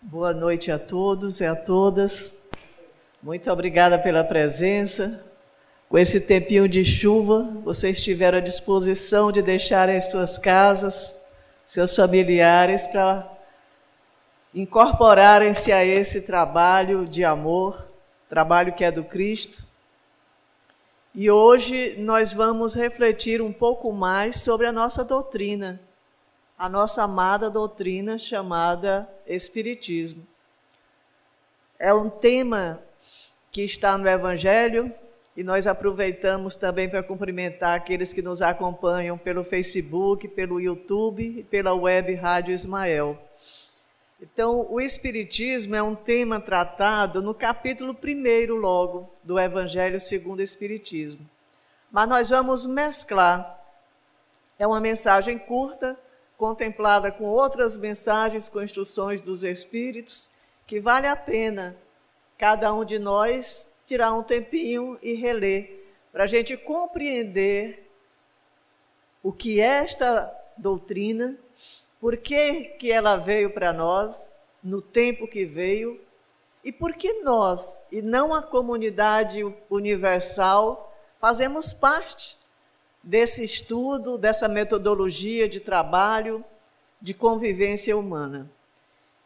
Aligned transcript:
Boa 0.00 0.32
noite 0.32 0.70
a 0.70 0.78
todos 0.78 1.40
e 1.40 1.44
a 1.44 1.56
todas. 1.56 2.36
Muito 3.20 3.50
obrigada 3.50 3.98
pela 3.98 4.22
presença. 4.22 5.24
Com 5.88 5.98
esse 5.98 6.20
tempinho 6.20 6.68
de 6.68 6.84
chuva, 6.84 7.42
vocês 7.64 8.00
tiveram 8.00 8.38
a 8.38 8.40
disposição 8.40 9.32
de 9.32 9.42
deixar 9.42 9.90
as 9.90 10.08
suas 10.08 10.38
casas, 10.38 11.12
seus 11.64 11.96
familiares, 11.96 12.86
para 12.86 13.28
incorporarem-se 14.54 15.72
a 15.72 15.84
esse 15.84 16.22
trabalho 16.22 17.04
de 17.04 17.24
amor, 17.24 17.90
trabalho 18.28 18.74
que 18.74 18.84
é 18.84 18.92
do 18.92 19.02
Cristo. 19.02 19.66
E 21.12 21.28
hoje 21.28 21.96
nós 21.98 22.32
vamos 22.32 22.76
refletir 22.76 23.42
um 23.42 23.52
pouco 23.52 23.92
mais 23.92 24.38
sobre 24.38 24.68
a 24.68 24.72
nossa 24.72 25.02
doutrina, 25.02 25.80
a 26.58 26.68
nossa 26.68 27.04
amada 27.04 27.48
doutrina 27.48 28.18
chamada 28.18 29.08
Espiritismo. 29.24 30.26
É 31.78 31.94
um 31.94 32.10
tema 32.10 32.82
que 33.52 33.62
está 33.62 33.96
no 33.96 34.08
Evangelho 34.08 34.92
e 35.36 35.44
nós 35.44 35.68
aproveitamos 35.68 36.56
também 36.56 36.88
para 36.88 37.00
cumprimentar 37.00 37.76
aqueles 37.76 38.12
que 38.12 38.20
nos 38.20 38.42
acompanham 38.42 39.16
pelo 39.16 39.44
Facebook, 39.44 40.26
pelo 40.26 40.60
YouTube 40.60 41.22
e 41.22 41.44
pela 41.44 41.72
web 41.74 42.12
Rádio 42.16 42.52
Ismael. 42.52 43.16
Então, 44.20 44.66
o 44.68 44.80
Espiritismo 44.80 45.76
é 45.76 45.82
um 45.82 45.94
tema 45.94 46.40
tratado 46.40 47.22
no 47.22 47.32
capítulo 47.32 47.96
1 48.02 48.52
logo 48.52 49.08
do 49.22 49.38
Evangelho 49.38 50.00
segundo 50.00 50.40
o 50.40 50.42
Espiritismo. 50.42 51.24
Mas 51.88 52.08
nós 52.08 52.28
vamos 52.28 52.66
mesclar. 52.66 53.62
É 54.58 54.66
uma 54.66 54.80
mensagem 54.80 55.38
curta, 55.38 55.96
contemplada 56.38 57.10
com 57.10 57.24
outras 57.24 57.76
mensagens 57.76 58.48
com 58.48 58.62
instruções 58.62 59.20
dos 59.20 59.42
Espíritos, 59.42 60.30
que 60.68 60.78
vale 60.78 61.08
a 61.08 61.16
pena 61.16 61.76
cada 62.38 62.72
um 62.72 62.84
de 62.84 62.96
nós 62.96 63.76
tirar 63.84 64.14
um 64.14 64.22
tempinho 64.22 64.96
e 65.02 65.14
reler, 65.14 65.84
para 66.12 66.24
a 66.24 66.26
gente 66.26 66.56
compreender 66.56 67.90
o 69.20 69.32
que 69.32 69.60
é 69.60 69.78
esta 69.78 70.32
doutrina, 70.56 71.36
por 72.00 72.16
que, 72.16 72.64
que 72.78 72.92
ela 72.92 73.16
veio 73.16 73.50
para 73.50 73.72
nós, 73.72 74.36
no 74.62 74.80
tempo 74.80 75.26
que 75.26 75.44
veio, 75.44 76.00
e 76.62 76.70
por 76.70 76.94
que 76.94 77.14
nós, 77.24 77.82
e 77.90 78.00
não 78.00 78.32
a 78.32 78.42
comunidade 78.42 79.42
universal, 79.68 80.94
fazemos 81.18 81.72
parte 81.72 82.37
desse 83.08 83.42
estudo, 83.42 84.18
dessa 84.18 84.46
metodologia 84.46 85.48
de 85.48 85.60
trabalho, 85.60 86.44
de 87.00 87.14
convivência 87.14 87.96
humana. 87.96 88.50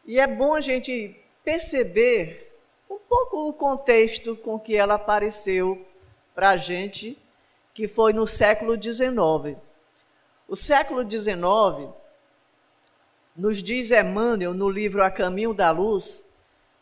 E 0.06 0.20
é 0.20 0.27
bom 0.28 0.55
a 0.55 0.61
gente 0.61 1.20
perceber 1.42 2.56
um 2.88 3.00
pouco 3.00 3.48
o 3.48 3.53
contexto 3.53 4.36
com 4.36 4.56
que 4.56 4.77
ela 4.77 4.94
apareceu 4.94 5.84
para 6.33 6.50
a 6.50 6.56
gente, 6.56 7.19
que 7.75 7.88
foi 7.88 8.12
no 8.12 8.25
século 8.25 8.80
XIX. 8.80 9.58
O 10.47 10.55
século 10.55 11.03
XIX, 11.03 11.92
nos 13.36 13.60
diz 13.60 13.91
Emmanuel 13.91 14.55
no 14.55 14.70
livro 14.70 15.03
A 15.03 15.10
Caminho 15.10 15.53
da 15.53 15.72
Luz, 15.72 16.30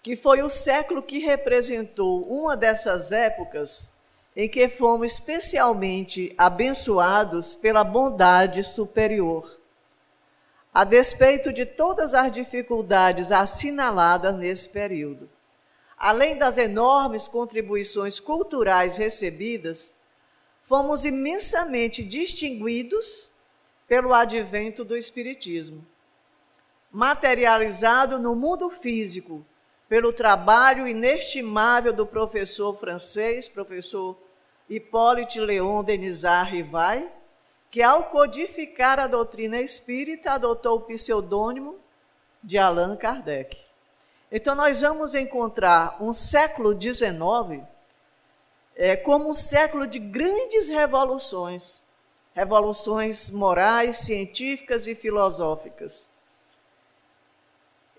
que 0.03 0.17
foi 0.17 0.43
o 0.43 0.51
século 0.51 1.03
que 1.03 1.19
representou 1.19 2.25
uma 2.25 2.55
dessas 2.55 3.11
épocas 3.11 3.91
em 4.37 4.49
que 4.49 4.69
fomos 4.69 5.13
especialmente 5.13 6.35
abençoados 6.39 7.55
pela 7.55 7.83
bondade 7.83 8.63
superior. 8.63 9.59
A 10.73 10.85
despeito 10.85 11.53
de 11.53 11.67
todas 11.67 12.15
as 12.15 12.31
dificuldades 12.31 13.33
assinaladas 13.33 14.37
nesse 14.37 14.69
período, 14.69 15.29
além 15.99 16.39
das 16.39 16.59
enormes 16.59 17.27
contribuições 17.27 18.21
culturais 18.21 18.97
recebidas, 18.97 19.99
fomos 20.63 21.05
imensamente 21.05 22.05
distinguidos 22.05 23.35
pelo 23.89 24.15
advento 24.15 24.85
do 24.85 24.97
Espiritismo. 24.97 25.85
Materializado 26.93 28.21
no 28.21 28.37
mundo 28.37 28.71
físico 28.71 29.45
pelo 29.91 30.13
trabalho 30.13 30.87
inestimável 30.87 31.93
do 31.93 32.07
professor 32.07 32.79
francês, 32.79 33.49
professor 33.49 34.17
Hippolyte 34.69 35.41
Léon 35.41 35.83
Denisard 35.83 36.53
Rivai, 36.53 37.11
que 37.69 37.83
ao 37.83 38.05
codificar 38.05 39.01
a 39.01 39.09
doutrina 39.09 39.61
espírita 39.61 40.31
adotou 40.31 40.77
o 40.77 40.81
pseudônimo 40.83 41.77
de 42.41 42.57
Allan 42.57 42.95
Kardec. 42.95 43.57
Então 44.31 44.55
nós 44.55 44.81
vamos 44.81 45.17
encontrar 45.17 45.97
um 46.01 46.13
século 46.13 46.81
XIX 46.81 47.67
é, 48.77 48.95
como 48.95 49.29
um 49.29 49.35
século 49.35 49.89
de 49.89 49.99
grandes 49.99 50.69
revoluções, 50.69 51.83
revoluções 52.33 53.29
morais, 53.29 53.97
científicas 53.99 54.87
e 54.87 54.95
filosóficas. 54.95 56.13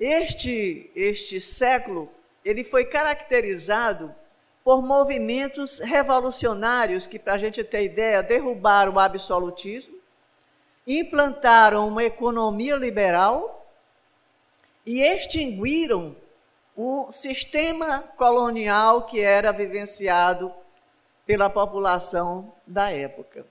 Este, 0.01 0.89
este 0.95 1.39
século 1.39 2.09
ele 2.44 2.63
foi 2.63 2.85
caracterizado 2.85 4.16
por 4.63 4.81
movimentos 4.81 5.78
revolucionários 5.78 7.06
que, 7.06 7.19
para 7.19 7.34
a 7.34 7.38
gente 7.38 7.63
ter 7.63 7.84
ideia, 7.84 8.23
derrubaram 8.23 8.94
o 8.94 9.00
absolutismo, 9.00 9.95
implantaram 10.88 11.88
uma 11.88 12.03
economia 12.03 12.75
liberal 12.75 13.72
e 14.84 15.03
extinguiram 15.03 16.16
o 16.75 17.11
sistema 17.11 18.00
colonial 18.17 19.03
que 19.06 19.22
era 19.22 19.51
vivenciado 19.51 20.51
pela 21.28 21.47
população 21.47 22.51
da 22.66 22.90
época. 22.90 23.45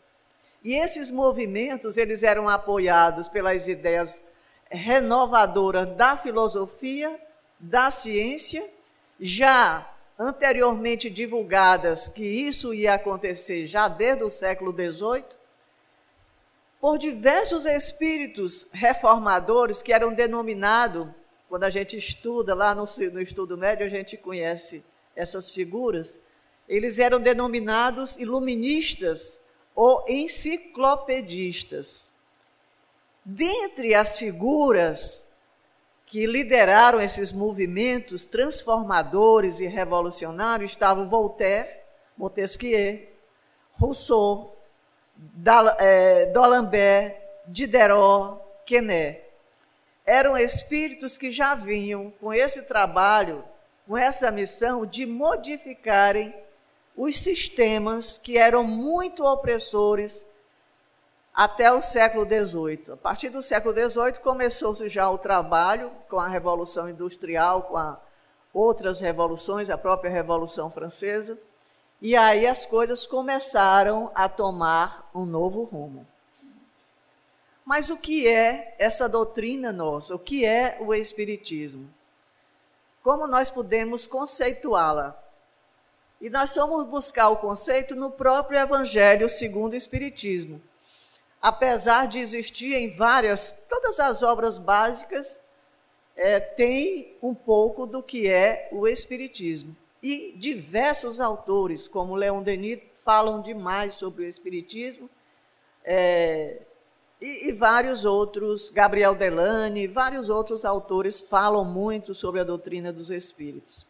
E 0.65 0.75
esses 0.75 1.13
movimentos, 1.13 1.97
eles 1.97 2.25
eram 2.25 2.49
apoiados 2.49 3.29
pelas 3.29 3.69
ideias 3.69 4.25
renovadora 4.71 5.85
da 5.85 6.17
filosofia, 6.17 7.21
da 7.59 7.91
ciência, 7.91 8.65
já 9.19 9.93
anteriormente 10.19 11.11
divulgadas 11.11 12.07
que 12.07 12.25
isso 12.25 12.73
ia 12.73 12.95
acontecer 12.95 13.67
já 13.67 13.89
desde 13.89 14.23
o 14.23 14.31
século 14.31 14.73
XVIII, 14.73 15.25
por 16.81 16.97
diversos 16.97 17.67
espíritos 17.67 18.71
reformadores 18.73 19.83
que 19.83 19.93
eram 19.93 20.15
denominados, 20.15 21.09
quando 21.49 21.65
a 21.65 21.71
gente 21.71 21.97
estuda 21.97 22.55
lá 22.55 22.73
no, 22.75 22.85
no 23.13 23.21
estudo 23.21 23.59
médio, 23.59 23.85
a 23.85 23.89
gente 23.89 24.17
conhece 24.17 24.85
essas 25.15 25.51
figuras, 25.51 26.19
eles 26.69 26.99
eram 26.99 27.21
denominados 27.21 28.17
iluministas 28.17 29.43
ou 29.75 30.05
enciclopedistas. 30.09 32.15
Dentre 33.25 33.95
as 33.95 34.17
figuras 34.17 35.31
que 36.07 36.27
lideraram 36.27 37.01
esses 37.01 37.31
movimentos 37.33 38.27
transformadores 38.27 39.61
e 39.61 39.67
revolucionários 39.67 40.73
estavam 40.73 41.09
Voltaire, 41.09 41.69
Montesquieu, 42.17 43.07
Rousseau, 43.73 44.57
é, 45.79 46.27
D'Alembert, 46.27 47.17
Diderot, 47.47 48.41
Quesnay. 48.67 49.23
Eram 50.05 50.37
espíritos 50.37 51.17
que 51.17 51.31
já 51.31 51.55
vinham 51.55 52.11
com 52.21 52.35
esse 52.35 52.63
trabalho, 52.63 53.45
com 53.87 53.97
essa 53.97 54.31
missão 54.31 54.85
de 54.85 55.07
modificarem 55.07 56.35
os 56.97 57.17
sistemas 57.19 58.19
que 58.19 58.37
eram 58.37 58.65
muito 58.65 59.25
opressores 59.25 60.27
até 61.35 61.73
o 61.73 61.81
século 61.81 62.25
XVIII. 62.25 62.93
A 62.93 62.97
partir 62.97 63.31
do 63.31 63.41
século 63.41 63.75
XVIII 63.75 64.21
começou-se 64.21 64.89
já 64.89 65.09
o 65.09 65.19
trabalho 65.19 65.91
com 66.09 66.19
a 66.19 66.29
Revolução 66.29 66.89
Industrial, 66.89 67.63
com 67.63 67.77
a, 67.77 67.99
outras 68.53 69.01
revoluções, 69.01 69.71
a 69.71 69.79
própria 69.79 70.11
Revolução 70.11 70.71
Francesa, 70.71 71.39
e 72.01 72.17
aí 72.17 72.47
as 72.47 72.67
coisas 72.67 73.07
começaram 73.07 74.11
a 74.15 74.29
tomar 74.29 75.09
um 75.15 75.25
novo 75.25 75.65
rumo. 75.65 76.07
Mas 77.65 77.91
o 77.91 77.97
que 77.97 78.27
é 78.27 78.75
essa 78.79 79.09
doutrina 79.09 79.73
nossa? 79.73 80.15
O 80.15 80.19
que 80.19 80.45
é 80.45 80.79
o 80.81 80.93
Espiritismo? 80.93 81.89
Como 83.03 83.27
nós 83.27 83.51
podemos 83.51 84.07
conceituá-la? 84.07 85.17
E 86.21 86.29
nós 86.29 86.55
vamos 86.57 86.87
buscar 86.87 87.29
o 87.29 87.37
conceito 87.37 87.95
no 87.95 88.11
próprio 88.11 88.59
Evangelho 88.59 89.29
segundo 89.29 89.75
o 89.75 89.77
Espiritismo 89.77 90.61
apesar 91.41 92.07
de 92.07 92.19
existir 92.19 92.75
em 92.75 92.91
várias, 92.91 93.65
todas 93.69 93.99
as 94.01 94.23
obras 94.23 94.59
básicas, 94.59 95.43
é, 96.17 96.39
tem 96.39 97.17
um 97.23 97.35
pouco 97.35 97.87
do 97.87 98.03
que 98.03 98.29
é 98.29 98.69
o 98.73 98.87
Espiritismo. 98.87 99.77
E 100.03 100.35
diversos 100.37 101.21
autores, 101.21 101.89
como 101.89 102.15
Leon 102.15 102.43
Denis, 102.43 102.81
falam 103.05 103.41
demais 103.41 103.95
sobre 103.95 104.25
o 104.25 104.27
Espiritismo. 104.27 105.09
É, 105.85 106.63
E, 107.21 107.49
e, 107.49 107.53
vários 107.53 108.07
outros, 108.07 108.71
Gabriel 108.71 109.15
Delane, 109.15 109.87
vários 109.87 110.31
outros 110.31 110.65
autores 110.65 111.21
falam 111.21 111.63
muito 111.63 112.15
sobre 112.15 112.41
a 112.41 112.45
doutrina 112.45 112.91
dos 112.91 113.11
espíritos. 113.11 113.85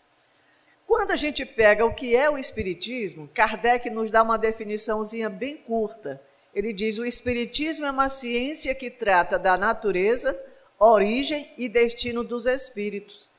Quando 0.85 1.12
a 1.12 1.17
gente 1.17 1.47
pega 1.47 1.87
o 1.87 1.94
que 1.94 2.17
é 2.17 2.29
o 2.29 2.37
espiritismo, 2.37 3.29
Kardec 3.32 3.88
nos 3.88 4.11
dá 4.11 4.25
uma 4.25 4.37
definiçãozinha 4.37 5.31
bem 5.31 5.56
curta. 5.56 6.20
Ele 6.55 6.73
diz: 6.73 6.99
o 6.99 7.05
espiritismo 7.05 7.87
é 7.87 7.91
uma 7.91 8.08
ciência 8.08 8.75
que 8.75 8.91
trata 8.91 9.38
da 9.38 9.56
natureza, 9.56 10.38
origem 10.79 11.52
e 11.56 11.69
destino 11.69 12.25
dos 12.25 12.47
espíritos, 12.47 13.31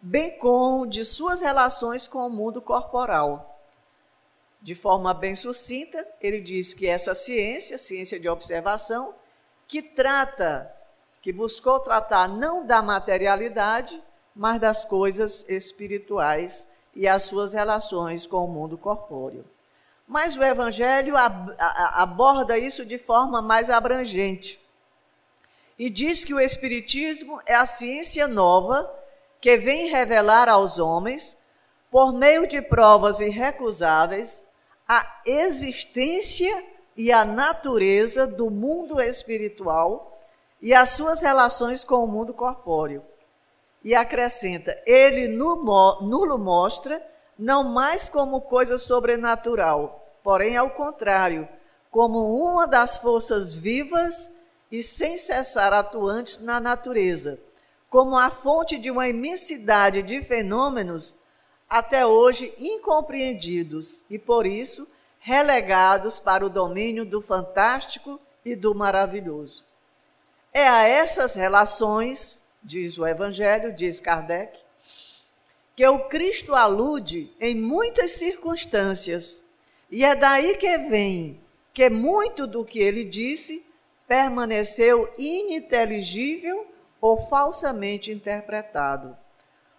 bem 0.00 0.38
como 0.38 0.86
de 0.86 1.04
suas 1.04 1.40
relações 1.40 2.06
com 2.06 2.26
o 2.26 2.30
mundo 2.30 2.60
corporal. 2.60 3.58
De 4.62 4.74
forma 4.74 5.14
bem 5.14 5.34
sucinta, 5.34 6.06
ele 6.20 6.40
diz 6.40 6.74
que 6.74 6.86
essa 6.86 7.14
ciência, 7.14 7.78
ciência 7.78 8.20
de 8.20 8.28
observação, 8.28 9.14
que 9.66 9.80
trata, 9.80 10.70
que 11.22 11.32
buscou 11.32 11.80
tratar 11.80 12.28
não 12.28 12.66
da 12.66 12.82
materialidade, 12.82 14.02
mas 14.34 14.60
das 14.60 14.84
coisas 14.84 15.48
espirituais 15.48 16.70
e 16.94 17.08
as 17.08 17.22
suas 17.22 17.52
relações 17.52 18.26
com 18.26 18.44
o 18.44 18.48
mundo 18.48 18.76
corpóreo. 18.76 19.44
Mas 20.10 20.36
o 20.36 20.42
Evangelho 20.42 21.16
ab 21.16 21.54
aborda 21.56 22.58
isso 22.58 22.84
de 22.84 22.98
forma 22.98 23.40
mais 23.40 23.70
abrangente. 23.70 24.60
E 25.78 25.88
diz 25.88 26.24
que 26.24 26.34
o 26.34 26.40
Espiritismo 26.40 27.40
é 27.46 27.54
a 27.54 27.64
ciência 27.64 28.26
nova 28.26 28.92
que 29.40 29.56
vem 29.56 29.88
revelar 29.88 30.48
aos 30.48 30.80
homens, 30.80 31.40
por 31.92 32.12
meio 32.12 32.48
de 32.48 32.60
provas 32.60 33.20
irrecusáveis, 33.20 34.48
a 34.88 35.20
existência 35.24 36.60
e 36.96 37.12
a 37.12 37.24
natureza 37.24 38.26
do 38.26 38.50
mundo 38.50 39.00
espiritual 39.00 40.20
e 40.60 40.74
as 40.74 40.90
suas 40.90 41.22
relações 41.22 41.84
com 41.84 42.02
o 42.02 42.08
mundo 42.08 42.34
corpóreo. 42.34 43.04
E 43.84 43.94
acrescenta: 43.94 44.76
ele 44.84 45.28
nulo 45.28 46.36
mostra, 46.36 47.00
não 47.40 47.64
mais 47.64 48.06
como 48.06 48.42
coisa 48.42 48.76
sobrenatural, 48.76 50.06
porém 50.22 50.58
ao 50.58 50.68
contrário, 50.70 51.48
como 51.90 52.36
uma 52.38 52.66
das 52.66 52.98
forças 52.98 53.54
vivas 53.54 54.38
e 54.70 54.82
sem 54.82 55.16
cessar 55.16 55.72
atuantes 55.72 56.38
na 56.38 56.60
natureza, 56.60 57.40
como 57.88 58.16
a 58.16 58.28
fonte 58.28 58.76
de 58.76 58.90
uma 58.90 59.08
imensidade 59.08 60.02
de 60.02 60.22
fenômenos 60.22 61.18
até 61.68 62.04
hoje 62.04 62.54
incompreendidos 62.58 64.04
e 64.10 64.18
por 64.18 64.44
isso 64.44 64.86
relegados 65.18 66.18
para 66.18 66.44
o 66.44 66.50
domínio 66.50 67.06
do 67.06 67.22
fantástico 67.22 68.20
e 68.44 68.54
do 68.54 68.74
maravilhoso. 68.74 69.64
É 70.52 70.68
a 70.68 70.86
essas 70.86 71.36
relações 71.36 72.50
diz 72.62 72.98
o 72.98 73.06
Evangelho, 73.06 73.72
diz 73.72 73.98
Kardec, 73.98 74.58
que 75.80 75.88
o 75.88 76.00
Cristo 76.00 76.54
alude 76.54 77.32
em 77.40 77.54
muitas 77.54 78.10
circunstâncias, 78.10 79.42
e 79.90 80.04
é 80.04 80.14
daí 80.14 80.54
que 80.58 80.76
vem 80.76 81.40
que 81.72 81.88
muito 81.88 82.46
do 82.46 82.66
que 82.66 82.78
ele 82.78 83.02
disse 83.02 83.64
permaneceu 84.06 85.10
ininteligível 85.16 86.66
ou 87.00 87.26
falsamente 87.28 88.12
interpretado. 88.12 89.16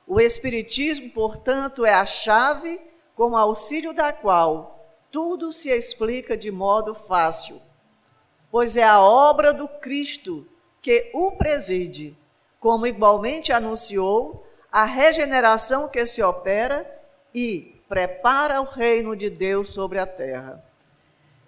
O 0.07 0.19
Espiritismo, 0.19 1.11
portanto, 1.11 1.85
é 1.85 1.93
a 1.93 2.03
chave 2.03 2.81
com 3.15 3.37
auxílio 3.37 3.93
da 3.93 4.11
qual 4.11 4.83
tudo 5.11 5.53
se 5.53 5.69
explica 5.69 6.35
de 6.35 6.49
modo 6.49 6.95
fácil, 6.95 7.61
pois 8.49 8.75
é 8.75 8.83
a 8.83 8.99
obra 8.99 9.53
do 9.53 9.67
Cristo 9.67 10.47
que 10.81 11.11
o 11.13 11.33
preside 11.33 12.17
como 12.59 12.87
igualmente 12.87 13.53
anunciou 13.53 14.47
a 14.71 14.85
regeneração 14.85 15.87
que 15.87 16.05
se 16.05 16.23
opera 16.23 16.89
e 17.33 17.75
prepara 17.89 18.61
o 18.61 18.63
reino 18.63 19.15
de 19.15 19.29
Deus 19.29 19.69
sobre 19.69 19.99
a 19.99 20.07
terra. 20.07 20.63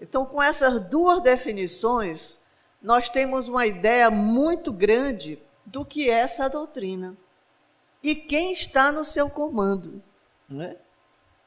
Então, 0.02 0.25
com 0.25 0.44
essas 0.44 0.81
duas 0.81 1.22
definições, 1.22 2.42
nós 2.81 3.10
temos 3.10 3.48
uma 3.48 3.66
ideia 3.66 4.12
muito 4.12 4.74
grande 4.74 5.42
do 5.66 5.86
que 5.86 6.10
é 6.10 6.20
essa 6.20 6.50
doutrina 6.50 7.16
e 8.04 8.14
quem 8.14 8.52
está 8.52 8.92
no 8.92 9.06
seu 9.06 9.30
comando. 9.30 10.04
Né? 10.50 10.76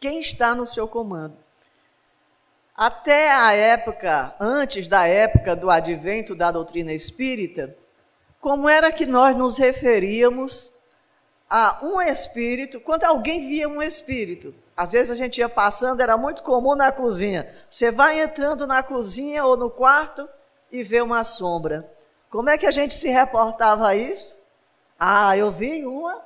Quem 0.00 0.20
está 0.20 0.55
no 0.55 0.67
seu 0.67 0.88
comando. 0.88 1.37
Até 2.75 3.31
a 3.31 3.52
época, 3.52 4.34
antes 4.40 4.88
da 4.88 5.06
época 5.06 5.55
do 5.55 5.69
advento 5.69 6.34
da 6.34 6.50
doutrina 6.50 6.93
espírita, 6.93 7.76
como 8.40 8.69
era 8.69 8.90
que 8.93 9.05
nós 9.05 9.37
nos 9.37 9.58
referíamos 9.58 10.75
a 11.48 11.78
um 11.82 12.00
espírito, 12.00 12.81
quando 12.81 13.04
alguém 13.04 13.48
via 13.48 13.69
um 13.69 13.82
espírito. 13.82 14.54
Às 14.76 14.93
vezes 14.93 15.10
a 15.10 15.14
gente 15.14 15.38
ia 15.38 15.48
passando, 15.48 16.00
era 16.00 16.16
muito 16.16 16.43
comum 16.43 16.75
na 16.75 16.93
cozinha. 16.93 17.54
Você 17.70 17.90
vai 17.90 18.20
entrando 18.20 18.66
na 18.66 18.82
cozinha 18.82 19.44
ou 19.44 19.56
no 19.56 19.70
quarto 19.70 20.28
e 20.70 20.82
vê 20.82 21.00
uma 21.00 21.25
sombra. 21.25 21.90
Como 22.28 22.50
é 22.50 22.58
que 22.58 22.66
a 22.66 22.70
gente 22.70 22.93
se 22.93 23.08
reportava 23.08 23.88
a 23.88 23.94
isso? 23.94 24.37
Ah, 24.98 25.37
eu 25.37 25.50
vi 25.50 25.87
uma 25.87 26.20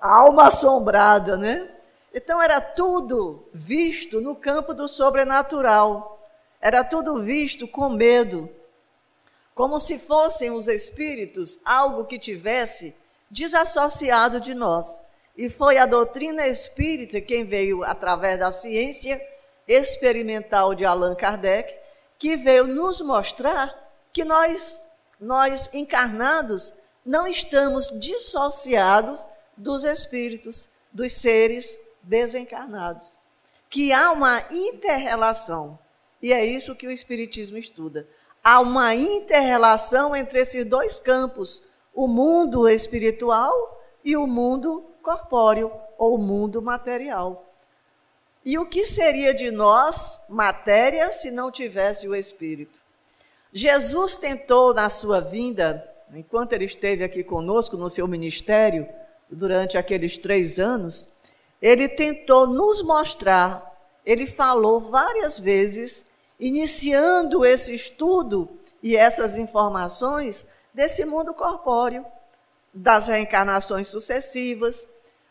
alma 0.00 0.48
assombrada, 0.48 1.36
né? 1.36 1.70
Então 2.12 2.42
era 2.42 2.60
tudo 2.60 3.48
visto 3.52 4.20
no 4.20 4.36
campo 4.36 4.74
do 4.74 4.86
sobrenatural. 4.86 6.20
Era 6.60 6.84
tudo 6.84 7.18
visto 7.18 7.66
com 7.66 7.88
medo 7.88 8.48
como 9.54 9.78
se 9.78 9.98
fossem 9.98 10.50
os 10.50 10.66
espíritos 10.66 11.60
algo 11.64 12.04
que 12.06 12.18
tivesse 12.18 12.94
desassociado 13.30 14.40
de 14.40 14.54
nós. 14.54 15.00
E 15.36 15.50
foi 15.50 15.78
a 15.78 15.86
doutrina 15.86 16.46
espírita 16.46 17.20
quem 17.20 17.44
veio 17.44 17.82
através 17.82 18.38
da 18.38 18.50
ciência 18.50 19.20
experimental 19.66 20.74
de 20.74 20.84
Allan 20.84 21.14
Kardec, 21.14 21.74
que 22.18 22.36
veio 22.36 22.66
nos 22.66 23.00
mostrar 23.00 23.74
que 24.12 24.24
nós, 24.24 24.88
nós 25.18 25.72
encarnados, 25.74 26.74
não 27.04 27.26
estamos 27.26 27.88
dissociados 27.98 29.26
dos 29.56 29.84
espíritos, 29.84 30.70
dos 30.92 31.12
seres 31.12 31.76
desencarnados. 32.02 33.18
Que 33.68 33.92
há 33.92 34.12
uma 34.12 34.44
interrelação. 34.50 35.78
E 36.22 36.32
é 36.32 36.44
isso 36.44 36.76
que 36.76 36.86
o 36.86 36.92
Espiritismo 36.92 37.58
estuda 37.58 38.06
há 38.44 38.60
uma 38.60 38.94
interrelação 38.94 40.14
entre 40.14 40.38
esses 40.38 40.66
dois 40.66 41.00
campos, 41.00 41.66
o 41.94 42.08
mundo 42.08 42.68
espiritual 42.68 43.80
e 44.04 44.16
o 44.16 44.26
mundo 44.26 44.84
corpóreo 45.02 45.70
ou 45.96 46.16
o 46.16 46.18
mundo 46.18 46.60
material. 46.60 47.46
E 48.44 48.58
o 48.58 48.66
que 48.66 48.84
seria 48.84 49.32
de 49.32 49.50
nós, 49.50 50.26
matéria, 50.28 51.12
se 51.12 51.30
não 51.30 51.50
tivesse 51.50 52.06
o 52.06 52.14
espírito? 52.14 52.78
Jesus 53.52 54.18
tentou 54.18 54.74
na 54.74 54.90
sua 54.90 55.20
vinda, 55.20 55.88
enquanto 56.12 56.52
ele 56.52 56.64
esteve 56.64 57.04
aqui 57.04 57.22
conosco 57.22 57.76
no 57.76 57.88
seu 57.88 58.06
ministério, 58.08 58.86
durante 59.30 59.78
aqueles 59.78 60.18
três 60.18 60.58
anos, 60.58 61.08
ele 61.62 61.88
tentou 61.88 62.46
nos 62.46 62.82
mostrar, 62.82 63.72
ele 64.04 64.26
falou 64.26 64.80
várias 64.80 65.38
vezes 65.38 66.12
iniciando 66.38 67.44
esse 67.44 67.74
estudo 67.74 68.48
e 68.82 68.96
essas 68.96 69.38
informações 69.38 70.46
desse 70.74 71.04
mundo 71.04 71.32
corpóreo, 71.32 72.04
das 72.74 73.06
reencarnações 73.06 73.86
sucessivas. 73.86 74.88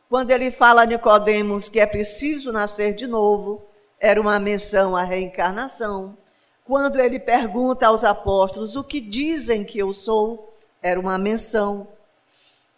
Quando 0.09 0.31
ele 0.31 0.49
fala 0.49 0.83
a 0.83 0.85
Nicodemos 0.85 1.67
que 1.67 1.81
é 1.81 1.85
preciso 1.85 2.51
nascer 2.53 2.93
de 2.93 3.05
novo, 3.05 3.61
era 3.99 4.19
uma 4.19 4.39
menção 4.39 4.95
à 4.95 5.03
reencarnação. 5.03 6.17
Quando 6.63 6.99
ele 7.01 7.19
pergunta 7.19 7.87
aos 7.87 8.05
apóstolos 8.05 8.77
o 8.77 8.83
que 8.83 9.01
dizem 9.01 9.65
que 9.65 9.79
eu 9.79 9.91
sou, 9.91 10.53
era 10.81 10.97
uma 10.99 11.17
menção 11.17 11.87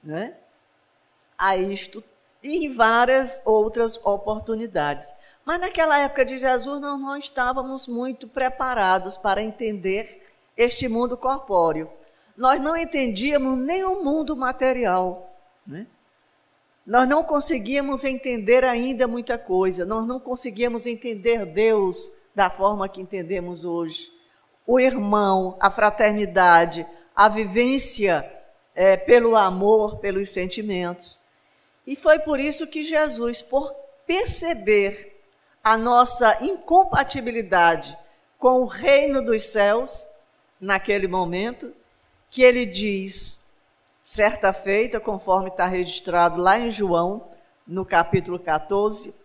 né, 0.04 0.34
a 1.38 1.56
isto 1.56 2.04
e 2.42 2.66
em 2.66 2.74
várias 2.74 3.42
outras 3.46 4.04
oportunidades. 4.04 5.14
Mas 5.44 5.60
naquela 5.60 6.00
época 6.00 6.26
de 6.26 6.40
Jesus, 6.40 6.82
nós 6.82 7.00
não 7.00 7.16
estávamos 7.16 7.88
muito 7.88 8.28
preparados 8.28 9.16
para 9.18 9.44
entender 9.44 10.24
este 10.58 10.88
mundo 10.88 11.16
corpóreo. 11.16 11.90
Nós 12.38 12.60
não 12.60 12.76
entendíamos 12.76 13.58
nem 13.58 13.84
o 13.84 14.04
mundo 14.04 14.36
material. 14.36 15.34
Né? 15.66 15.88
Nós 16.86 17.08
não 17.08 17.24
conseguíamos 17.24 18.04
entender 18.04 18.64
ainda 18.64 19.08
muita 19.08 19.38
coisa. 19.38 19.86
Nós 19.86 20.06
não 20.06 20.20
conseguíamos 20.20 20.86
entender 20.86 21.46
Deus 21.46 22.12
da 22.36 22.50
forma 22.50 22.90
que 22.90 23.02
entendemos 23.02 23.64
hoje. 23.64 24.12
O 24.68 24.80
irmão, 24.80 25.58
a 25.60 25.72
fraternidade, 25.72 26.86
a 27.16 27.30
vivência 27.30 28.30
é, 28.76 28.98
pelo 28.98 29.36
amor, 29.36 29.98
pelos 29.98 30.30
sentimentos. 30.30 31.24
E 31.88 31.96
foi 31.96 32.20
por 32.20 32.40
isso 32.40 32.68
que 32.68 32.84
Jesus, 32.84 33.42
por 33.42 33.74
perceber 34.06 35.24
a 35.64 35.78
nossa 35.78 36.44
incompatibilidade 36.44 37.98
com 38.38 38.62
o 38.62 38.66
reino 38.66 39.24
dos 39.24 39.44
céus, 39.44 40.08
naquele 40.60 41.08
momento, 41.08 41.74
que 42.36 42.44
ele 42.44 42.66
diz, 42.66 43.50
certa 44.04 44.52
feita, 44.52 45.00
conforme 45.00 45.48
está 45.48 45.66
registrado 45.68 46.42
lá 46.42 46.60
em 46.60 46.70
João, 46.70 47.30
no 47.66 47.86
capítulo 47.86 48.38
14, 48.38 49.16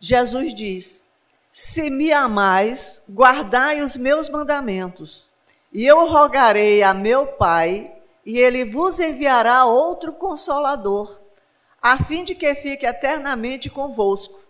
Jesus 0.00 0.54
diz: 0.54 1.06
Se 1.52 1.90
me 1.90 2.10
amais, 2.10 3.04
guardai 3.10 3.82
os 3.82 3.94
meus 3.94 4.30
mandamentos, 4.30 5.30
e 5.70 5.84
eu 5.84 6.08
rogarei 6.08 6.82
a 6.82 6.94
meu 6.94 7.26
Pai, 7.26 7.94
e 8.24 8.38
ele 8.38 8.64
vos 8.64 8.98
enviará 8.98 9.66
outro 9.66 10.14
consolador, 10.14 11.20
a 11.82 12.02
fim 12.02 12.24
de 12.24 12.34
que 12.34 12.54
fique 12.54 12.86
eternamente 12.86 13.68
convosco. 13.68 14.40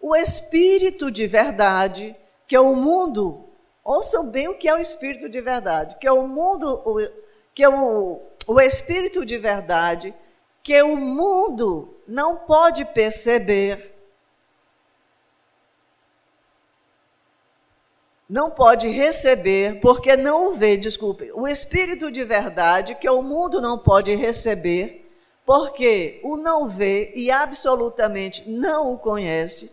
O 0.00 0.16
Espírito 0.16 1.10
de 1.10 1.26
verdade, 1.26 2.16
que 2.46 2.56
o 2.56 2.74
mundo, 2.74 3.51
ouçam 3.84 4.30
bem 4.30 4.48
o 4.48 4.54
que 4.54 4.68
é 4.68 4.74
o 4.74 4.78
Espírito 4.78 5.28
de 5.28 5.40
verdade, 5.40 5.96
que 5.96 6.08
o 6.08 6.26
mundo, 6.26 7.10
que 7.54 7.66
o, 7.66 8.20
o 8.46 8.60
Espírito 8.60 9.24
de 9.24 9.38
verdade, 9.38 10.14
que 10.62 10.80
o 10.82 10.96
mundo 10.96 11.94
não 12.06 12.36
pode 12.36 12.84
perceber, 12.84 13.92
não 18.28 18.50
pode 18.50 18.88
receber, 18.88 19.80
porque 19.80 20.16
não 20.16 20.46
o 20.46 20.54
vê, 20.54 20.76
desculpe, 20.76 21.30
o 21.34 21.46
Espírito 21.46 22.10
de 22.10 22.24
verdade 22.24 22.94
que 22.94 23.10
o 23.10 23.20
mundo 23.20 23.60
não 23.60 23.78
pode 23.78 24.14
receber, 24.14 25.00
porque 25.44 26.20
o 26.22 26.36
não 26.36 26.68
vê 26.68 27.12
e 27.14 27.30
absolutamente 27.30 28.48
não 28.48 28.94
o 28.94 28.98
conhece. 28.98 29.72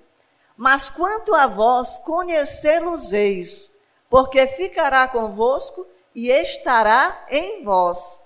Mas 0.57 0.89
quanto 0.89 1.33
a 1.33 1.47
vós, 1.47 1.99
conhecê-los-eis, 1.99 3.78
porque 4.09 4.47
ficará 4.47 5.07
convosco 5.07 5.85
e 6.15 6.29
estará 6.29 7.25
em 7.29 7.63
vós. 7.63 8.25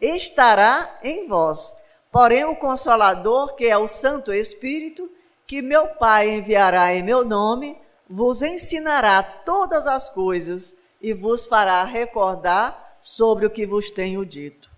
Estará 0.00 0.98
em 1.02 1.26
vós. 1.26 1.76
Porém, 2.10 2.44
o 2.44 2.54
Consolador, 2.54 3.54
que 3.54 3.66
é 3.66 3.76
o 3.76 3.88
Santo 3.88 4.32
Espírito, 4.32 5.10
que 5.46 5.60
meu 5.60 5.88
Pai 5.88 6.30
enviará 6.30 6.94
em 6.94 7.02
meu 7.02 7.24
nome, 7.24 7.76
vos 8.08 8.42
ensinará 8.42 9.22
todas 9.22 9.86
as 9.86 10.08
coisas 10.08 10.76
e 11.00 11.12
vos 11.12 11.46
fará 11.46 11.82
recordar 11.84 12.96
sobre 13.00 13.44
o 13.44 13.50
que 13.50 13.66
vos 13.66 13.90
tenho 13.90 14.24
dito. 14.24 14.70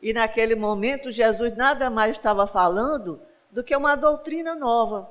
E 0.00 0.12
naquele 0.12 0.54
momento, 0.54 1.10
Jesus 1.10 1.56
nada 1.56 1.90
mais 1.90 2.16
estava 2.16 2.46
falando 2.46 3.20
do 3.50 3.62
que 3.62 3.76
uma 3.76 3.96
doutrina 3.96 4.54
nova. 4.54 5.10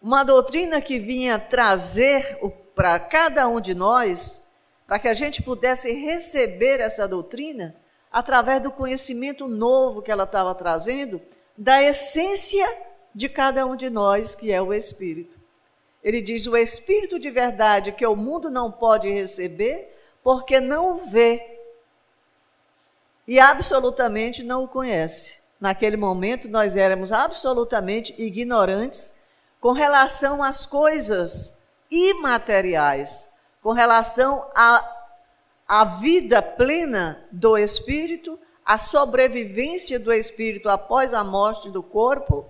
Uma 0.00 0.24
doutrina 0.24 0.80
que 0.80 0.98
vinha 0.98 1.38
trazer 1.38 2.38
para 2.76 3.00
cada 3.00 3.48
um 3.48 3.58
de 3.58 3.74
nós, 3.74 4.46
para 4.86 4.98
que 4.98 5.08
a 5.08 5.14
gente 5.14 5.42
pudesse 5.42 5.90
receber 5.92 6.78
essa 6.78 7.08
doutrina 7.08 7.74
através 8.12 8.60
do 8.60 8.70
conhecimento 8.70 9.48
novo 9.48 10.02
que 10.02 10.12
ela 10.12 10.24
estava 10.24 10.54
trazendo, 10.54 11.20
da 11.56 11.82
essência 11.82 12.68
de 13.14 13.30
cada 13.30 13.64
um 13.64 13.74
de 13.74 13.88
nós, 13.88 14.34
que 14.34 14.52
é 14.52 14.60
o 14.60 14.74
Espírito. 14.74 15.40
Ele 16.04 16.20
diz: 16.20 16.46
o 16.46 16.54
Espírito 16.54 17.18
de 17.18 17.30
verdade 17.30 17.92
que 17.92 18.06
o 18.06 18.14
mundo 18.14 18.50
não 18.50 18.70
pode 18.70 19.10
receber, 19.10 19.98
porque 20.22 20.60
não 20.60 20.92
o 20.92 20.96
vê 21.06 21.58
e 23.26 23.40
absolutamente 23.40 24.44
não 24.44 24.64
o 24.64 24.68
conhece. 24.68 25.40
Naquele 25.58 25.96
momento, 25.96 26.46
nós 26.46 26.76
éramos 26.76 27.10
absolutamente 27.10 28.14
ignorantes 28.18 29.14
com 29.58 29.72
relação 29.72 30.42
às 30.42 30.66
coisas 30.66 31.56
imateriais, 31.90 33.30
com 33.62 33.72
relação 33.72 34.46
à, 34.54 34.84
à 35.66 35.84
vida 35.84 36.40
plena 36.42 37.24
do 37.30 37.56
Espírito, 37.56 38.38
à 38.64 38.78
sobrevivência 38.78 39.98
do 39.98 40.12
Espírito 40.12 40.68
após 40.68 41.14
a 41.14 41.22
morte 41.22 41.70
do 41.70 41.82
corpo 41.82 42.46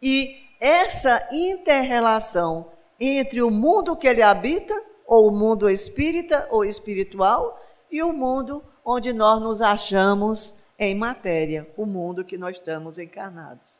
e 0.00 0.40
essa 0.60 1.28
interrelação 1.32 2.70
entre 2.98 3.42
o 3.42 3.50
mundo 3.50 3.96
que 3.96 4.06
ele 4.06 4.22
habita, 4.22 4.74
ou 5.06 5.28
o 5.28 5.30
mundo 5.30 5.68
espírita 5.70 6.48
ou 6.50 6.64
espiritual, 6.64 7.62
e 7.90 8.02
o 8.02 8.12
mundo 8.12 8.62
onde 8.84 9.12
nós 9.12 9.40
nos 9.40 9.60
achamos 9.60 10.56
em 10.78 10.94
matéria, 10.94 11.68
o 11.76 11.86
mundo 11.86 12.24
que 12.24 12.36
nós 12.36 12.56
estamos 12.56 12.98
encarnados. 12.98 13.75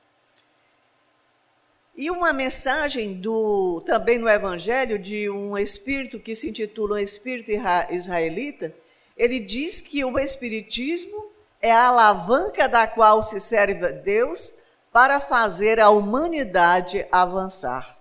E 1.97 2.11
uma 2.11 2.31
mensagem 2.31 3.15
do 3.15 3.83
também 3.87 4.19
no 4.19 4.29
Evangelho 4.29 4.99
de 4.99 5.31
um 5.31 5.57
espírito 5.57 6.21
que 6.21 6.35
se 6.35 6.51
intitula 6.51 6.97
um 6.97 6.99
Espírito 6.99 7.51
Israelita, 7.91 8.75
ele 9.17 9.41
diz 9.41 9.81
que 9.81 10.05
o 10.05 10.19
Espiritismo 10.19 11.31
é 11.61 11.73
a 11.73 11.89
alavanca 11.89 12.69
da 12.69 12.87
qual 12.87 13.23
se 13.23 13.41
serve 13.41 13.91
Deus 13.93 14.55
para 14.93 15.21
fazer 15.21 15.81
a 15.81 15.89
humanidade 15.89 17.07
avançar. 17.11 17.99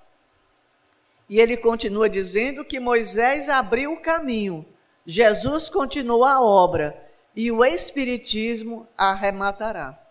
E 1.29 1.39
ele 1.39 1.55
continua 1.55 2.09
dizendo 2.09 2.65
que 2.65 2.81
Moisés 2.81 3.47
abriu 3.47 3.93
o 3.93 4.01
caminho, 4.01 4.65
Jesus 5.05 5.69
continuou 5.69 6.25
a 6.25 6.41
obra 6.41 7.01
e 7.33 7.49
o 7.49 7.63
Espiritismo 7.63 8.85
arrematará. 8.97 10.04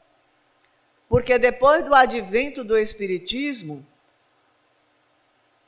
Porque 1.15 1.39
depois 1.39 1.85
do 1.85 1.95
advento 1.95 2.65
do 2.65 2.77
Espiritismo, 2.77 3.87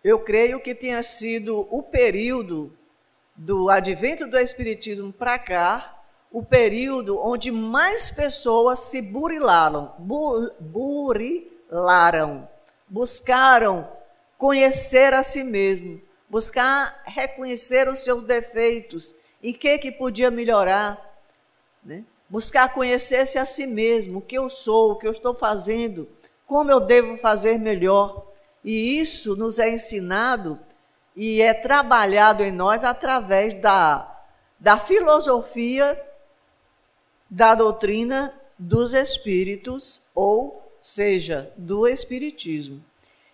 eu 0.03 0.19
creio 0.19 0.59
que 0.59 0.75
tenha 0.75 1.01
sido 1.05 1.69
o 1.71 1.85
período 1.85 2.77
do 3.37 3.71
advento 3.71 4.27
do 4.27 4.37
Espiritismo 4.37 5.13
para 5.13 5.39
cá, 5.39 6.03
o 6.33 6.43
período 6.43 7.17
onde 7.21 7.53
mais 7.53 8.11
pessoas 8.11 8.81
se 8.81 9.01
burilaram, 9.01 9.95
burilaram, 10.59 12.49
buscaram 12.89 13.89
conhecer 14.37 15.15
a 15.15 15.23
si 15.23 15.45
mesmo, 15.45 16.03
buscar 16.29 17.05
reconhecer 17.07 17.89
os 17.89 18.01
seus 18.01 18.25
defeitos 18.25 19.15
e 19.41 19.53
o 19.53 19.55
que, 19.55 19.79
que 19.79 19.93
podia 19.93 20.29
melhorar, 20.29 21.01
né? 21.85 22.03
Buscar 22.29 22.73
conhecer-se 22.73 23.39
a 23.39 23.45
si 23.45 23.67
mesmo, 23.67 24.19
o 24.19 24.23
que 24.23 24.37
eu 24.37 24.51
sou, 24.51 24.93
o 24.93 24.97
que 24.97 25.07
eu 25.07 25.11
estou 25.11 25.35
fazendo, 25.35 26.09
como 26.47 26.71
eu 26.71 26.81
devo 26.81 27.17
fazer 27.19 27.59
melhor. 27.59 28.27
E 28.65 28.99
isso 28.99 29.37
nos 29.37 29.59
é 29.59 29.71
ensinado 29.71 30.59
e 31.15 31.41
é 31.41 31.55
trabalhado 31.55 32.43
em 32.43 32.53
nós 32.53 32.85
através 32.85 33.55
da, 33.55 34.23
da 34.59 34.79
filosofia 34.79 36.01
da 37.31 37.55
doutrina 37.55 38.35
dos 38.59 38.95
espíritos, 38.95 40.03
ou 40.15 40.63
seja, 40.81 41.53
do 41.57 41.87
espiritismo. 41.87 42.83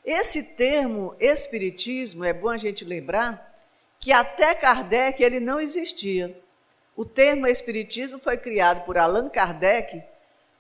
Esse 0.05 0.43
termo 0.43 1.15
espiritismo 1.21 2.25
é 2.25 2.33
bom 2.33 2.49
a 2.49 2.59
gente 2.59 2.85
lembrar 2.85 3.53
que 4.01 4.11
até 4.11 4.55
Kardec 4.55 5.23
ele 5.23 5.39
não 5.39 5.61
existia. 5.61 6.37
O 6.97 7.05
termo 7.05 7.47
espiritismo 7.47 8.19
foi 8.19 8.37
criado 8.37 8.85
por 8.85 8.99
Allan 8.99 9.29
Kardec 9.29 10.03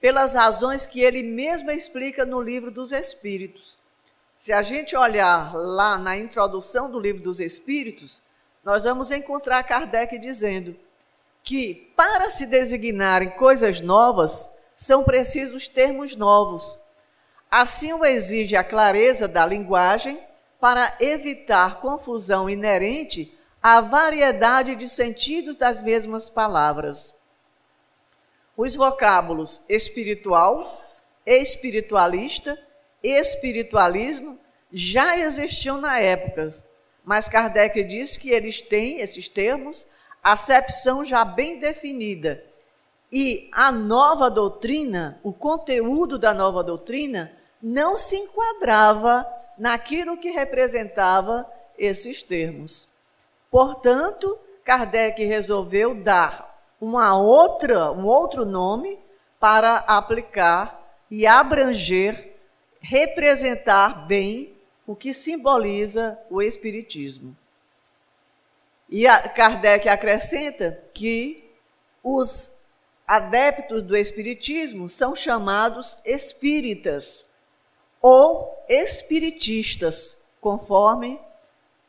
pelas 0.01 0.35
razões 0.35 0.87
que 0.87 1.01
ele 1.01 1.23
mesmo 1.23 1.71
explica 1.71 2.25
no 2.25 2.41
livro 2.41 2.71
dos 2.71 2.91
Espíritos. 2.91 3.81
Se 4.39 4.53
a 4.53 4.62
gente 4.62 4.97
olhar 4.97 5.55
lá 5.55 5.99
na 5.99 6.17
introdução 6.17 6.91
do 6.91 6.99
livro 6.99 7.23
dos 7.23 7.39
Espíritos, 7.39 8.23
nós 8.65 8.85
vamos 8.85 9.12
encontrar 9.12 9.62
Kardec 9.62 10.19
dizendo 10.19 10.75
que 11.45 11.93
para 11.97 12.31
se 12.31 12.47
designarem 12.47 13.31
coisas 13.31 13.81
novas, 13.81 14.51
são 14.75 15.05
precisos 15.05 15.69
termos 15.69 16.17
novos. 16.17 16.81
Assim 17.51 17.93
o 17.93 18.05
exige 18.05 18.57
a 18.57 18.65
clareza 18.65 19.29
da 19.29 19.45
linguagem 19.45 20.19
para 20.59 20.97
evitar 21.01 21.81
confusão 21.81 22.49
inerente 22.49 23.37
à 23.62 23.81
variedade 23.81 24.75
de 24.75 24.88
sentidos 24.88 25.57
das 25.57 25.83
mesmas 25.83 26.28
palavras. 26.28 27.14
Os 28.57 28.75
vocábulos 28.75 29.62
espiritual, 29.69 30.85
espiritualista, 31.25 32.59
espiritualismo 33.02 34.38
já 34.73 35.16
existiam 35.16 35.81
na 35.81 36.00
época, 36.00 36.50
mas 37.04 37.28
Kardec 37.28 37.83
diz 37.85 38.16
que 38.16 38.31
eles 38.31 38.61
têm, 38.61 39.00
esses 39.00 39.28
termos, 39.28 39.87
acepção 40.23 41.04
já 41.04 41.25
bem 41.25 41.59
definida. 41.59 42.45
E 43.11 43.49
a 43.52 43.71
nova 43.71 44.31
doutrina, 44.31 45.21
o 45.23 45.33
conteúdo 45.33 46.19
da 46.19 46.33
nova 46.33 46.64
doutrina, 46.64 47.33
não 47.62 47.99
se 47.99 48.16
enquadrava 48.16 49.26
naquilo 49.59 50.16
que 50.16 50.31
representava 50.31 51.47
esses 51.78 52.23
termos. 52.23 52.92
Portanto, 53.52 54.38
Kardec 54.64 55.23
resolveu 55.26 55.94
dar 55.94 56.66
uma 56.80 57.14
outra, 57.14 57.92
um 57.92 58.06
outro 58.06 58.47
nome 58.47 58.99
para 59.38 59.76
aplicar 59.76 60.97
e 61.11 61.26
abranger, 61.26 62.32
representar 62.80 64.06
bem 64.06 64.56
o 64.87 64.97
que 64.97 65.12
simboliza 65.12 66.18
o 66.30 66.40
espiritismo. 66.40 67.37
E 68.88 69.04
Kardec 69.35 69.87
acrescenta 69.87 70.82
que 70.94 71.44
os 72.02 72.59
adeptos 73.06 73.82
do 73.82 73.94
Espiritismo 73.94 74.88
são 74.88 75.14
chamados 75.14 75.99
espíritas 76.06 77.28
ou 78.00 78.64
espiritistas, 78.66 80.16
conforme 80.40 81.21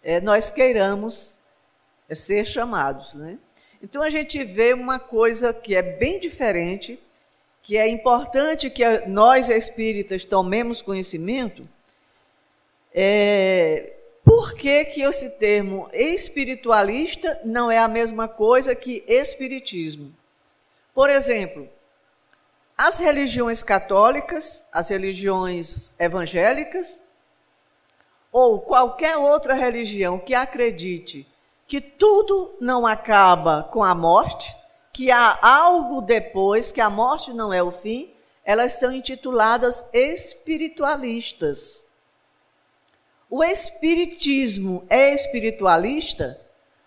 é, 0.03 0.20
nós 0.20 0.51
queiramos 0.51 1.41
ser 2.15 2.46
chamados. 2.46 3.13
Né? 3.13 3.38
Então 3.82 4.01
a 4.01 4.10
gente 4.10 4.43
vê 4.43 4.74
uma 4.74 5.00
coisa 5.00 5.53
que 5.53 5.75
é 5.75 5.82
bem 5.82 6.20
diferente, 6.20 7.00
que 7.62 7.77
é 7.77 7.88
importante 7.88 8.70
que 8.70 8.84
nós 9.08 9.50
espíritas 9.50 10.25
tomemos 10.25 10.82
conhecimento. 10.82 11.67
É, 12.93 13.93
por 14.24 14.53
que, 14.53 14.86
que 14.86 15.01
esse 15.01 15.32
termo 15.38 15.89
espiritualista 15.91 17.41
não 17.43 17.70
é 17.70 17.77
a 17.77 17.88
mesma 17.88 18.27
coisa 18.27 18.75
que 18.75 19.03
espiritismo? 19.08 20.13
Por 20.93 21.10
exemplo, 21.10 21.67
as 22.77 23.00
religiões 23.00 23.62
católicas, 23.62 24.67
as 24.72 24.89
religiões 24.89 25.93
evangélicas, 26.00 27.03
ou 28.32 28.60
qualquer 28.60 29.15
outra 29.17 29.53
religião 29.53 30.17
que 30.17 30.34
acredite 30.34 31.27
que 31.74 31.82
tudo 31.82 32.56
não 32.62 32.86
acaba 32.86 33.63
com 33.63 33.84
a 33.84 33.96
morte, 33.96 34.56
que 34.94 35.10
há 35.10 35.39
algo 35.42 36.03
depois, 36.03 36.72
que 36.72 36.80
a 36.80 36.88
morte 36.88 37.34
não 37.34 37.51
é 37.51 37.63
o 37.63 37.72
fim, 37.72 38.13
elas 38.46 38.74
são 38.74 38.92
intituladas 38.92 39.84
espiritualistas. 39.92 41.84
O 43.27 43.44
espiritismo 43.44 44.86
é 44.88 45.15
espiritualista? 45.15 46.39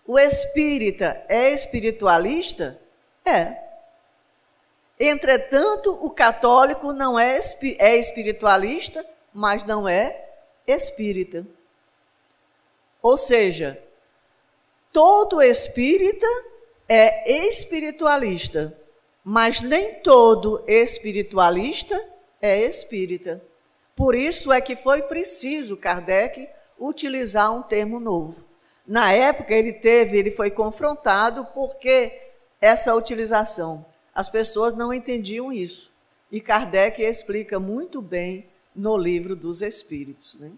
O 0.05 0.17
espírita 0.17 1.21
é 1.27 1.49
espiritualista? 1.49 2.79
É. 3.25 3.57
Entretanto, 4.97 5.99
o 6.01 6.09
católico 6.09 6.93
não 6.93 7.19
é, 7.19 7.37
é 7.77 7.97
espiritualista, 7.97 9.05
mas 9.33 9.65
não 9.65 9.85
é 9.85 10.29
espírita. 10.65 11.45
Ou 13.01 13.17
seja, 13.17 13.85
todo 14.97 15.43
espírita 15.43 16.25
é 16.89 17.45
espiritualista, 17.45 18.75
mas 19.23 19.61
nem 19.61 19.93
todo 19.93 20.63
espiritualista 20.65 22.03
é 22.41 22.63
espírita. 22.63 23.39
Por 23.95 24.15
isso 24.15 24.51
é 24.51 24.59
que 24.59 24.75
foi 24.75 25.03
preciso 25.03 25.77
Kardec 25.77 26.49
utilizar 26.79 27.53
um 27.53 27.61
termo 27.61 27.99
novo. 27.99 28.43
Na 28.87 29.11
época 29.11 29.53
ele 29.53 29.73
teve, 29.73 30.17
ele 30.17 30.31
foi 30.31 30.49
confrontado 30.49 31.45
porque 31.53 32.19
essa 32.59 32.95
utilização 32.95 33.85
as 34.15 34.27
pessoas 34.27 34.73
não 34.73 34.91
entendiam 34.91 35.53
isso. 35.53 35.93
E 36.31 36.41
Kardec 36.41 37.03
explica 37.03 37.59
muito 37.59 38.01
bem 38.01 38.47
no 38.75 38.97
livro 38.97 39.35
dos 39.35 39.61
Espíritos. 39.61 40.33
Né? 40.39 40.49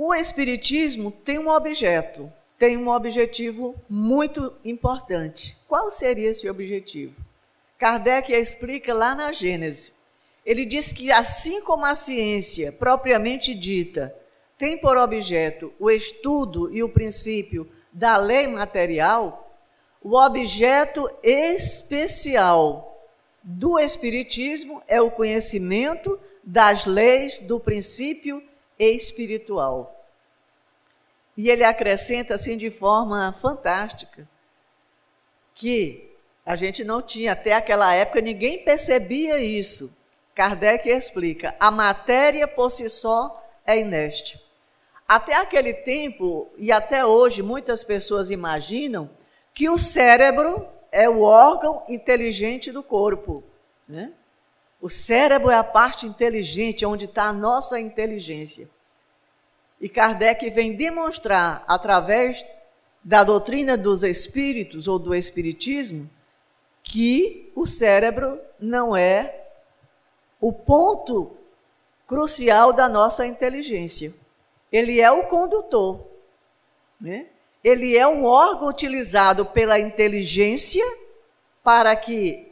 O 0.00 0.14
Espiritismo 0.14 1.10
tem 1.10 1.40
um 1.40 1.48
objeto, 1.48 2.32
tem 2.56 2.76
um 2.76 2.88
objetivo 2.88 3.74
muito 3.90 4.52
importante. 4.64 5.56
Qual 5.66 5.90
seria 5.90 6.30
esse 6.30 6.48
objetivo? 6.48 7.16
Kardec 7.76 8.32
explica 8.32 8.94
lá 8.94 9.12
na 9.16 9.32
Gênese. 9.32 9.92
Ele 10.46 10.64
diz 10.64 10.92
que, 10.92 11.10
assim 11.10 11.60
como 11.62 11.84
a 11.84 11.96
ciência 11.96 12.70
propriamente 12.70 13.52
dita 13.52 14.14
tem 14.56 14.78
por 14.78 14.96
objeto 14.96 15.72
o 15.80 15.90
estudo 15.90 16.72
e 16.72 16.80
o 16.80 16.88
princípio 16.88 17.68
da 17.92 18.16
lei 18.18 18.46
material, 18.46 19.52
o 20.00 20.16
objeto 20.16 21.10
especial 21.24 23.04
do 23.42 23.80
Espiritismo 23.80 24.80
é 24.86 25.00
o 25.00 25.10
conhecimento 25.10 26.20
das 26.44 26.86
leis 26.86 27.40
do 27.40 27.58
princípio 27.58 28.40
espiritual. 28.78 30.06
E 31.36 31.48
ele 31.50 31.64
acrescenta 31.64 32.34
assim 32.34 32.56
de 32.56 32.70
forma 32.70 33.32
fantástica 33.40 34.28
que 35.54 36.08
a 36.44 36.56
gente 36.56 36.82
não 36.82 37.02
tinha, 37.02 37.32
até 37.32 37.52
aquela 37.52 37.94
época, 37.94 38.20
ninguém 38.20 38.64
percebia 38.64 39.38
isso. 39.38 39.94
Kardec 40.34 40.88
explica: 40.88 41.54
a 41.60 41.70
matéria 41.70 42.48
por 42.48 42.70
si 42.70 42.88
só 42.88 43.44
é 43.66 43.78
ineste. 43.78 44.40
Até 45.06 45.34
aquele 45.34 45.74
tempo, 45.74 46.48
e 46.56 46.70
até 46.70 47.04
hoje, 47.04 47.42
muitas 47.42 47.82
pessoas 47.84 48.30
imaginam 48.30 49.10
que 49.52 49.68
o 49.68 49.76
cérebro 49.76 50.66
é 50.92 51.08
o 51.08 51.20
órgão 51.20 51.82
inteligente 51.88 52.70
do 52.70 52.82
corpo. 52.82 53.42
Né? 53.86 54.12
O 54.80 54.88
cérebro 54.88 55.50
é 55.50 55.56
a 55.56 55.64
parte 55.64 56.06
inteligente, 56.06 56.86
onde 56.86 57.06
está 57.06 57.24
a 57.24 57.32
nossa 57.32 57.80
inteligência. 57.80 58.68
E 59.80 59.88
Kardec 59.88 60.48
vem 60.50 60.76
demonstrar, 60.76 61.64
através 61.66 62.46
da 63.02 63.24
doutrina 63.24 63.76
dos 63.76 64.02
espíritos 64.02 64.88
ou 64.88 64.98
do 64.98 65.14
espiritismo, 65.14 66.08
que 66.82 67.52
o 67.54 67.66
cérebro 67.66 68.40
não 68.58 68.96
é 68.96 69.46
o 70.40 70.52
ponto 70.52 71.36
crucial 72.06 72.72
da 72.72 72.88
nossa 72.88 73.26
inteligência. 73.26 74.14
Ele 74.70 75.00
é 75.00 75.10
o 75.10 75.26
condutor. 75.26 76.06
Né? 77.00 77.26
ele 77.62 77.96
é 77.96 78.06
um 78.06 78.24
órgão 78.24 78.68
utilizado 78.68 79.44
pela 79.44 79.78
inteligência 79.78 80.84
para 81.62 81.94
que 81.96 82.47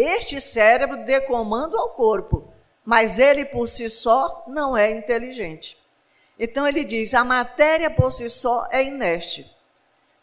este 0.00 0.40
cérebro 0.40 1.04
dê 1.04 1.20
comando 1.20 1.76
ao 1.76 1.90
corpo, 1.90 2.52
mas 2.84 3.18
ele 3.18 3.44
por 3.44 3.66
si 3.66 3.88
só 3.88 4.44
não 4.46 4.76
é 4.76 4.90
inteligente. 4.90 5.76
Então 6.38 6.66
ele 6.66 6.84
diz: 6.84 7.14
a 7.14 7.24
matéria 7.24 7.90
por 7.90 8.12
si 8.12 8.28
só 8.28 8.68
é 8.70 8.82
inerte, 8.82 9.50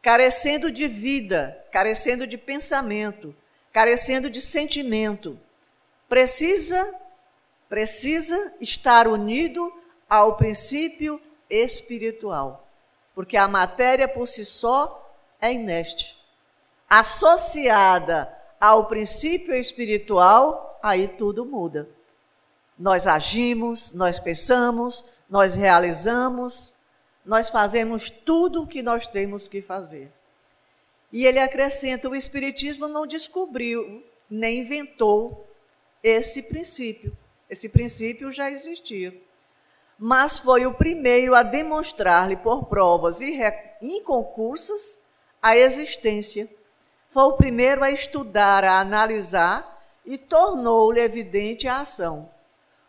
carecendo 0.01 0.71
de 0.71 0.87
vida, 0.87 1.57
carecendo 1.71 2.25
de 2.25 2.37
pensamento, 2.37 3.35
carecendo 3.71 4.29
de 4.29 4.41
sentimento. 4.41 5.39
Precisa 6.07 6.95
precisa 7.69 8.53
estar 8.61 9.09
unido 9.09 9.73
ao 10.09 10.37
princípio 10.37 11.21
espiritual 11.49 12.67
porque 13.17 13.35
a 13.35 13.47
matéria 13.47 14.07
por 14.07 14.27
si 14.27 14.45
só 14.45 15.11
é 15.41 15.51
inerte. 15.51 16.15
Associada 16.87 18.31
ao 18.59 18.85
princípio 18.85 19.55
espiritual, 19.55 20.79
aí 20.81 21.07
tudo 21.07 21.45
muda. 21.45 21.89
Nós 22.77 23.07
agimos, 23.07 23.91
nós 23.93 24.19
pensamos, 24.19 25.05
nós 25.29 25.55
realizamos, 25.55 26.75
nós 27.25 27.49
fazemos 27.49 28.09
tudo 28.09 28.63
o 28.63 28.67
que 28.67 28.81
nós 28.81 29.07
temos 29.07 29.47
que 29.47 29.61
fazer. 29.61 30.11
E 31.11 31.25
ele 31.25 31.39
acrescenta: 31.39 32.09
o 32.09 32.15
Espiritismo 32.15 32.87
não 32.87 33.07
descobriu 33.07 34.03
nem 34.29 34.59
inventou 34.59 35.47
esse 36.03 36.43
princípio. 36.43 37.17
Esse 37.49 37.69
princípio 37.69 38.31
já 38.31 38.51
existia 38.51 39.13
mas 39.97 40.37
foi 40.37 40.65
o 40.65 40.73
primeiro 40.73 41.33
a 41.33 41.41
demonstrar-lhe 41.41 42.35
por 42.35 42.65
provas 42.65 43.19
inconcursas 43.81 45.01
a 45.41 45.57
existência. 45.57 46.47
Foi 47.17 47.23
o 47.23 47.33
primeiro 47.33 47.83
a 47.83 47.89
estudar, 47.89 48.63
a 48.63 48.79
analisar 48.79 49.83
e 50.05 50.19
tornou-lhe 50.19 50.99
evidente 50.99 51.67
a 51.67 51.79
ação. 51.79 52.29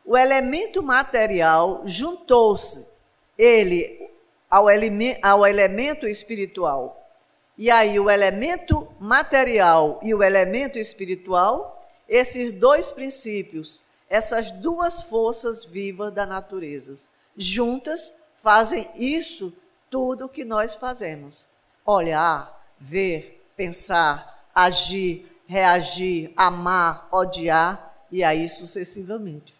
O 0.04 0.18
elemento 0.18 0.82
material 0.82 1.80
juntou-se, 1.86 2.92
ele, 3.38 4.06
ao, 4.50 4.68
eleme 4.68 5.18
ao 5.22 5.46
elemento 5.46 6.06
espiritual. 6.06 7.10
E 7.56 7.70
aí, 7.70 7.98
o 7.98 8.10
elemento 8.10 8.86
material 9.00 9.98
e 10.02 10.14
o 10.14 10.22
elemento 10.22 10.78
espiritual, 10.78 11.82
esses 12.06 12.52
dois 12.52 12.92
princípios 12.92 13.82
essas 14.10 14.50
duas 14.50 15.02
forças 15.04 15.64
vivas 15.64 16.12
da 16.12 16.26
natureza. 16.26 17.08
Juntas 17.34 18.14
fazem 18.42 18.90
isso 18.94 19.54
tudo 19.88 20.28
que 20.28 20.44
nós 20.44 20.74
fazemos: 20.74 21.48
olhar, 21.82 22.70
ver, 22.78 23.37
pensar, 23.58 24.48
agir, 24.54 25.26
reagir, 25.44 26.32
amar, 26.36 27.08
odiar 27.10 28.06
e 28.08 28.22
aí 28.22 28.46
sucessivamente. 28.46 29.52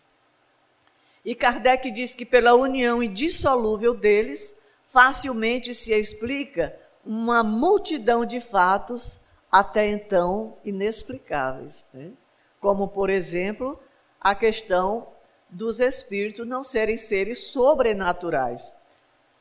E 1.24 1.34
Kardec 1.34 1.90
diz 1.90 2.14
que 2.14 2.24
pela 2.24 2.54
união 2.54 3.02
indissolúvel 3.02 3.94
deles, 3.94 4.56
facilmente 4.92 5.74
se 5.74 5.92
explica 5.92 6.78
uma 7.04 7.42
multidão 7.42 8.24
de 8.24 8.40
fatos 8.40 9.26
até 9.50 9.88
então 9.88 10.56
inexplicáveis, 10.64 11.86
né? 11.92 12.12
como 12.60 12.86
por 12.86 13.10
exemplo 13.10 13.80
a 14.20 14.34
questão 14.34 15.08
dos 15.50 15.80
espíritos 15.80 16.46
não 16.46 16.62
serem 16.62 16.96
seres 16.96 17.48
sobrenaturais. 17.48 18.76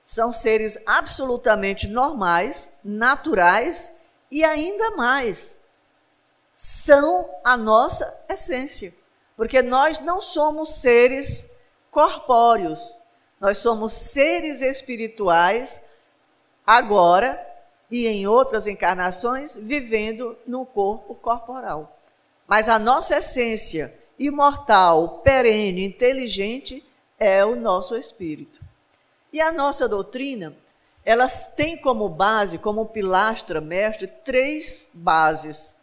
são 0.04 0.34
seres 0.34 0.78
absolutamente 0.86 1.88
normais, 1.88 2.80
naturais 2.84 3.97
e 4.30 4.44
ainda 4.44 4.92
mais, 4.92 5.60
são 6.56 7.30
a 7.44 7.56
nossa 7.56 8.26
essência. 8.28 8.94
Porque 9.36 9.62
nós 9.62 10.00
não 10.00 10.22
somos 10.22 10.76
seres 10.76 11.56
corpóreos, 11.92 13.02
nós 13.40 13.60
somos 13.60 13.94
seres 13.94 14.62
espirituais 14.62 15.84
agora 16.66 17.40
e 17.90 18.08
em 18.08 18.28
outras 18.28 18.68
encarnações 18.68 19.56
vivendo 19.56 20.38
no 20.46 20.66
corpo 20.66 21.14
corporal. 21.16 21.98
Mas 22.48 22.68
a 22.68 22.80
nossa 22.80 23.18
essência 23.18 23.94
imortal, 24.18 25.20
perene, 25.20 25.86
inteligente 25.86 26.84
é 27.20 27.46
o 27.46 27.56
nosso 27.56 27.96
espírito. 27.96 28.60
E 29.32 29.40
a 29.40 29.52
nossa 29.52 29.88
doutrina, 29.88 30.56
elas 31.08 31.54
têm 31.56 31.78
como 31.78 32.10
base, 32.10 32.58
como 32.58 32.86
pilastra 32.86 33.62
mestre, 33.62 34.08
três 34.08 34.90
bases, 34.94 35.80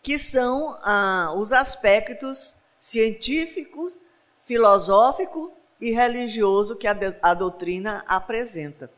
que 0.00 0.16
são 0.16 0.78
ah, 0.80 1.34
os 1.36 1.52
aspectos 1.52 2.56
científicos, 2.78 3.98
filosófico 4.44 5.52
e 5.80 5.90
religioso 5.90 6.76
que 6.76 6.86
a, 6.86 6.96
a 7.20 7.34
doutrina 7.34 8.04
apresenta. 8.06 8.88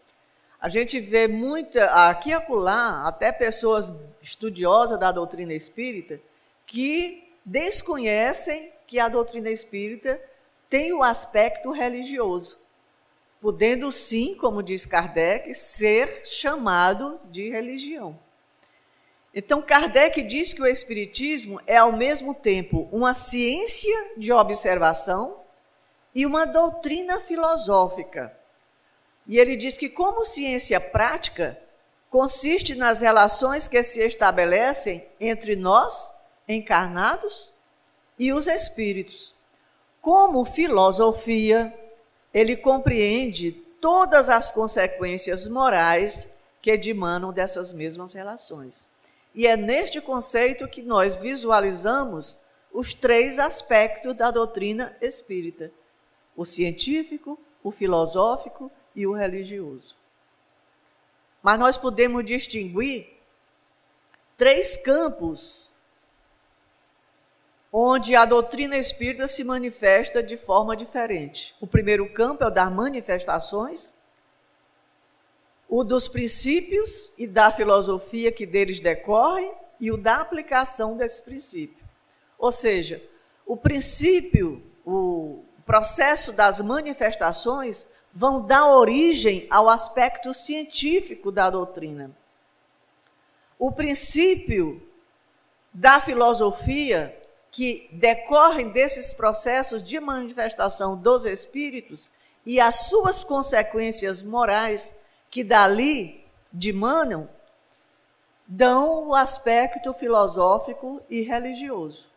A 0.60 0.68
gente 0.68 1.00
vê 1.00 1.26
muita, 1.26 1.86
aqui 2.10 2.28
e 2.28 2.34
acolá, 2.34 3.08
até 3.08 3.32
pessoas 3.32 3.90
estudiosas 4.20 5.00
da 5.00 5.10
doutrina 5.10 5.54
espírita, 5.54 6.20
que 6.66 7.32
desconhecem 7.42 8.70
que 8.86 9.00
a 9.00 9.08
doutrina 9.08 9.48
espírita 9.48 10.20
tem 10.68 10.92
o 10.92 11.02
aspecto 11.02 11.70
religioso, 11.70 12.58
podendo 13.44 13.92
sim, 13.92 14.34
como 14.34 14.62
diz 14.62 14.86
Kardec, 14.86 15.52
ser 15.52 16.22
chamado 16.24 17.20
de 17.26 17.50
religião. 17.50 18.18
Então, 19.34 19.60
Kardec 19.60 20.22
diz 20.22 20.54
que 20.54 20.62
o 20.62 20.66
Espiritismo 20.66 21.60
é 21.66 21.76
ao 21.76 21.92
mesmo 21.92 22.34
tempo 22.34 22.88
uma 22.90 23.12
ciência 23.12 23.94
de 24.16 24.32
observação 24.32 25.42
e 26.14 26.24
uma 26.24 26.46
doutrina 26.46 27.20
filosófica. 27.20 28.34
E 29.26 29.38
ele 29.38 29.56
diz 29.56 29.76
que, 29.76 29.90
como 29.90 30.24
ciência 30.24 30.80
prática, 30.80 31.60
consiste 32.08 32.74
nas 32.74 33.02
relações 33.02 33.68
que 33.68 33.82
se 33.82 34.00
estabelecem 34.00 35.06
entre 35.20 35.54
nós, 35.54 36.14
encarnados, 36.48 37.52
e 38.18 38.32
os 38.32 38.46
espíritos. 38.46 39.34
Como 40.00 40.46
filosofia, 40.46 41.78
ele 42.34 42.56
compreende 42.56 43.52
todas 43.80 44.28
as 44.28 44.50
consequências 44.50 45.46
morais 45.46 46.34
que 46.60 46.76
dimanam 46.76 47.32
dessas 47.32 47.72
mesmas 47.72 48.12
relações. 48.12 48.90
E 49.32 49.46
é 49.46 49.56
neste 49.56 50.00
conceito 50.00 50.66
que 50.66 50.82
nós 50.82 51.14
visualizamos 51.14 52.38
os 52.72 52.92
três 52.92 53.38
aspectos 53.38 54.16
da 54.16 54.32
doutrina 54.32 54.96
espírita: 55.00 55.70
o 56.36 56.44
científico, 56.44 57.38
o 57.62 57.70
filosófico 57.70 58.70
e 58.96 59.06
o 59.06 59.12
religioso. 59.12 59.94
Mas 61.42 61.58
nós 61.58 61.76
podemos 61.76 62.24
distinguir 62.24 63.06
três 64.36 64.76
campos 64.76 65.70
onde 67.76 68.14
a 68.14 68.24
doutrina 68.24 68.78
espírita 68.78 69.26
se 69.26 69.42
manifesta 69.42 70.22
de 70.22 70.36
forma 70.36 70.76
diferente. 70.76 71.56
O 71.60 71.66
primeiro 71.66 72.08
campo 72.12 72.44
é 72.44 72.46
o 72.46 72.50
das 72.50 72.72
manifestações, 72.72 73.96
o 75.68 75.82
dos 75.82 76.06
princípios 76.06 77.12
e 77.18 77.26
da 77.26 77.50
filosofia 77.50 78.30
que 78.30 78.46
deles 78.46 78.78
decorre 78.78 79.50
e 79.80 79.90
o 79.90 79.96
da 79.96 80.18
aplicação 80.18 80.96
desses 80.96 81.20
princípios. 81.20 81.84
Ou 82.38 82.52
seja, 82.52 83.02
o 83.44 83.56
princípio, 83.56 84.62
o 84.86 85.42
processo 85.66 86.32
das 86.32 86.60
manifestações 86.60 87.88
vão 88.12 88.40
dar 88.40 88.68
origem 88.68 89.48
ao 89.50 89.68
aspecto 89.68 90.32
científico 90.32 91.32
da 91.32 91.50
doutrina. 91.50 92.12
O 93.58 93.72
princípio 93.72 94.80
da 95.72 96.00
filosofia 96.00 97.20
que 97.54 97.88
decorrem 97.92 98.70
desses 98.70 99.12
processos 99.12 99.80
de 99.80 100.00
manifestação 100.00 100.96
dos 100.96 101.24
espíritos 101.24 102.10
e 102.44 102.60
as 102.60 102.88
suas 102.88 103.22
consequências 103.22 104.20
morais 104.20 104.98
que 105.30 105.44
dali 105.44 106.24
dimanam, 106.52 107.30
dão 108.44 109.06
o 109.06 109.14
aspecto 109.14 109.92
filosófico 109.94 111.00
e 111.08 111.20
religioso. 111.20 112.08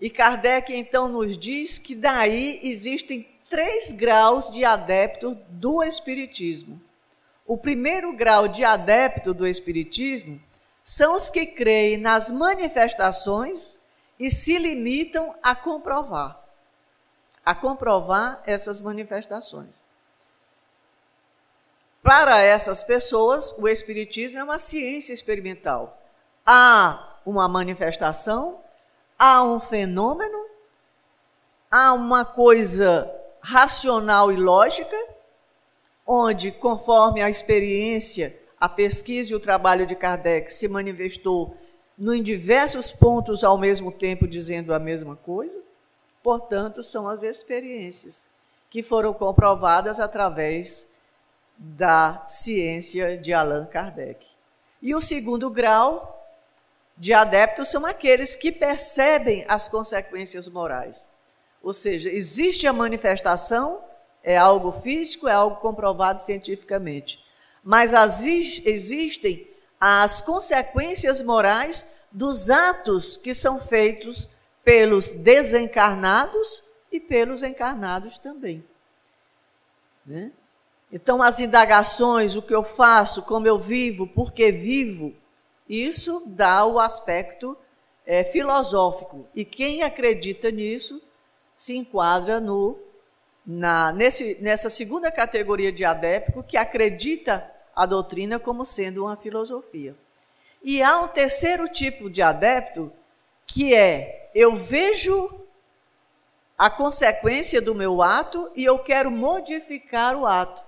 E 0.00 0.08
Kardec 0.08 0.74
então 0.74 1.06
nos 1.06 1.36
diz 1.36 1.78
que 1.78 1.94
daí 1.94 2.60
existem 2.62 3.28
três 3.50 3.92
graus 3.92 4.48
de 4.48 4.64
adepto 4.64 5.36
do 5.50 5.82
Espiritismo. 5.82 6.80
O 7.46 7.58
primeiro 7.58 8.16
grau 8.16 8.48
de 8.48 8.64
adepto 8.64 9.34
do 9.34 9.46
Espiritismo 9.46 10.40
são 10.82 11.14
os 11.14 11.28
que 11.28 11.44
creem 11.44 11.98
nas 11.98 12.30
manifestações 12.30 13.81
e 14.18 14.30
se 14.30 14.58
limitam 14.58 15.34
a 15.42 15.54
comprovar, 15.54 16.38
a 17.44 17.54
comprovar 17.54 18.42
essas 18.46 18.80
manifestações. 18.80 19.84
Para 22.02 22.40
essas 22.40 22.82
pessoas, 22.82 23.56
o 23.58 23.68
Espiritismo 23.68 24.38
é 24.38 24.44
uma 24.44 24.58
ciência 24.58 25.14
experimental. 25.14 25.98
Há 26.44 27.18
uma 27.24 27.48
manifestação, 27.48 28.60
há 29.16 29.42
um 29.44 29.60
fenômeno, 29.60 30.46
há 31.70 31.92
uma 31.92 32.24
coisa 32.24 33.08
racional 33.40 34.32
e 34.32 34.36
lógica, 34.36 34.96
onde, 36.06 36.50
conforme 36.50 37.22
a 37.22 37.28
experiência, 37.28 38.38
a 38.60 38.68
pesquisa 38.68 39.32
e 39.32 39.36
o 39.36 39.40
trabalho 39.40 39.86
de 39.86 39.94
Kardec 39.94 40.52
se 40.52 40.68
manifestou 40.68 41.56
em 42.10 42.22
diversos 42.22 42.90
pontos 42.90 43.44
ao 43.44 43.58
mesmo 43.58 43.92
tempo 43.92 44.26
dizendo 44.26 44.72
a 44.72 44.78
mesma 44.78 45.14
coisa. 45.14 45.62
Portanto, 46.22 46.82
são 46.82 47.08
as 47.08 47.22
experiências 47.22 48.28
que 48.70 48.82
foram 48.82 49.12
comprovadas 49.12 50.00
através 50.00 50.90
da 51.58 52.24
ciência 52.26 53.18
de 53.18 53.32
Allan 53.32 53.66
Kardec. 53.66 54.26
E 54.80 54.94
o 54.94 55.00
segundo 55.00 55.50
grau 55.50 56.26
de 56.96 57.12
adeptos 57.12 57.70
são 57.70 57.84
aqueles 57.84 58.34
que 58.34 58.50
percebem 58.50 59.44
as 59.46 59.68
consequências 59.68 60.48
morais. 60.48 61.08
Ou 61.62 61.72
seja, 61.72 62.10
existe 62.10 62.66
a 62.66 62.72
manifestação, 62.72 63.80
é 64.24 64.36
algo 64.36 64.72
físico, 64.72 65.28
é 65.28 65.32
algo 65.32 65.56
comprovado 65.56 66.20
cientificamente. 66.20 67.24
Mas 67.62 67.94
as, 67.94 68.24
existem 68.24 69.51
as 69.84 70.20
consequências 70.20 71.20
morais 71.20 71.84
dos 72.12 72.48
atos 72.48 73.16
que 73.16 73.34
são 73.34 73.58
feitos 73.58 74.30
pelos 74.62 75.10
desencarnados 75.10 76.62
e 76.92 77.00
pelos 77.00 77.42
encarnados 77.42 78.16
também. 78.16 78.62
Né? 80.06 80.30
Então, 80.92 81.20
as 81.20 81.40
indagações, 81.40 82.36
o 82.36 82.42
que 82.42 82.54
eu 82.54 82.62
faço, 82.62 83.22
como 83.22 83.48
eu 83.48 83.58
vivo, 83.58 84.06
por 84.06 84.32
que 84.32 84.52
vivo, 84.52 85.12
isso 85.68 86.22
dá 86.26 86.64
o 86.64 86.78
aspecto 86.78 87.58
é, 88.06 88.22
filosófico. 88.22 89.26
E 89.34 89.44
quem 89.44 89.82
acredita 89.82 90.48
nisso 90.52 91.02
se 91.56 91.76
enquadra 91.76 92.40
no, 92.40 92.78
na, 93.44 93.90
nesse, 93.90 94.38
nessa 94.40 94.70
segunda 94.70 95.10
categoria 95.10 95.72
de 95.72 95.84
adéptico 95.84 96.44
que 96.44 96.56
acredita 96.56 97.51
a 97.74 97.86
doutrina 97.86 98.38
como 98.38 98.64
sendo 98.64 99.04
uma 99.04 99.16
filosofia. 99.16 99.94
E 100.62 100.82
há 100.82 101.00
um 101.00 101.08
terceiro 101.08 101.66
tipo 101.68 102.08
de 102.08 102.22
adepto 102.22 102.92
que 103.46 103.74
é 103.74 104.30
eu 104.34 104.56
vejo 104.56 105.40
a 106.56 106.70
consequência 106.70 107.60
do 107.60 107.74
meu 107.74 108.02
ato 108.02 108.50
e 108.54 108.64
eu 108.64 108.78
quero 108.78 109.10
modificar 109.10 110.16
o 110.16 110.26
ato. 110.26 110.62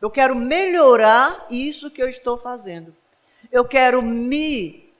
Eu 0.00 0.10
quero 0.10 0.34
melhorar 0.34 1.46
isso 1.50 1.90
que 1.90 2.02
eu 2.02 2.08
estou 2.08 2.36
fazendo. 2.38 2.94
Eu 3.50 3.64
quero 3.64 4.02
me 4.02 4.90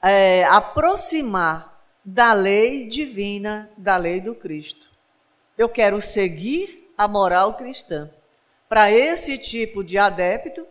é, 0.00 0.44
aproximar 0.44 1.80
da 2.04 2.32
lei 2.32 2.88
divina, 2.88 3.70
da 3.76 3.96
lei 3.96 4.20
do 4.20 4.34
Cristo. 4.34 4.90
Eu 5.56 5.68
quero 5.68 6.00
seguir 6.00 6.92
a 6.98 7.06
moral 7.06 7.54
cristã. 7.54 8.10
Para 8.72 8.90
esse 8.90 9.36
tipo 9.36 9.84
de 9.84 9.98
adepto, 9.98 10.66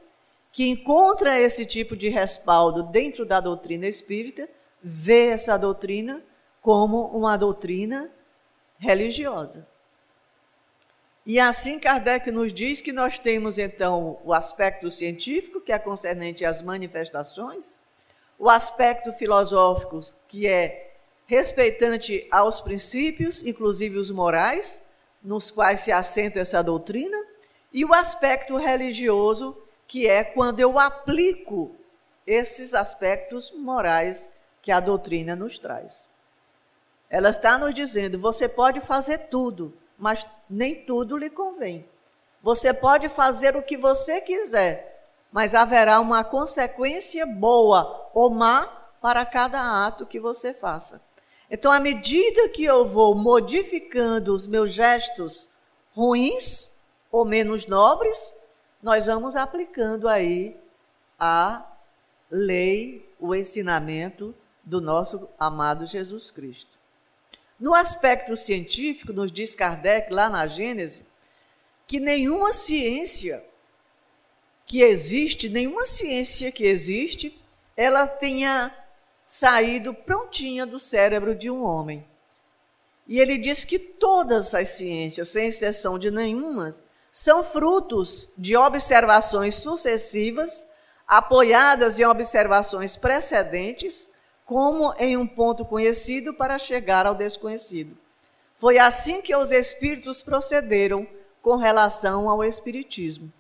que 0.52 0.68
encontra 0.68 1.40
esse 1.40 1.64
tipo 1.68 1.96
de 1.96 2.10
respaldo 2.10 2.82
dentro 2.82 3.24
da 3.24 3.40
doutrina 3.40 3.86
espírita, 3.86 4.50
vê 4.82 5.28
essa 5.28 5.56
doutrina 5.56 6.20
como 6.64 7.06
uma 7.16 7.38
doutrina 7.38 8.10
religiosa. 8.80 9.68
E 11.28 11.40
assim 11.40 11.80
Kardec 11.80 12.32
nos 12.32 12.52
diz 12.52 12.82
que 12.82 12.92
nós 12.92 13.20
temos 13.20 13.60
então 13.60 14.20
o 14.26 14.34
aspecto 14.34 14.90
científico, 14.90 15.62
que 15.62 15.72
é 15.72 15.78
concernente 15.78 16.44
às 16.44 16.60
manifestações, 16.60 17.80
o 18.40 18.50
aspecto 18.50 19.14
filosófico, 19.14 20.00
que 20.28 20.48
é 20.48 20.96
respeitante 21.28 22.28
aos 22.32 22.62
princípios, 22.62 23.46
inclusive 23.46 24.00
os 24.00 24.10
morais, 24.10 24.84
nos 25.24 25.52
quais 25.52 25.82
se 25.82 25.92
assenta 25.92 26.40
essa 26.40 26.64
doutrina, 26.64 27.30
e 27.74 27.86
o 27.86 27.94
aspecto 27.94 28.58
religioso, 28.58 29.58
que 29.88 30.08
é 30.08 30.24
quando 30.24 30.60
eu 30.60 30.78
aplico 30.80 31.76
esses 32.26 32.74
aspectos 32.74 33.52
morais 33.52 34.32
que 34.62 34.72
a 34.72 34.80
doutrina 34.80 35.36
nos 35.36 35.58
traz. 35.58 36.10
Ela 37.10 37.30
está 37.30 37.58
nos 37.58 37.74
dizendo: 37.74 38.20
você 38.20 38.48
pode 38.48 38.80
fazer 38.82 39.30
tudo, 39.30 39.74
mas 39.98 40.26
nem 40.50 40.76
tudo 40.86 41.18
lhe 41.18 41.30
convém. 41.30 41.86
Você 42.42 42.74
pode 42.74 43.08
fazer 43.10 43.56
o 43.56 43.62
que 43.62 43.78
você 43.78 44.20
quiser, 44.22 45.08
mas 45.32 45.54
haverá 45.54 46.00
uma 46.00 46.24
consequência 46.24 47.26
boa 47.26 48.10
ou 48.14 48.30
má 48.30 48.66
para 49.02 49.26
cada 49.26 49.86
ato 49.86 50.06
que 50.06 50.20
você 50.20 50.54
faça. 50.54 51.02
Então, 51.50 51.72
à 51.72 51.80
medida 51.80 52.48
que 52.50 52.64
eu 52.64 52.88
vou 52.88 53.14
modificando 53.14 54.34
os 54.34 54.48
meus 54.48 54.72
gestos 54.72 55.50
ruins 55.94 56.71
ou 57.12 57.26
menos 57.26 57.66
nobres, 57.68 58.34
nós 58.82 59.06
vamos 59.06 59.36
aplicando 59.36 60.08
aí 60.08 60.58
a 61.20 61.66
lei, 62.30 63.08
o 63.20 63.36
ensinamento 63.36 64.34
do 64.64 64.80
nosso 64.80 65.30
amado 65.38 65.86
Jesus 65.86 66.32
Cristo. 66.32 66.72
No 67.60 67.76
aspecto 67.76 68.36
científico, 68.36 69.14
nos 69.14 69.32
diz 69.32 69.54
Kardec 69.54 70.12
lá 70.12 70.30
na 70.30 70.48
Gênese, 70.48 71.06
que 71.86 72.00
nenhuma 72.00 72.54
ciência 72.54 73.44
que 74.66 74.82
existe, 74.82 75.50
nenhuma 75.50 75.84
ciência 75.84 76.52
que 76.52 76.66
existe, 76.66 77.40
ela 77.76 78.08
tenha 78.08 78.74
saído 79.26 79.94
prontinha 79.94 80.66
do 80.66 80.80
cérebro 80.80 81.36
de 81.36 81.52
um 81.52 81.64
homem. 81.64 82.06
E 83.08 83.20
ele 83.20 83.38
diz 83.38 83.66
que 83.66 83.78
todas 83.78 84.56
as 84.56 84.70
ciências, 84.70 85.30
sem 85.30 85.48
exceção 85.48 86.00
de 86.00 86.10
nenhuma, 86.10 86.70
são 87.12 87.44
frutos 87.44 88.30
de 88.38 88.56
observações 88.56 89.56
sucessivas, 89.56 90.68
apoiadas 91.06 92.00
em 92.00 92.06
observações 92.06 92.96
precedentes, 92.96 94.14
como 94.46 94.94
em 94.98 95.18
um 95.18 95.28
ponto 95.28 95.66
conhecido 95.66 96.34
para 96.34 96.58
chegar 96.58 97.06
ao 97.06 97.16
desconhecido. 97.16 97.98
Foi 98.58 98.80
assim 98.80 99.22
que 99.22 99.36
os 99.36 99.52
espíritos 99.52 100.22
procederam 100.22 101.06
com 101.42 101.56
relação 101.56 102.30
ao 102.30 102.44
espiritismo. 102.44 103.32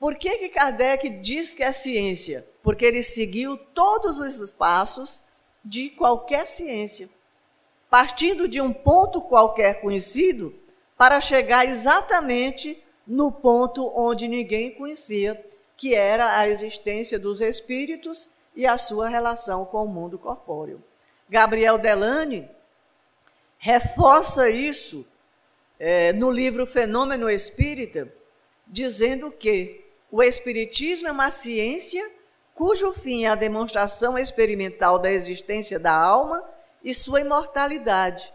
Por 0.00 0.16
que, 0.16 0.38
que 0.38 0.48
Kardec 0.48 1.08
diz 1.20 1.54
que 1.54 1.62
é 1.62 1.70
ciência? 1.70 2.46
Porque 2.62 2.84
ele 2.84 3.02
seguiu 3.02 3.56
todos 3.56 4.18
os 4.18 4.50
passos 4.50 5.24
de 5.64 5.90
qualquer 5.90 6.46
ciência, 6.46 7.08
partindo 7.88 8.48
de 8.48 8.60
um 8.60 8.72
ponto 8.72 9.20
qualquer 9.20 9.80
conhecido 9.80 10.54
para 10.96 11.20
chegar 11.20 11.66
exatamente 11.66 12.82
no 13.06 13.30
ponto 13.30 13.92
onde 13.94 14.28
ninguém 14.28 14.70
conhecia, 14.70 15.44
que 15.76 15.94
era 15.94 16.38
a 16.38 16.48
existência 16.48 17.18
dos 17.18 17.40
espíritos 17.40 18.30
e 18.54 18.66
a 18.66 18.78
sua 18.78 19.08
relação 19.08 19.64
com 19.64 19.84
o 19.84 19.88
mundo 19.88 20.18
corpóreo. 20.18 20.82
Gabriel 21.28 21.78
Delane 21.78 22.48
reforça 23.58 24.48
isso 24.48 25.06
é, 25.78 26.12
no 26.12 26.30
livro 26.30 26.66
Fenômeno 26.66 27.28
Espírita, 27.28 28.12
dizendo 28.66 29.30
que 29.30 29.84
o 30.10 30.22
Espiritismo 30.22 31.08
é 31.08 31.12
uma 31.12 31.30
ciência 31.30 32.08
cujo 32.54 32.92
fim 32.92 33.24
é 33.24 33.28
a 33.28 33.34
demonstração 33.34 34.16
experimental 34.16 34.98
da 34.98 35.10
existência 35.10 35.78
da 35.78 35.92
alma 35.92 36.44
e 36.82 36.94
sua 36.94 37.20
imortalidade, 37.20 38.32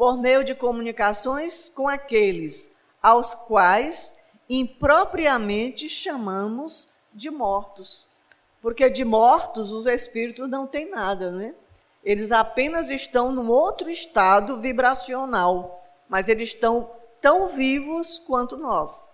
por 0.00 0.16
meio 0.16 0.42
de 0.42 0.54
comunicações 0.54 1.68
com 1.68 1.86
aqueles 1.86 2.74
aos 3.02 3.34
quais 3.34 4.18
impropriamente 4.48 5.90
chamamos 5.90 6.88
de 7.12 7.30
mortos. 7.30 8.06
Porque 8.62 8.88
de 8.88 9.04
mortos 9.04 9.74
os 9.74 9.86
espíritos 9.86 10.48
não 10.48 10.66
têm 10.66 10.88
nada, 10.88 11.30
né? 11.30 11.54
Eles 12.02 12.32
apenas 12.32 12.88
estão 12.88 13.30
num 13.30 13.50
outro 13.50 13.90
estado 13.90 14.58
vibracional, 14.58 15.84
mas 16.08 16.30
eles 16.30 16.48
estão 16.48 16.90
tão 17.20 17.48
vivos 17.48 18.18
quanto 18.20 18.56
nós. 18.56 19.06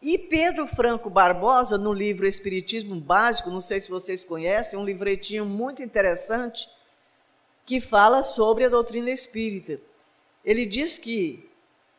E 0.00 0.16
Pedro 0.16 0.66
Franco 0.66 1.10
Barbosa, 1.10 1.76
no 1.76 1.92
livro 1.92 2.26
Espiritismo 2.26 2.98
Básico, 2.98 3.50
não 3.50 3.60
sei 3.60 3.80
se 3.80 3.90
vocês 3.90 4.24
conhecem, 4.24 4.78
um 4.78 4.84
livretinho 4.86 5.44
muito 5.44 5.82
interessante 5.82 6.70
que 7.64 7.80
fala 7.80 8.22
sobre 8.22 8.64
a 8.64 8.68
doutrina 8.68 9.10
espírita. 9.10 9.80
Ele 10.44 10.66
diz 10.66 10.98
que 10.98 11.48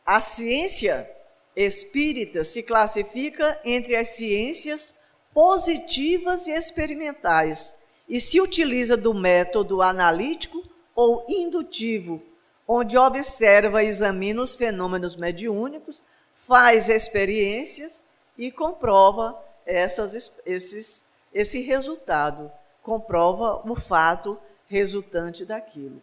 a 0.04 0.20
ciência 0.20 1.10
espírita 1.56 2.44
se 2.44 2.62
classifica 2.62 3.58
entre 3.64 3.96
as 3.96 4.08
ciências 4.08 4.94
positivas 5.32 6.46
e 6.46 6.52
experimentais 6.52 7.74
e 8.08 8.20
se 8.20 8.40
utiliza 8.40 8.96
do 8.96 9.14
método 9.14 9.80
analítico 9.80 10.62
ou 10.94 11.24
indutivo, 11.28 12.22
onde 12.68 12.96
observa 12.98 13.82
e 13.82 13.86
examina 13.86 14.42
os 14.42 14.54
fenômenos 14.54 15.16
mediúnicos, 15.16 16.02
faz 16.46 16.88
experiências 16.88 18.04
e 18.36 18.50
comprova 18.50 19.38
essas, 19.64 20.40
esses, 20.44 21.06
esse 21.32 21.60
resultado, 21.60 22.50
comprova 22.82 23.62
o 23.68 23.74
fato 23.74 24.38
resultante 24.74 25.44
daquilo. 25.44 26.02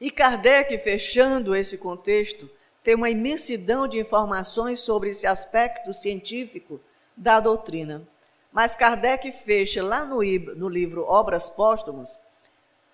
E 0.00 0.08
Kardec, 0.08 0.78
fechando 0.78 1.54
esse 1.54 1.76
contexto, 1.76 2.48
tem 2.82 2.94
uma 2.94 3.10
imensidão 3.10 3.88
de 3.88 3.98
informações 3.98 4.78
sobre 4.78 5.10
esse 5.10 5.26
aspecto 5.26 5.92
científico 5.92 6.80
da 7.16 7.40
doutrina. 7.40 8.06
Mas 8.52 8.76
Kardec 8.76 9.32
fecha 9.32 9.82
lá 9.82 10.04
no, 10.04 10.22
no 10.56 10.68
livro 10.68 11.04
Obras 11.04 11.48
Póstumas, 11.48 12.20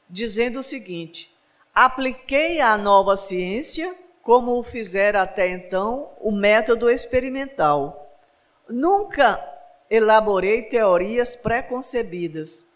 dizendo 0.08 0.58
o 0.60 0.62
seguinte: 0.62 1.32
apliquei 1.74 2.60
à 2.60 2.78
nova 2.78 3.14
ciência, 3.14 3.94
como 4.22 4.58
o 4.58 4.62
fizera 4.62 5.20
até 5.22 5.50
então, 5.50 6.10
o 6.18 6.32
método 6.32 6.90
experimental. 6.90 8.18
Nunca 8.68 9.38
elaborei 9.88 10.62
teorias 10.62 11.36
preconcebidas. 11.36 12.66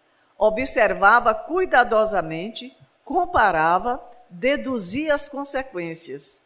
Observava 0.43 1.35
cuidadosamente, 1.35 2.75
comparava, 3.05 4.03
deduzia 4.31 5.15
as 5.15 5.29
consequências. 5.29 6.41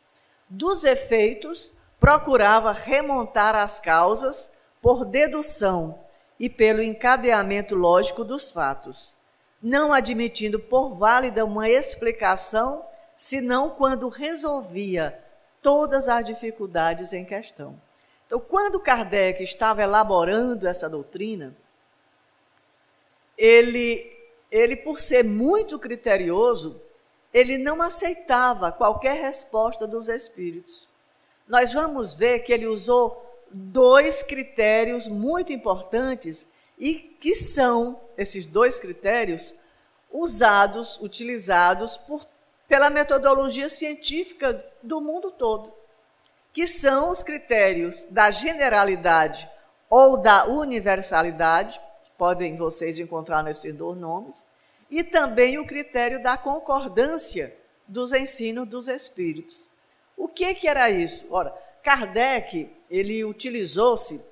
Dos 0.51 0.83
efeitos, 0.83 1.73
procurava 2.01 2.73
remontar 2.73 3.55
as 3.55 3.79
causas 3.79 4.53
por 4.83 5.05
dedução 5.05 6.01
e 6.41 6.51
pelo 6.51 6.83
encadeamento 6.83 7.77
lógico 7.77 8.25
dos 8.25 8.51
fatos, 8.51 9.15
não 9.63 9.93
admitindo 9.93 10.59
por 10.59 10.97
válida 10.97 11.45
uma 11.45 11.71
explicação, 11.71 12.85
senão 13.17 13.71
quando 13.71 14.09
resolvia 14.09 15.17
todas 15.63 16.09
as 16.09 16.27
dificuldades 16.27 17.13
em 17.13 17.25
questão. 17.25 17.81
Então, 18.27 18.41
quando 18.41 18.81
Kardec 18.81 19.41
estava 19.41 19.85
elaborando 19.85 20.67
essa 20.67 20.91
doutrina, 20.91 21.55
ele, 23.37 24.11
ele 24.51 24.77
por 24.77 24.99
ser 24.99 25.25
muito 25.25 25.79
criterioso, 25.79 26.81
ele 27.33 27.59
não 27.59 27.83
aceitava 27.83 28.71
qualquer 28.71 29.21
resposta 29.21 29.87
dos 29.87 30.09
espíritos. 30.09 30.87
Nós 31.49 31.73
vamos 31.73 32.15
ver 32.15 32.41
que 32.41 32.53
ele 32.53 32.67
usou 32.67 33.25
dois 33.51 34.23
critérios 34.23 35.07
muito 35.07 35.53
importantes 35.53 36.53
e 36.79 36.95
que 36.95 37.35
são 37.35 38.01
esses 38.17 38.47
dois 38.47 38.79
critérios 38.81 39.55
usados, 40.11 40.99
utilizados 41.01 41.97
por, 41.97 42.27
pela 42.69 42.89
metodologia 42.89 43.69
científica 43.69 44.65
do 44.83 45.01
mundo 45.01 45.31
todo, 45.31 45.73
que 46.53 46.67
são 46.67 47.11
os 47.11 47.23
critérios 47.23 48.05
da 48.05 48.31
generalidade 48.31 49.49
ou 49.91 50.17
da 50.17 50.47
universalidade, 50.47 51.81
podem 52.17 52.57
vocês 52.57 52.99
encontrar 52.99 53.43
nesses 53.43 53.75
dois 53.75 53.99
nomes, 53.99 54.47
e 54.91 55.03
também 55.03 55.59
o 55.59 55.67
critério 55.67 56.23
da 56.23 56.37
concordância 56.37 57.55
dos 57.87 58.13
ensinos 58.13 58.69
dos 58.69 58.89
espíritos. 58.89 59.69
O 60.17 60.29
que, 60.29 60.55
que 60.55 60.69
era 60.69 60.91
isso? 60.91 61.27
Ora, 61.31 61.55
Kardec, 61.83 62.71
ele 62.91 63.25
utilizou-se, 63.25 64.25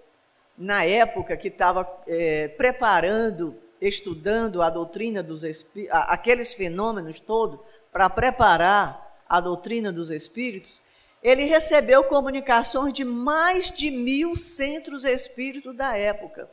na 0.56 0.84
época 0.84 1.36
que 1.36 1.48
estava 1.48 1.88
é, 2.06 2.48
preparando, 2.48 3.56
estudando 3.80 4.62
a 4.62 4.70
doutrina 4.70 5.22
dos 5.22 5.44
espíritos, 5.44 5.96
aqueles 6.06 6.54
fenômenos 6.54 7.18
todos, 7.18 7.58
para 7.90 8.08
preparar 8.08 9.22
a 9.28 9.40
doutrina 9.40 9.90
dos 9.90 10.10
espíritos, 10.10 10.82
ele 11.22 11.44
recebeu 11.44 12.04
comunicações 12.04 12.92
de 12.92 13.04
mais 13.04 13.70
de 13.70 13.90
mil 13.90 14.36
centros 14.36 15.04
espíritos 15.04 15.74
da 15.74 15.96
época, 15.96 16.48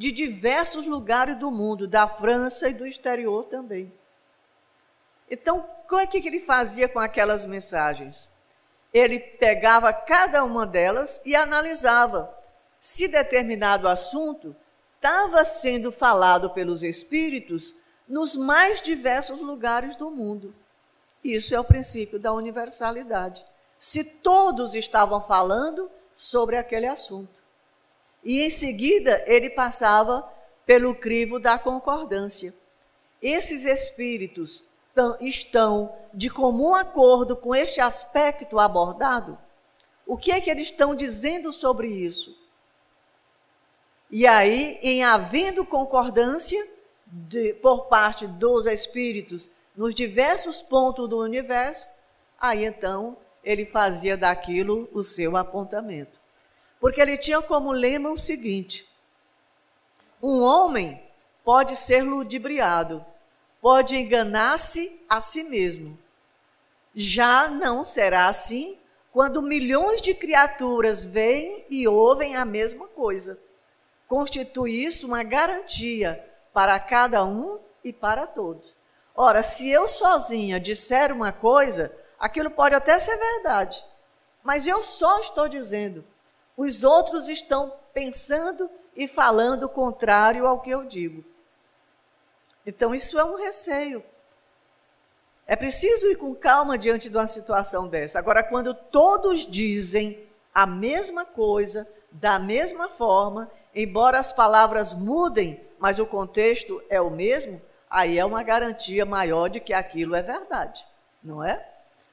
de 0.00 0.10
diversos 0.10 0.86
lugares 0.86 1.36
do 1.36 1.50
mundo, 1.50 1.86
da 1.86 2.08
França 2.08 2.70
e 2.70 2.72
do 2.72 2.86
exterior 2.86 3.44
também. 3.44 3.92
Então, 5.30 5.68
o 5.90 5.98
é 5.98 6.06
que 6.06 6.26
ele 6.26 6.40
fazia 6.40 6.88
com 6.88 6.98
aquelas 6.98 7.44
mensagens? 7.44 8.32
Ele 8.94 9.18
pegava 9.18 9.92
cada 9.92 10.42
uma 10.42 10.66
delas 10.66 11.20
e 11.26 11.36
analisava 11.36 12.34
se 12.80 13.08
determinado 13.08 13.86
assunto 13.86 14.56
estava 14.96 15.44
sendo 15.44 15.92
falado 15.92 16.48
pelos 16.48 16.82
espíritos 16.82 17.76
nos 18.08 18.34
mais 18.34 18.80
diversos 18.80 19.42
lugares 19.42 19.96
do 19.96 20.10
mundo. 20.10 20.54
Isso 21.22 21.54
é 21.54 21.60
o 21.60 21.64
princípio 21.64 22.18
da 22.18 22.32
universalidade. 22.32 23.44
Se 23.78 24.02
todos 24.02 24.74
estavam 24.74 25.20
falando 25.20 25.90
sobre 26.14 26.56
aquele 26.56 26.86
assunto. 26.86 27.39
E 28.22 28.42
em 28.42 28.50
seguida 28.50 29.24
ele 29.26 29.50
passava 29.50 30.28
pelo 30.66 30.94
crivo 30.94 31.38
da 31.38 31.58
concordância. 31.58 32.54
Esses 33.20 33.64
espíritos 33.64 34.64
estão 35.20 35.94
de 36.12 36.28
comum 36.28 36.74
acordo 36.74 37.36
com 37.36 37.54
este 37.54 37.80
aspecto 37.80 38.58
abordado? 38.58 39.38
O 40.06 40.16
que 40.16 40.32
é 40.32 40.40
que 40.40 40.50
eles 40.50 40.66
estão 40.66 40.94
dizendo 40.94 41.52
sobre 41.52 41.88
isso? 41.88 42.38
E 44.10 44.26
aí, 44.26 44.78
em 44.82 45.04
havendo 45.04 45.64
concordância 45.64 46.66
de, 47.06 47.54
por 47.54 47.86
parte 47.86 48.26
dos 48.26 48.66
espíritos 48.66 49.50
nos 49.76 49.94
diversos 49.94 50.60
pontos 50.60 51.08
do 51.08 51.18
universo, 51.18 51.88
aí 52.40 52.64
então 52.64 53.16
ele 53.42 53.64
fazia 53.64 54.16
daquilo 54.16 54.88
o 54.92 55.00
seu 55.00 55.36
apontamento. 55.36 56.19
Porque 56.80 57.00
ele 57.00 57.18
tinha 57.18 57.42
como 57.42 57.70
lema 57.70 58.10
o 58.10 58.16
seguinte: 58.16 58.88
um 60.22 60.40
homem 60.40 61.00
pode 61.44 61.76
ser 61.76 62.02
ludibriado, 62.02 63.04
pode 63.60 63.96
enganar-se 63.96 65.00
a 65.08 65.20
si 65.20 65.44
mesmo. 65.44 65.98
Já 66.94 67.48
não 67.48 67.84
será 67.84 68.28
assim 68.28 68.78
quando 69.12 69.42
milhões 69.42 70.00
de 70.00 70.14
criaturas 70.14 71.04
veem 71.04 71.64
e 71.68 71.86
ouvem 71.86 72.36
a 72.36 72.44
mesma 72.44 72.88
coisa. 72.88 73.38
Constitui 74.08 74.84
isso 74.84 75.06
uma 75.06 75.22
garantia 75.22 76.24
para 76.52 76.78
cada 76.78 77.24
um 77.24 77.58
e 77.84 77.92
para 77.92 78.26
todos. 78.26 78.80
Ora, 79.14 79.42
se 79.42 79.68
eu 79.68 79.88
sozinha 79.88 80.58
disser 80.58 81.12
uma 81.12 81.32
coisa, 81.32 81.94
aquilo 82.18 82.50
pode 82.50 82.74
até 82.74 82.98
ser 82.98 83.16
verdade, 83.16 83.84
mas 84.42 84.66
eu 84.66 84.82
só 84.82 85.18
estou 85.20 85.48
dizendo. 85.48 86.04
Os 86.60 86.84
outros 86.84 87.30
estão 87.30 87.72
pensando 87.94 88.68
e 88.94 89.08
falando 89.08 89.62
o 89.62 89.68
contrário 89.70 90.46
ao 90.46 90.60
que 90.60 90.68
eu 90.68 90.84
digo. 90.84 91.24
Então, 92.66 92.94
isso 92.94 93.18
é 93.18 93.24
um 93.24 93.36
receio. 93.36 94.04
É 95.46 95.56
preciso 95.56 96.08
ir 96.08 96.16
com 96.16 96.34
calma 96.34 96.76
diante 96.76 97.08
de 97.08 97.16
uma 97.16 97.26
situação 97.26 97.88
dessa. 97.88 98.18
Agora, 98.18 98.42
quando 98.42 98.74
todos 98.74 99.46
dizem 99.46 100.28
a 100.54 100.66
mesma 100.66 101.24
coisa, 101.24 101.88
da 102.12 102.38
mesma 102.38 102.90
forma, 102.90 103.50
embora 103.74 104.18
as 104.18 104.30
palavras 104.30 104.92
mudem, 104.92 105.66
mas 105.78 105.98
o 105.98 106.04
contexto 106.04 106.82
é 106.90 107.00
o 107.00 107.08
mesmo, 107.08 107.58
aí 107.88 108.18
é 108.18 108.24
uma 108.24 108.42
garantia 108.42 109.06
maior 109.06 109.48
de 109.48 109.60
que 109.60 109.72
aquilo 109.72 110.14
é 110.14 110.20
verdade, 110.20 110.86
não 111.22 111.42
é? 111.42 111.66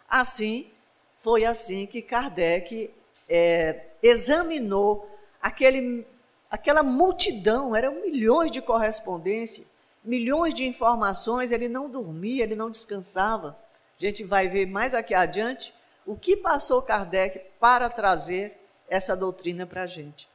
Assim, 0.08 0.72
foi 1.18 1.44
assim 1.44 1.86
que 1.86 2.02
Kardec 2.02 2.96
é, 3.28 3.87
examinou 4.02 5.10
aquele, 5.42 6.06
aquela 6.50 6.84
multidão, 6.84 7.76
eram 7.76 8.02
milhões 8.02 8.52
de 8.52 8.62
correspondências, 8.62 9.68
milhões 10.04 10.54
de 10.54 10.66
informações, 10.66 11.52
ele 11.52 11.68
não 11.68 11.90
dormia, 11.90 12.44
ele 12.44 12.56
não 12.56 12.72
descansava. 12.72 13.58
A 14.00 14.02
gente 14.02 14.24
vai 14.24 14.48
ver 14.48 14.66
mais 14.66 14.94
aqui 14.94 15.14
adiante 15.14 15.74
o 16.06 16.16
que 16.16 16.38
passou 16.38 16.82
Kardec 16.82 17.40
para 17.60 17.90
trazer 17.90 18.58
essa 18.88 19.16
doutrina 19.16 19.66
para 19.66 19.84
a 19.84 19.88
gente. 19.88 20.30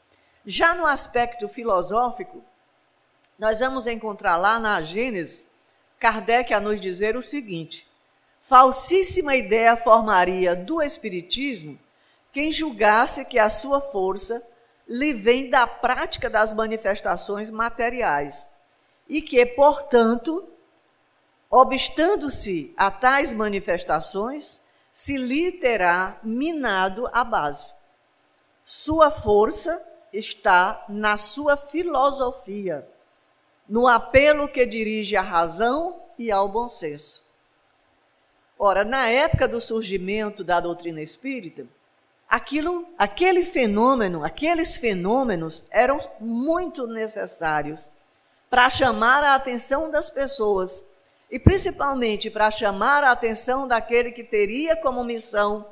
Já 0.45 0.75
no 0.75 0.85
aspecto 0.85 1.49
filosófico, 1.49 2.43
nós 3.39 3.61
vamos 3.61 3.87
encontrar 3.87 4.37
lá 4.37 4.59
na 4.59 4.83
Gênesis, 4.83 5.47
Kardec 5.99 6.53
a 6.53 6.61
nos 6.61 6.81
dizer 6.81 7.17
o 7.17 7.23
seguinte: 7.23 7.87
falsíssima 8.43 9.37
ideia 9.37 9.77
formaria 9.77 10.55
do 10.55 10.83
Espiritismo 10.83 11.79
quem 12.33 12.51
julgasse 12.51 13.27
que 13.27 13.39
a 13.39 13.51
sua 13.51 13.81
força 13.81 14.43
lhe 14.89 15.13
vem 15.13 15.51
da 15.51 15.67
prática 15.67 16.29
das 16.31 16.53
manifestações 16.53 17.51
materiais 17.51 18.51
e 19.09 19.21
que, 19.21 19.45
portanto, 19.45 20.49
obstando-se 21.51 22.73
a 22.77 22.91
tais 22.91 23.33
manifestações, 23.35 24.63
se 24.91 25.17
lhe 25.17 25.53
terá 25.53 26.19
minado 26.23 27.09
a 27.13 27.23
base. 27.23 27.75
Sua 28.65 29.11
força 29.11 29.81
está 30.13 30.85
na 30.89 31.17
sua 31.17 31.57
filosofia, 31.57 32.89
no 33.69 33.87
apelo 33.87 34.49
que 34.49 34.65
dirige 34.65 35.17
à 35.17 35.23
razão 35.23 36.03
e 36.19 36.31
ao 36.31 36.49
bom 36.49 36.69
senso. 36.69 37.23
Ora, 38.59 38.85
na 38.85 39.09
época 39.09 39.49
do 39.49 39.61
surgimento 39.61 40.45
da 40.45 40.61
doutrina 40.61 41.01
espírita, 41.01 41.67
aquilo, 42.33 42.89
aquele 42.97 43.45
fenômeno, 43.45 44.25
aqueles 44.25 44.79
fenômenos 44.79 45.67
eram 45.71 46.01
muito 46.19 46.87
necessários 46.87 47.93
para 48.49 48.71
chamar 48.71 49.23
a 49.23 49.35
atenção 49.35 49.91
das 49.91 50.09
pessoas 50.09 50.91
e 51.31 51.39
principalmente 51.39 52.31
para 52.31 52.51
chamar 52.51 53.05
a 53.05 53.13
atenção 53.13 53.69
daquele 53.69 54.13
que 54.13 54.25
teria 54.25 54.75
como 54.75 55.05
missão 55.05 55.67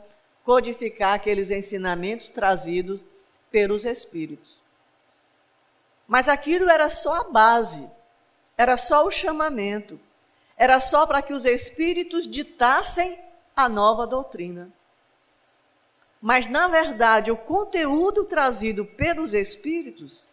codificar 0.44 1.14
aqueles 1.14 1.50
ensinamentos 1.50 2.30
trazidos 2.30 3.08
pelos 3.50 3.86
espíritos. 3.86 4.60
Mas 6.06 6.28
aquilo 6.28 6.68
era 6.68 6.90
só 6.90 7.22
a 7.22 7.24
base, 7.24 7.90
era 8.58 8.76
só 8.76 9.06
o 9.06 9.10
chamamento, 9.10 9.98
era 10.58 10.78
só 10.78 11.06
para 11.06 11.22
que 11.22 11.32
os 11.32 11.46
espíritos 11.46 12.26
ditassem 12.26 13.18
a 13.56 13.66
nova 13.66 14.06
doutrina. 14.06 14.70
Mas, 16.20 16.48
na 16.48 16.68
verdade, 16.68 17.30
o 17.30 17.36
conteúdo 17.36 18.24
trazido 18.24 18.84
pelos 18.84 19.32
espíritos 19.32 20.28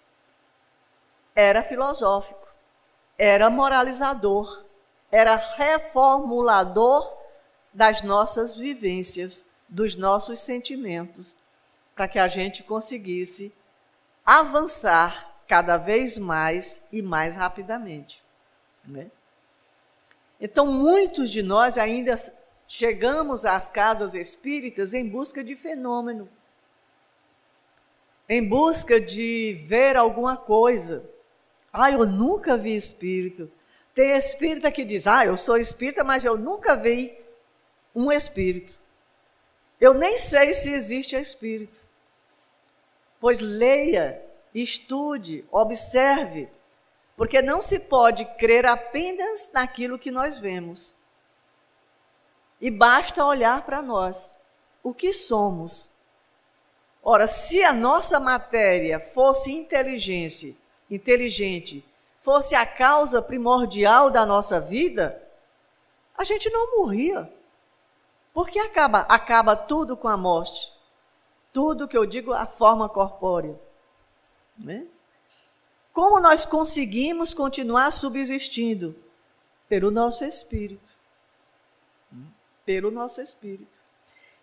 era 1.34 1.63
filosófico, 1.63 2.47
era 3.17 3.50
moralizador, 3.50 4.65
era 5.10 5.36
reformulador 5.36 7.15
das 7.73 8.02
nossas 8.02 8.54
vivências, 8.54 9.50
dos 9.69 9.95
nossos 9.95 10.39
sentimentos, 10.39 11.38
para 11.95 12.08
que 12.08 12.19
a 12.19 12.28
gente 12.28 12.63
conseguisse 12.63 13.56
avançar 14.26 15.41
cada 15.47 15.78
vez 15.78 16.17
mais 16.17 16.86
e 16.91 17.02
mais 17.02 17.36
rapidamente. 17.36 18.21
Né? 18.84 19.10
Então, 20.39 20.67
muitos 20.67 21.30
de 21.30 21.41
nós 21.41 21.78
ainda 21.78 22.15
chegamos 22.67 23.45
às 23.45 23.69
casas 23.69 24.13
espíritas 24.13 24.93
em 24.93 25.08
busca 25.08 25.43
de 25.43 25.56
fenômeno, 25.56 26.30
em 28.27 28.45
busca 28.45 28.99
de 28.99 29.63
ver 29.65 29.95
alguma 29.95 30.36
coisa, 30.36 31.10
ah, 31.71 31.91
eu 31.91 32.06
nunca 32.06 32.58
vi 32.58 32.75
espírito. 32.75 33.49
Tem 33.95 34.12
espírita 34.12 34.71
que 34.71 34.84
diz, 34.84 35.08
ah, 35.08 35.25
eu 35.25 35.38
sou 35.38 35.58
espírita, 35.58 36.03
mas 36.03 36.25
eu 36.25 36.38
nunca 36.38 36.75
vi 36.75 37.17
um 37.95 38.12
espírito. 38.12 38.73
Eu 39.80 39.93
nem 39.93 40.17
sei 40.17 40.53
se 40.53 40.71
existe 40.71 41.15
espírito. 41.15 41.80
Pois 43.19 43.39
leia, 43.39 44.21
estude, 44.54 45.46
observe, 45.52 46.50
porque 47.15 47.41
não 47.41 47.62
se 47.62 47.79
pode 47.81 48.25
crer 48.37 48.65
apenas 48.65 49.52
naquilo 49.54 49.98
que 50.00 50.12
nós 50.12 50.37
vemos. 50.37 51.00
E 52.60 52.71
basta 52.71 53.25
olhar 53.25 53.65
para 53.65 53.81
nós, 53.81 54.35
o 54.83 54.93
que 54.93 55.13
somos. 55.13 55.91
Ora, 57.03 57.27
se 57.27 57.63
a 57.63 57.71
nossa 57.71 58.19
matéria 58.19 58.99
fosse 58.99 59.51
inteligência, 59.51 60.55
inteligente 60.89 61.85
fosse 62.21 62.55
a 62.55 62.65
causa 62.65 63.21
primordial 63.21 64.10
da 64.10 64.25
nossa 64.25 64.60
vida, 64.60 65.21
a 66.17 66.23
gente 66.23 66.49
não 66.49 66.77
morria. 66.77 67.31
Porque 68.33 68.60
acaba, 68.60 68.99
acaba 69.01 69.55
tudo 69.55 69.95
com 69.95 70.08
a 70.08 70.17
morte. 70.17 70.73
Tudo 71.53 71.87
que 71.87 71.97
eu 71.97 72.05
digo, 72.05 72.33
a 72.33 72.45
forma 72.45 72.89
corpórea. 72.89 73.58
Né? 74.62 74.85
Como 75.93 76.19
nós 76.19 76.45
conseguimos 76.45 77.33
continuar 77.33 77.91
subsistindo? 77.91 78.95
Pelo 79.69 79.89
nosso 79.89 80.25
espírito. 80.25 80.87
Pelo 82.67 82.91
nosso 82.91 83.21
espírito. 83.21 83.71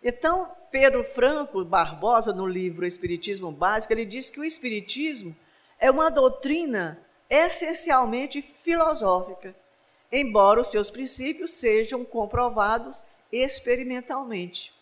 Então, 0.03 0.49
Pedro 0.71 1.03
Franco 1.03 1.63
Barbosa, 1.63 2.33
no 2.33 2.47
livro 2.47 2.83
Espiritismo 2.83 3.51
Básico, 3.51 3.93
ele 3.93 4.03
diz 4.03 4.31
que 4.31 4.39
o 4.39 4.43
Espiritismo 4.43 5.35
é 5.79 5.91
uma 5.91 6.09
doutrina 6.09 6.99
essencialmente 7.29 8.41
filosófica, 8.41 9.55
embora 10.11 10.59
os 10.59 10.71
seus 10.71 10.89
princípios 10.89 11.53
sejam 11.53 12.03
comprovados 12.03 13.03
experimentalmente, 13.31 14.73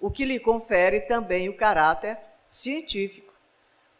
o 0.00 0.08
que 0.08 0.24
lhe 0.24 0.38
confere 0.38 1.00
também 1.00 1.48
o 1.48 1.56
caráter 1.56 2.16
científico. 2.46 3.34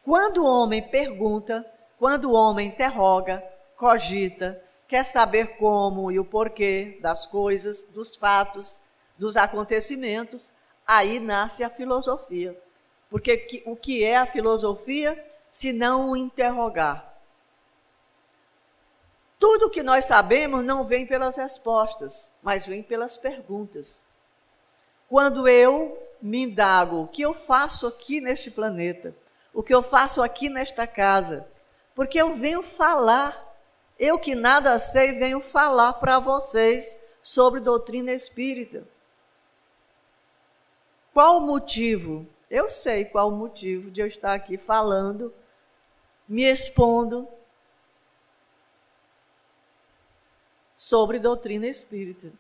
Quando 0.05 0.45
o 0.45 0.47
homem 0.47 0.81
pergunta, 0.81 1.67
quando 1.99 2.31
o 2.31 2.35
homem 2.35 2.69
interroga, 2.69 3.43
cogita, 3.77 4.63
quer 4.95 5.05
saber 5.05 5.57
como 5.57 6.13
e 6.13 6.21
o 6.21 6.25
porquê 6.25 7.01
das 7.01 7.27
coisas, 7.27 7.83
dos 7.83 8.15
fatos, 8.15 8.81
dos 9.19 9.37
acontecimentos, 9.37 10.53
aí 10.87 11.19
nasce 11.19 11.65
a 11.65 11.69
filosofia. 11.69 12.57
Porque 13.11 13.61
o 13.67 13.75
que 13.75 14.05
é 14.05 14.17
a 14.17 14.25
filosofia 14.25 15.21
se 15.51 15.73
não 15.73 16.11
o 16.11 16.17
interrogar? 16.17 17.13
Tudo 19.37 19.69
que 19.69 19.83
nós 19.83 20.05
sabemos 20.05 20.63
não 20.63 20.85
vem 20.85 21.05
pelas 21.05 21.39
respostas, 21.39 22.31
mas 22.41 22.65
vem 22.65 22.81
pelas 22.81 23.17
perguntas. 23.17 24.07
Quando 25.09 25.49
eu 25.49 26.01
me 26.23 26.43
indago 26.43 27.03
o 27.03 27.09
que 27.09 27.23
eu 27.23 27.35
faço 27.35 27.89
aqui 27.89 28.21
neste 28.21 28.49
planeta, 28.49 29.13
o 29.53 29.61
que 29.61 29.75
eu 29.75 29.83
faço 29.83 30.23
aqui 30.23 30.49
nesta 30.49 30.87
casa, 30.87 31.49
porque 31.97 32.17
eu 32.17 32.37
venho 32.37 32.63
falar, 32.63 33.44
eu 33.99 34.19
que 34.19 34.35
nada 34.35 34.79
sei, 34.79 35.13
venho 35.19 35.41
falar 35.41 35.95
para 35.95 36.19
vocês 36.19 36.99
sobre 37.23 37.61
doutrina 37.61 38.13
espírita. 38.13 38.87
Qual 41.13 41.39
o 41.39 41.41
motivo? 41.41 42.27
Eu 42.51 42.69
sei 42.69 43.05
qual 43.05 43.29
o 43.29 43.37
motivo 43.37 43.91
de 43.91 44.01
eu 44.01 44.07
estar 44.07 44.35
aqui 44.35 44.57
falando, 44.57 45.33
me 46.29 46.43
expondo 46.43 47.29
sobre 50.77 51.19
doutrina 51.19 51.67
espírita. 51.67 52.33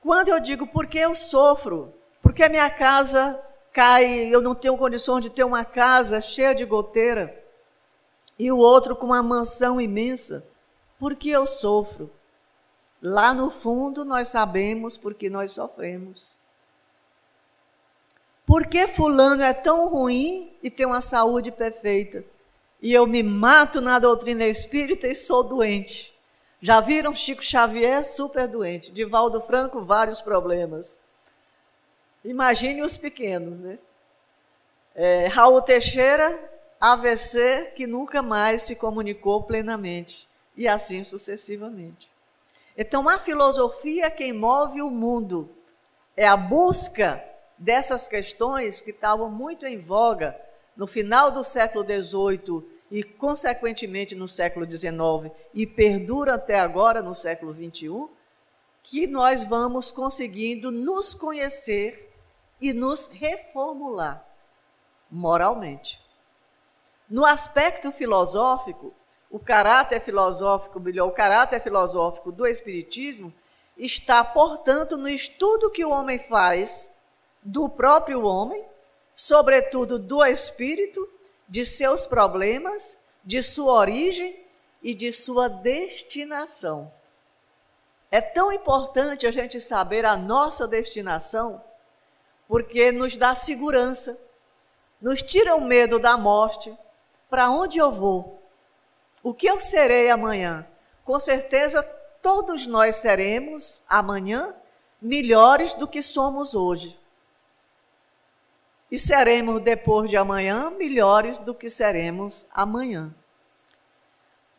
Quando 0.00 0.28
eu 0.28 0.40
digo 0.40 0.66
porque 0.66 0.98
eu 0.98 1.14
sofro, 1.14 1.94
porque 2.20 2.42
a 2.42 2.48
minha 2.48 2.68
casa 2.70 3.40
cai, 3.72 4.28
eu 4.34 4.40
não 4.40 4.54
tenho 4.54 4.76
condições 4.76 5.22
de 5.22 5.30
ter 5.30 5.44
uma 5.44 5.64
casa 5.64 6.20
cheia 6.20 6.54
de 6.54 6.64
goteira, 6.64 7.40
e 8.38 8.50
o 8.50 8.58
outro 8.58 8.96
com 8.96 9.06
uma 9.06 9.22
mansão 9.22 9.80
imensa, 9.80 10.44
porque 11.02 11.30
eu 11.30 11.48
sofro. 11.48 12.08
Lá 13.02 13.34
no 13.34 13.50
fundo 13.50 14.04
nós 14.04 14.28
sabemos 14.28 14.96
porque 14.96 15.28
nós 15.28 15.50
sofremos. 15.50 16.36
Por 18.46 18.68
que 18.68 18.86
fulano 18.86 19.42
é 19.42 19.52
tão 19.52 19.88
ruim 19.88 20.52
e 20.62 20.70
tem 20.70 20.86
uma 20.86 21.00
saúde 21.00 21.50
perfeita? 21.50 22.24
E 22.80 22.92
eu 22.92 23.04
me 23.04 23.20
mato 23.20 23.80
na 23.80 23.98
doutrina 23.98 24.44
espírita 24.44 25.08
e 25.08 25.14
sou 25.16 25.42
doente. 25.42 26.14
Já 26.60 26.78
viram 26.78 27.12
Chico 27.12 27.42
Xavier 27.42 28.04
super 28.04 28.46
doente, 28.46 28.92
Divaldo 28.92 29.40
Franco 29.40 29.80
vários 29.80 30.20
problemas. 30.20 31.00
Imagine 32.24 32.80
os 32.80 32.96
pequenos, 32.96 33.58
né? 33.58 33.76
É, 34.94 35.26
Raul 35.26 35.62
Teixeira, 35.62 36.38
AVC, 36.80 37.72
que 37.74 37.88
nunca 37.88 38.22
mais 38.22 38.62
se 38.62 38.76
comunicou 38.76 39.42
plenamente, 39.42 40.30
e 40.56 40.68
assim 40.68 41.02
sucessivamente. 41.02 42.10
Então, 42.76 43.08
a 43.08 43.18
filosofia 43.18 44.10
quem 44.10 44.32
move 44.32 44.80
o 44.80 44.90
mundo 44.90 45.50
é 46.16 46.26
a 46.26 46.36
busca 46.36 47.22
dessas 47.58 48.08
questões 48.08 48.80
que 48.80 48.90
estavam 48.90 49.30
muito 49.30 49.66
em 49.66 49.78
voga 49.78 50.38
no 50.76 50.86
final 50.86 51.30
do 51.30 51.44
século 51.44 51.84
XVIII 51.84 52.64
e, 52.90 53.02
consequentemente, 53.02 54.14
no 54.14 54.26
século 54.26 54.70
XIX 54.70 55.32
e 55.54 55.66
perdura 55.66 56.34
até 56.34 56.58
agora 56.58 57.02
no 57.02 57.14
século 57.14 57.54
XXI, 57.54 58.08
que 58.82 59.06
nós 59.06 59.44
vamos 59.44 59.92
conseguindo 59.92 60.70
nos 60.70 61.14
conhecer 61.14 62.10
e 62.60 62.72
nos 62.72 63.06
reformular 63.06 64.26
moralmente. 65.10 66.00
No 67.08 67.26
aspecto 67.26 67.92
filosófico, 67.92 68.94
o 69.32 69.38
caráter 69.38 69.98
filosófico, 70.02 70.78
melhor, 70.78 71.08
o 71.08 71.12
caráter 71.12 71.58
filosófico 71.62 72.30
do 72.30 72.46
Espiritismo 72.46 73.32
está, 73.78 74.22
portanto, 74.22 74.98
no 74.98 75.08
estudo 75.08 75.70
que 75.70 75.82
o 75.82 75.90
homem 75.90 76.18
faz 76.18 76.94
do 77.42 77.66
próprio 77.66 78.22
homem, 78.26 78.62
sobretudo 79.14 79.98
do 79.98 80.22
espírito, 80.22 81.08
de 81.48 81.64
seus 81.64 82.04
problemas, 82.04 83.02
de 83.24 83.42
sua 83.42 83.72
origem 83.72 84.38
e 84.82 84.94
de 84.94 85.10
sua 85.10 85.48
destinação. 85.48 86.92
É 88.10 88.20
tão 88.20 88.52
importante 88.52 89.26
a 89.26 89.30
gente 89.30 89.58
saber 89.62 90.04
a 90.04 90.14
nossa 90.14 90.68
destinação, 90.68 91.64
porque 92.46 92.92
nos 92.92 93.16
dá 93.16 93.34
segurança, 93.34 94.20
nos 95.00 95.22
tira 95.22 95.54
o 95.54 95.60
medo 95.62 95.98
da 95.98 96.18
morte. 96.18 96.76
Para 97.30 97.50
onde 97.50 97.78
eu 97.78 97.90
vou? 97.90 98.41
O 99.22 99.32
que 99.32 99.46
eu 99.46 99.60
serei 99.60 100.10
amanhã? 100.10 100.66
Com 101.04 101.18
certeza, 101.18 101.82
todos 102.20 102.66
nós 102.66 102.96
seremos 102.96 103.84
amanhã 103.88 104.54
melhores 105.00 105.74
do 105.74 105.86
que 105.86 106.02
somos 106.02 106.54
hoje 106.54 106.98
e 108.92 108.98
seremos 108.98 109.62
depois 109.62 110.10
de 110.10 110.18
amanhã 110.18 110.70
melhores 110.70 111.38
do 111.38 111.54
que 111.54 111.70
seremos 111.70 112.46
amanhã. 112.52 113.10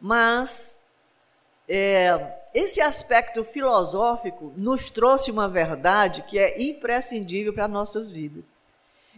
Mas 0.01 0.87
é, 1.69 2.33
esse 2.51 2.81
aspecto 2.81 3.43
filosófico 3.43 4.51
nos 4.57 4.89
trouxe 4.89 5.29
uma 5.29 5.47
verdade 5.47 6.23
que 6.23 6.39
é 6.39 6.61
imprescindível 6.61 7.53
para 7.53 7.67
nossas 7.67 8.09
vidas. 8.09 8.43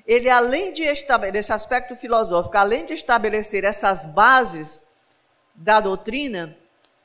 Ele, 0.05 0.29
além 0.29 0.73
de 0.73 0.83
estabelecer 0.83 1.39
esse 1.39 1.53
aspecto 1.53 1.95
filosófico, 1.95 2.57
além 2.57 2.85
de 2.85 2.93
estabelecer 2.93 3.63
essas 3.63 4.05
bases 4.05 4.85
da 5.56 5.80
doutrina, 5.80 6.56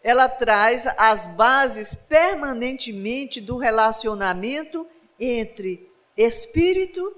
ela 0.03 0.29
traz 0.29 0.87
as 0.99 1.29
bases 1.29 1.95
permanentemente 1.95 3.41
do 3.41 3.57
relacionamento 3.57 4.87
entre 5.19 5.89
espírito 6.17 7.17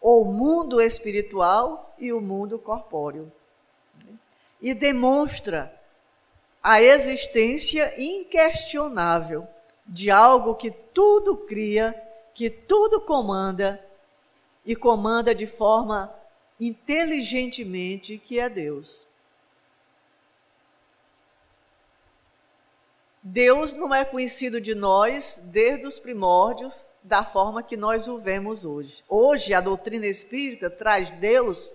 o 0.00 0.24
mundo 0.24 0.80
espiritual 0.80 1.94
e 1.98 2.12
o 2.12 2.20
mundo 2.20 2.58
corpóreo. 2.58 3.32
E 4.60 4.74
demonstra 4.74 5.74
a 6.62 6.82
existência 6.82 7.94
inquestionável 8.00 9.46
de 9.86 10.10
algo 10.10 10.54
que 10.54 10.70
tudo 10.70 11.36
cria, 11.36 11.94
que 12.34 12.50
tudo 12.50 13.00
comanda 13.00 13.82
e 14.64 14.76
comanda 14.76 15.34
de 15.34 15.46
forma 15.46 16.14
inteligentemente, 16.60 18.18
que 18.18 18.38
é 18.38 18.48
Deus. 18.48 19.07
Deus 23.22 23.72
não 23.72 23.94
é 23.94 24.04
conhecido 24.04 24.60
de 24.60 24.74
nós 24.74 25.48
desde 25.52 25.86
os 25.86 25.98
primórdios 25.98 26.88
da 27.02 27.24
forma 27.24 27.62
que 27.62 27.76
nós 27.76 28.06
o 28.06 28.18
vemos 28.18 28.64
hoje. 28.64 29.02
Hoje, 29.08 29.52
a 29.52 29.60
doutrina 29.60 30.06
espírita 30.06 30.70
traz 30.70 31.10
Deus 31.10 31.74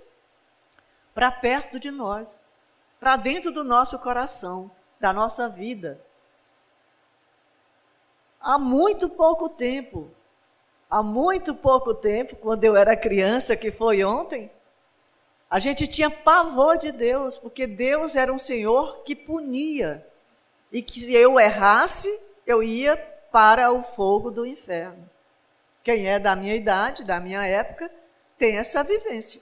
para 1.14 1.32
perto 1.32 1.80
de 1.80 1.92
nós, 1.92 2.44
para 3.00 3.18
dentro 3.18 3.52
do 3.52 3.64
nosso 3.64 4.00
coração, 4.00 4.72
da 5.00 5.12
nossa 5.12 5.50
vida. 5.50 6.00
Há 8.40 8.58
muito 8.58 9.10
pouco 9.10 9.50
tempo, 9.50 10.10
há 10.90 11.04
muito 11.04 11.54
pouco 11.54 11.94
tempo, 11.94 12.36
quando 12.38 12.64
eu 12.64 12.76
era 12.76 12.96
criança, 12.96 13.56
que 13.56 13.70
foi 13.70 14.04
ontem, 14.04 14.50
a 15.50 15.60
gente 15.60 15.88
tinha 15.88 16.10
pavor 16.10 16.78
de 16.78 16.92
Deus, 16.92 17.38
porque 17.38 17.68
Deus 17.68 18.16
era 18.16 18.34
um 18.34 18.40
Senhor 18.40 19.04
que 19.04 19.16
punia 19.16 20.06
e 20.74 20.82
que 20.82 21.00
se 21.00 21.14
eu 21.14 21.40
errasse, 21.40 22.10
eu 22.48 22.64
ia 22.64 22.98
para 23.32 23.72
o 23.72 23.84
fogo 23.84 24.32
do 24.32 24.44
inferno. 24.44 25.08
Quem 25.84 26.08
é 26.08 26.18
da 26.18 26.36
minha 26.36 26.56
idade, 26.56 27.04
da 27.04 27.20
minha 27.20 27.46
época, 27.46 27.92
tem 28.40 28.58
essa 28.58 28.84
vivência. 28.84 29.40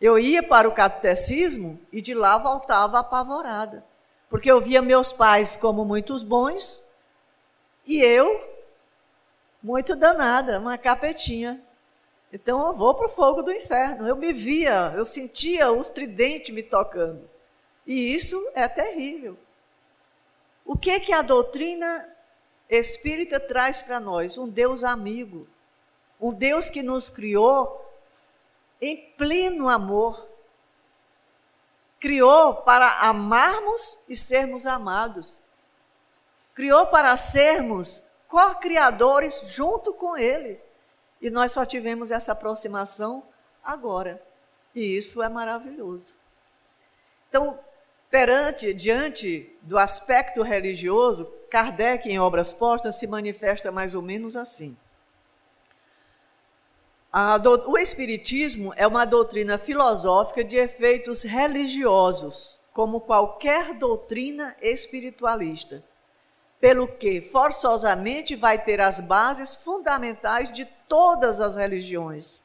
Eu 0.00 0.18
ia 0.18 0.42
para 0.42 0.66
o 0.66 0.72
catecismo 0.72 1.78
e 1.92 2.00
de 2.00 2.14
lá 2.14 2.38
voltava 2.38 2.98
apavorada, 2.98 3.84
porque 4.30 4.50
eu 4.50 4.58
via 4.58 4.80
meus 4.80 5.12
pais 5.12 5.54
como 5.56 5.84
muitos 5.84 6.22
bons 6.22 6.88
e 7.86 8.00
eu 8.00 8.40
muito 9.62 9.94
danada, 9.94 10.58
uma 10.58 10.78
capetinha. 10.78 11.60
Então 12.32 12.66
eu 12.68 12.72
vou 12.72 12.94
para 12.94 13.08
o 13.08 13.10
fogo 13.10 13.42
do 13.42 13.52
inferno. 13.52 14.08
Eu 14.08 14.16
me 14.16 14.32
via, 14.32 14.94
eu 14.96 15.04
sentia 15.04 15.70
os 15.70 15.90
tridentes 15.90 16.54
me 16.54 16.62
tocando. 16.62 17.28
E 17.86 18.14
isso 18.14 18.36
é 18.54 18.66
terrível. 18.68 19.36
O 20.72 20.78
que 20.78 21.00
que 21.00 21.12
a 21.12 21.20
doutrina 21.20 22.08
espírita 22.68 23.40
traz 23.40 23.82
para 23.82 23.98
nós? 23.98 24.38
Um 24.38 24.48
Deus 24.48 24.84
amigo. 24.84 25.48
Um 26.20 26.28
Deus 26.32 26.70
que 26.70 26.80
nos 26.80 27.10
criou 27.10 27.84
em 28.80 28.96
pleno 29.18 29.68
amor. 29.68 30.30
Criou 31.98 32.54
para 32.54 33.00
amarmos 33.00 34.04
e 34.08 34.14
sermos 34.14 34.64
amados. 34.64 35.42
Criou 36.54 36.86
para 36.86 37.16
sermos 37.16 38.04
co-criadores 38.28 39.42
junto 39.48 39.92
com 39.92 40.16
Ele. 40.16 40.60
E 41.20 41.30
nós 41.30 41.50
só 41.50 41.66
tivemos 41.66 42.12
essa 42.12 42.30
aproximação 42.30 43.24
agora. 43.60 44.22
E 44.72 44.96
isso 44.96 45.20
é 45.20 45.28
maravilhoso. 45.28 46.16
Então, 47.28 47.58
perante, 48.10 48.74
diante 48.74 49.56
do 49.62 49.78
aspecto 49.78 50.42
religioso, 50.42 51.24
Kardec, 51.48 52.08
em 52.08 52.18
Obras 52.18 52.52
Postas, 52.52 52.96
se 52.96 53.06
manifesta 53.06 53.70
mais 53.70 53.94
ou 53.94 54.02
menos 54.02 54.36
assim. 54.36 54.76
Do, 57.42 57.70
o 57.70 57.78
Espiritismo 57.78 58.72
é 58.76 58.86
uma 58.86 59.04
doutrina 59.04 59.58
filosófica 59.58 60.44
de 60.44 60.56
efeitos 60.56 61.22
religiosos, 61.22 62.60
como 62.72 63.00
qualquer 63.00 63.74
doutrina 63.74 64.56
espiritualista, 64.60 65.82
pelo 66.60 66.86
que 66.86 67.20
forçosamente 67.20 68.36
vai 68.36 68.62
ter 68.62 68.80
as 68.80 69.00
bases 69.00 69.56
fundamentais 69.56 70.52
de 70.52 70.64
todas 70.88 71.40
as 71.40 71.56
religiões. 71.56 72.44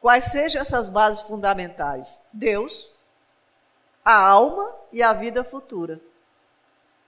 Quais 0.00 0.24
sejam 0.26 0.62
essas 0.62 0.90
bases 0.90 1.22
fundamentais? 1.22 2.20
Deus, 2.32 2.92
a 4.04 4.14
alma 4.14 4.74
e 4.92 5.02
a 5.02 5.12
vida 5.12 5.44
futura. 5.44 6.00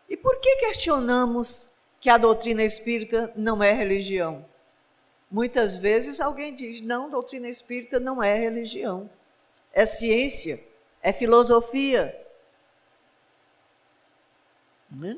E 0.08 0.16
por 0.16 0.38
que 0.40 0.56
questionamos 0.56 1.70
que 2.00 2.10
a 2.10 2.18
doutrina 2.18 2.62
espírita 2.62 3.32
não 3.34 3.62
é 3.62 3.72
religião? 3.72 4.44
Muitas 5.30 5.76
vezes 5.76 6.20
alguém 6.20 6.54
diz: 6.54 6.80
não, 6.80 7.08
doutrina 7.08 7.48
espírita 7.48 7.98
não 7.98 8.22
é 8.22 8.34
religião, 8.34 9.08
é 9.72 9.86
ciência, 9.86 10.62
é 11.02 11.12
filosofia. 11.12 12.14
Né? 14.90 15.16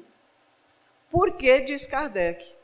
Por 1.10 1.32
que, 1.32 1.60
diz 1.60 1.86
Kardec, 1.86 2.54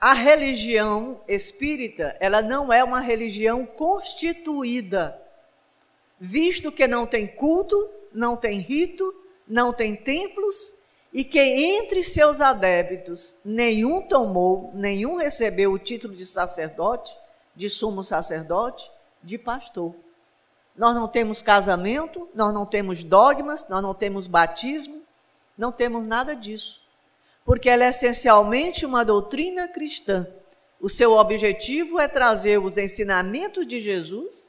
a 0.00 0.14
religião 0.14 1.20
espírita 1.28 2.16
ela 2.20 2.40
não 2.40 2.72
é 2.72 2.82
uma 2.82 3.00
religião 3.00 3.66
constituída, 3.66 5.20
visto 6.18 6.72
que 6.72 6.86
não 6.86 7.06
tem 7.06 7.26
culto, 7.26 7.90
não 8.12 8.36
tem 8.36 8.60
rito, 8.60 9.14
não 9.46 9.72
tem 9.72 9.94
templos 9.94 10.74
e 11.12 11.24
que 11.24 11.40
entre 11.40 12.04
seus 12.04 12.40
adébitos 12.40 13.36
nenhum 13.44 14.02
tomou, 14.02 14.70
nenhum 14.74 15.16
recebeu 15.16 15.72
o 15.72 15.78
título 15.78 16.14
de 16.14 16.26
sacerdote, 16.26 17.18
de 17.56 17.70
sumo 17.70 18.02
sacerdote, 18.02 18.90
de 19.22 19.38
pastor. 19.38 19.94
Nós 20.76 20.94
não 20.94 21.08
temos 21.08 21.42
casamento, 21.42 22.28
nós 22.34 22.54
não 22.54 22.64
temos 22.64 23.02
dogmas, 23.02 23.68
nós 23.68 23.82
não 23.82 23.94
temos 23.94 24.26
batismo, 24.26 25.02
não 25.56 25.72
temos 25.72 26.06
nada 26.06 26.36
disso. 26.36 26.80
Porque 27.44 27.68
ela 27.68 27.84
é 27.84 27.88
essencialmente 27.88 28.86
uma 28.86 29.04
doutrina 29.04 29.66
cristã. 29.66 30.26
O 30.80 30.88
seu 30.88 31.12
objetivo 31.12 31.98
é 31.98 32.06
trazer 32.06 32.58
os 32.58 32.78
ensinamentos 32.78 33.66
de 33.66 33.80
Jesus, 33.80 34.48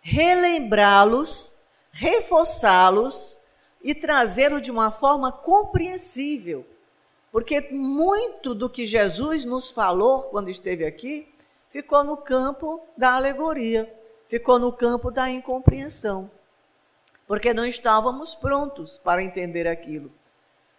relembrá-los, 0.00 1.53
reforçá-los 1.94 3.40
e 3.82 3.94
trazê-lo 3.94 4.60
de 4.60 4.70
uma 4.70 4.90
forma 4.90 5.30
compreensível. 5.30 6.66
Porque 7.30 7.60
muito 7.72 8.54
do 8.54 8.68
que 8.68 8.84
Jesus 8.84 9.44
nos 9.44 9.70
falou 9.70 10.24
quando 10.24 10.50
esteve 10.50 10.84
aqui 10.84 11.28
ficou 11.70 12.04
no 12.04 12.16
campo 12.16 12.80
da 12.96 13.14
alegoria, 13.14 13.92
ficou 14.28 14.58
no 14.58 14.72
campo 14.72 15.10
da 15.10 15.28
incompreensão. 15.30 16.30
Porque 17.26 17.54
não 17.54 17.64
estávamos 17.64 18.34
prontos 18.34 18.98
para 18.98 19.22
entender 19.22 19.66
aquilo. 19.66 20.12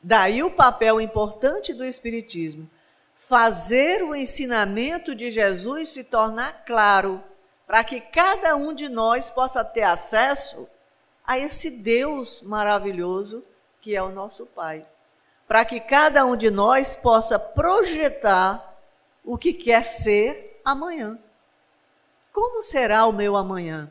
Daí 0.02 0.44
o 0.44 0.52
papel 0.52 1.02
importante 1.02 1.74
do 1.74 1.84
Espiritismo: 1.84 2.70
fazer 3.16 4.04
o 4.04 4.16
ensinamento 4.16 5.16
de 5.16 5.30
Jesus 5.30 5.90
se 5.90 6.04
tornar 6.04 6.64
claro, 6.66 7.22
para 7.66 7.84
que 7.84 8.00
cada 8.00 8.56
um 8.56 8.74
de 8.74 8.88
nós 8.88 9.30
possa 9.30 9.64
ter 9.66 9.84
acesso 9.84 10.70
a 11.26 11.38
esse 11.38 11.72
Deus 11.72 12.42
maravilhoso 12.42 13.44
que 13.82 13.96
é 13.96 14.02
o 14.02 14.12
nosso 14.12 14.46
Pai. 14.48 14.86
Para 15.48 15.64
que 15.64 15.80
cada 15.80 16.26
um 16.26 16.36
de 16.36 16.50
nós 16.50 16.96
possa 16.96 17.38
projetar 17.38 18.76
o 19.24 19.38
que 19.38 19.54
quer 19.54 19.84
ser 19.84 20.60
amanhã. 20.66 21.20
Como 22.32 22.62
será 22.62 23.06
o 23.06 23.14
meu 23.14 23.36
amanhã? 23.36 23.90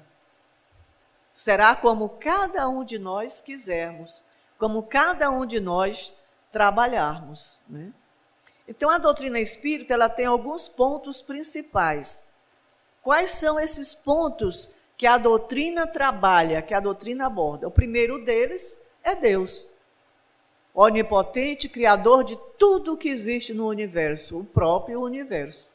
Será 1.32 1.74
como 1.74 2.08
cada 2.08 2.68
um 2.68 2.84
de 2.84 2.98
nós 2.98 3.40
quisermos, 3.40 4.24
como 4.58 4.82
cada 4.82 5.30
um 5.30 5.46
de 5.46 5.58
nós 5.60 6.14
trabalharmos. 6.52 7.60
Né? 7.68 7.92
Então, 8.68 8.90
a 8.90 8.98
doutrina 8.98 9.40
espírita 9.40 9.94
ela 9.94 10.08
tem 10.08 10.26
alguns 10.26 10.68
pontos 10.68 11.20
principais. 11.22 12.24
Quais 13.02 13.32
são 13.32 13.58
esses 13.58 13.94
pontos 13.94 14.73
que 14.96 15.06
a 15.06 15.18
doutrina 15.18 15.86
trabalha, 15.86 16.62
que 16.62 16.74
a 16.74 16.80
doutrina 16.80 17.26
aborda. 17.26 17.66
O 17.66 17.70
primeiro 17.70 18.24
deles 18.24 18.80
é 19.02 19.14
Deus, 19.14 19.70
onipotente, 20.74 21.68
criador 21.68 22.24
de 22.24 22.36
tudo 22.58 22.96
que 22.96 23.08
existe 23.08 23.52
no 23.52 23.68
universo, 23.68 24.40
o 24.40 24.44
próprio 24.44 25.00
universo. 25.00 25.70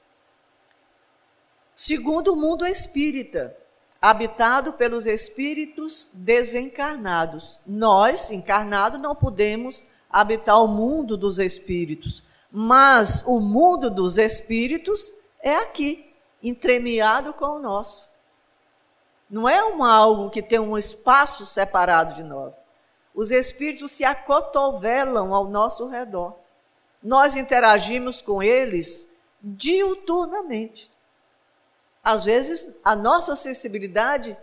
Segundo, 1.75 2.33
o 2.33 2.35
mundo 2.35 2.65
espírita, 2.65 3.55
habitado 4.01 4.73
pelos 4.73 5.05
espíritos 5.05 6.09
desencarnados. 6.13 7.61
Nós, 7.65 8.31
encarnados, 8.31 9.01
não 9.01 9.15
podemos 9.15 9.85
habitar 10.09 10.61
o 10.61 10.67
mundo 10.67 11.15
dos 11.15 11.39
espíritos, 11.39 12.23
mas 12.51 13.23
o 13.25 13.39
mundo 13.39 13.89
dos 13.89 14.17
espíritos 14.17 15.13
é 15.41 15.55
aqui, 15.55 16.13
entremeado 16.41 17.33
com 17.33 17.45
o 17.45 17.59
nosso. 17.59 18.08
Não 19.29 19.47
é 19.47 19.63
uma 19.63 19.91
algo 19.93 20.29
que 20.29 20.41
tem 20.41 20.59
um 20.59 20.77
espaço 20.77 21.45
separado 21.45 22.15
de 22.15 22.23
nós. 22.23 22.63
Os 23.13 23.31
espíritos 23.31 23.91
se 23.91 24.03
acotovelam 24.03 25.33
ao 25.33 25.45
nosso 25.45 25.87
redor. 25.87 26.35
Nós 27.01 27.35
interagimos 27.35 28.21
com 28.21 28.41
eles 28.41 29.15
diuturnamente. 29.41 30.91
Às 32.03 32.23
vezes, 32.23 32.79
a 32.83 32.95
nossa 32.95 33.35
sensibilidade 33.35 34.37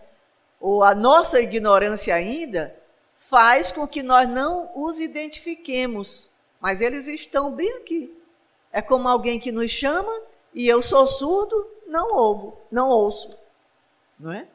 ou 0.59 0.83
a 0.83 0.95
nossa 0.95 1.41
ignorância 1.41 2.15
ainda 2.15 2.75
faz 3.15 3.71
com 3.71 3.87
que 3.87 4.01
nós 4.01 4.29
não 4.29 4.71
os 4.73 5.01
identifiquemos, 5.01 6.31
mas 6.59 6.81
eles 6.81 7.07
estão 7.07 7.51
bem 7.51 7.71
aqui. 7.77 8.15
É 8.71 8.81
como 8.81 9.07
alguém 9.07 9.39
que 9.39 9.51
nos 9.51 9.69
chama 9.69 10.11
e 10.53 10.67
eu 10.67 10.81
sou 10.81 11.05
surdo, 11.07 11.69
não 11.85 12.15
ouvo, 12.15 12.57
não 12.71 12.89
ouço, 12.89 13.37
não 14.19 14.31
é? 14.31 14.47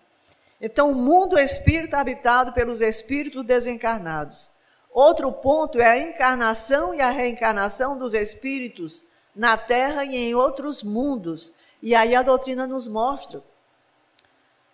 Então, 0.65 0.93
o 0.93 0.95
mundo 0.95 1.37
espírita 1.37 1.99
habitado 1.99 2.53
pelos 2.53 2.81
espíritos 2.81 3.45
desencarnados. 3.45 4.49
Outro 4.93 5.33
ponto 5.33 5.81
é 5.81 5.91
a 5.91 5.99
encarnação 5.99 6.95
e 6.95 7.01
a 7.01 7.11
reencarnação 7.11 7.99
dos 7.99 8.15
espíritos 8.15 9.05
na 9.35 9.57
Terra 9.57 10.05
e 10.05 10.15
em 10.15 10.37
outros 10.37 10.85
mundos. 10.85 11.53
E 11.83 11.97
aí 11.97 12.15
a 12.15 12.23
doutrina 12.23 12.65
nos 12.65 12.87
mostra 12.87 13.43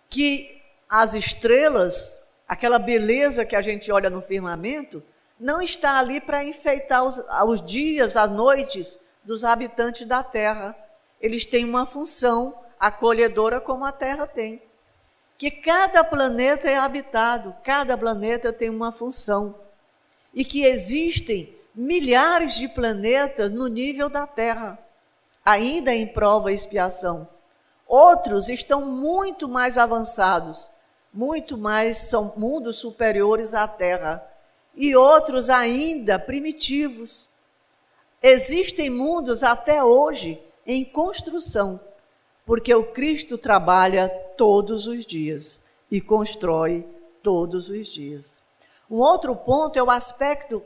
que 0.07 0.61
as 0.87 1.15
estrelas, 1.15 2.23
aquela 2.47 2.77
beleza 2.77 3.43
que 3.43 3.55
a 3.55 3.61
gente 3.61 3.91
olha 3.91 4.11
no 4.11 4.21
firmamento, 4.21 5.01
não 5.39 5.59
está 5.59 5.97
ali 5.97 6.21
para 6.21 6.43
enfeitar 6.43 7.03
os, 7.03 7.19
os 7.47 7.65
dias, 7.65 8.15
as 8.15 8.29
noites 8.29 8.99
dos 9.23 9.43
habitantes 9.43 10.05
da 10.05 10.21
Terra. 10.21 10.75
Eles 11.19 11.47
têm 11.47 11.65
uma 11.65 11.87
função 11.87 12.53
acolhedora 12.79 13.59
como 13.59 13.85
a 13.85 13.91
Terra 13.91 14.27
tem 14.27 14.68
que 15.39 15.49
cada 15.49 16.03
planeta 16.03 16.69
é 16.69 16.75
habitado, 16.75 17.55
cada 17.63 17.97
planeta 17.97 18.51
tem 18.51 18.69
uma 18.69 18.91
função 18.91 19.55
e 20.33 20.43
que 20.43 20.65
existem 20.65 21.55
milhares 21.73 22.55
de 22.55 22.67
planetas 22.67 23.49
no 23.49 23.67
nível 23.67 24.09
da 24.09 24.27
Terra, 24.27 24.77
ainda 25.45 25.95
em 25.95 26.05
prova 26.05 26.51
e 26.51 26.53
expiação. 26.53 27.25
Outros 27.87 28.49
estão 28.49 28.85
muito 28.85 29.47
mais 29.47 29.77
avançados, 29.77 30.69
muito 31.13 31.57
mais 31.57 31.95
são 32.09 32.33
mundos 32.35 32.75
superiores 32.75 33.53
à 33.53 33.65
Terra, 33.65 34.21
e 34.75 34.93
outros 34.93 35.49
ainda 35.49 36.19
primitivos. 36.19 37.29
Existem 38.21 38.89
mundos 38.89 39.41
até 39.41 39.81
hoje 39.81 40.43
em 40.67 40.83
construção 40.83 41.79
porque 42.49 42.73
o 42.73 42.83
Cristo 42.83 43.37
trabalha 43.37 44.09
todos 44.35 44.87
os 44.87 45.05
dias 45.05 45.63
e 45.91 46.01
constrói 46.01 46.83
todos 47.21 47.69
os 47.69 47.87
dias. 47.89 48.41
Um 48.89 48.95
outro 48.95 49.35
ponto 49.35 49.77
é 49.77 49.83
o 49.83 49.91
aspecto, 49.91 50.63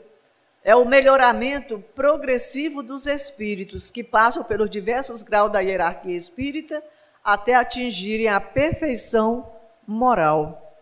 é 0.64 0.74
o 0.74 0.86
melhoramento 0.86 1.84
progressivo 1.94 2.82
dos 2.82 3.06
espíritos, 3.06 3.90
que 3.90 4.02
passam 4.02 4.42
pelos 4.42 4.70
diversos 4.70 5.22
graus 5.22 5.52
da 5.52 5.60
hierarquia 5.60 6.16
espírita 6.16 6.82
até 7.22 7.52
atingirem 7.54 8.28
a 8.28 8.40
perfeição 8.40 9.52
moral. 9.86 10.74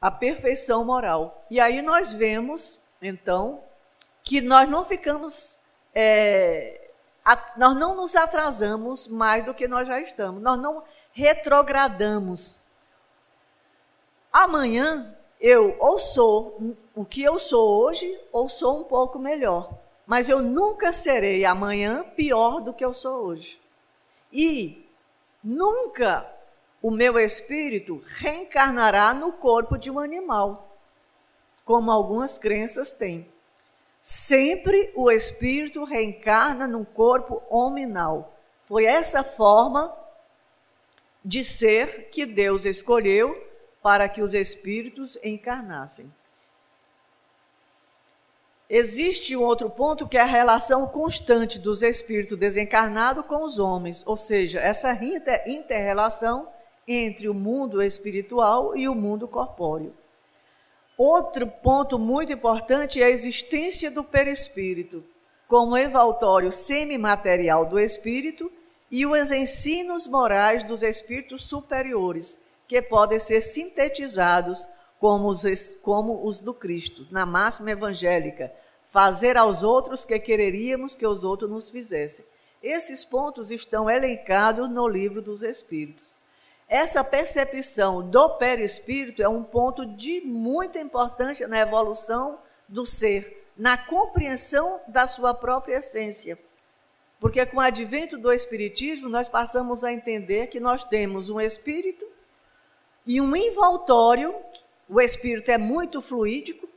A 0.00 0.10
perfeição 0.10 0.86
moral. 0.86 1.44
E 1.50 1.60
aí 1.60 1.82
nós 1.82 2.14
vemos, 2.14 2.80
então, 3.02 3.60
que 4.24 4.40
nós 4.40 4.66
não 4.66 4.86
ficamos, 4.86 5.60
é, 5.94 6.80
nós 7.56 7.74
não 7.76 7.96
nos 7.96 8.14
atrasamos 8.14 9.08
mais 9.08 9.44
do 9.44 9.52
que 9.52 9.66
nós 9.66 9.88
já 9.88 10.00
estamos, 10.00 10.40
nós 10.40 10.58
não 10.60 10.84
retrogradamos. 11.12 12.58
Amanhã 14.32 15.16
eu 15.40 15.76
ou 15.78 15.98
sou 15.98 16.76
o 16.94 17.04
que 17.04 17.22
eu 17.22 17.38
sou 17.38 17.82
hoje, 17.82 18.18
ou 18.32 18.48
sou 18.48 18.80
um 18.80 18.84
pouco 18.84 19.18
melhor. 19.18 19.70
Mas 20.06 20.28
eu 20.28 20.40
nunca 20.40 20.92
serei 20.92 21.44
amanhã 21.44 22.04
pior 22.16 22.60
do 22.60 22.72
que 22.72 22.84
eu 22.84 22.94
sou 22.94 23.24
hoje. 23.24 23.60
E 24.32 24.88
nunca 25.42 26.30
o 26.80 26.90
meu 26.90 27.18
espírito 27.18 28.00
reencarnará 28.04 29.12
no 29.12 29.32
corpo 29.32 29.76
de 29.76 29.90
um 29.90 29.98
animal, 29.98 30.76
como 31.64 31.90
algumas 31.90 32.38
crenças 32.38 32.92
têm. 32.92 33.28
Sempre 34.08 34.92
o 34.94 35.10
espírito 35.10 35.82
reencarna 35.82 36.68
num 36.68 36.84
corpo 36.84 37.42
hominal. 37.50 38.38
Foi 38.62 38.84
essa 38.84 39.24
forma 39.24 39.92
de 41.24 41.44
ser 41.44 42.08
que 42.08 42.24
Deus 42.24 42.64
escolheu 42.64 43.36
para 43.82 44.08
que 44.08 44.22
os 44.22 44.32
espíritos 44.32 45.18
encarnassem. 45.24 46.14
Existe 48.70 49.36
um 49.36 49.42
outro 49.42 49.68
ponto 49.68 50.06
que 50.06 50.16
é 50.16 50.20
a 50.20 50.24
relação 50.24 50.86
constante 50.86 51.58
dos 51.58 51.82
espíritos 51.82 52.38
desencarnados 52.38 53.26
com 53.26 53.42
os 53.42 53.58
homens, 53.58 54.06
ou 54.06 54.16
seja, 54.16 54.60
essa 54.60 54.92
inter-relação 55.48 56.48
entre 56.86 57.28
o 57.28 57.34
mundo 57.34 57.82
espiritual 57.82 58.76
e 58.76 58.88
o 58.88 58.94
mundo 58.94 59.26
corpóreo. 59.26 59.92
Outro 60.96 61.46
ponto 61.46 61.98
muito 61.98 62.32
importante 62.32 63.02
é 63.02 63.04
a 63.04 63.10
existência 63.10 63.90
do 63.90 64.02
perispírito, 64.02 65.04
como 65.46 65.76
envoltório 65.76 66.50
semimaterial 66.50 67.66
do 67.66 67.78
espírito 67.78 68.50
e 68.90 69.04
os 69.04 69.30
ensinos 69.30 70.06
morais 70.06 70.64
dos 70.64 70.82
espíritos 70.82 71.42
superiores, 71.44 72.42
que 72.66 72.80
podem 72.80 73.18
ser 73.18 73.42
sintetizados 73.42 74.66
como 74.98 75.28
os, 75.28 75.44
como 75.82 76.26
os 76.26 76.38
do 76.38 76.54
Cristo, 76.54 77.06
na 77.10 77.26
máxima 77.26 77.72
evangélica, 77.72 78.50
fazer 78.90 79.36
aos 79.36 79.62
outros 79.62 80.04
que 80.04 80.18
quereríamos 80.18 80.96
que 80.96 81.06
os 81.06 81.24
outros 81.24 81.50
nos 81.50 81.68
fizessem. 81.68 82.24
Esses 82.62 83.04
pontos 83.04 83.50
estão 83.50 83.90
elencados 83.90 84.70
no 84.70 84.88
livro 84.88 85.20
dos 85.20 85.42
Espíritos. 85.42 86.16
Essa 86.68 87.04
percepção 87.04 88.08
do 88.08 88.30
perispírito 88.30 89.22
é 89.22 89.28
um 89.28 89.44
ponto 89.44 89.86
de 89.86 90.20
muita 90.22 90.80
importância 90.80 91.46
na 91.46 91.58
evolução 91.60 92.40
do 92.68 92.84
ser, 92.84 93.48
na 93.56 93.78
compreensão 93.78 94.80
da 94.88 95.06
sua 95.06 95.32
própria 95.32 95.76
essência. 95.76 96.36
Porque 97.20 97.46
com 97.46 97.58
o 97.58 97.60
advento 97.60 98.18
do 98.18 98.32
Espiritismo, 98.32 99.08
nós 99.08 99.28
passamos 99.28 99.84
a 99.84 99.92
entender 99.92 100.48
que 100.48 100.58
nós 100.58 100.84
temos 100.84 101.30
um 101.30 101.40
espírito 101.40 102.04
e 103.06 103.20
um 103.20 103.34
envoltório, 103.36 104.34
o 104.88 105.00
espírito 105.00 105.50
é 105.50 105.56
muito 105.56 106.02
fluídico, 106.02 106.68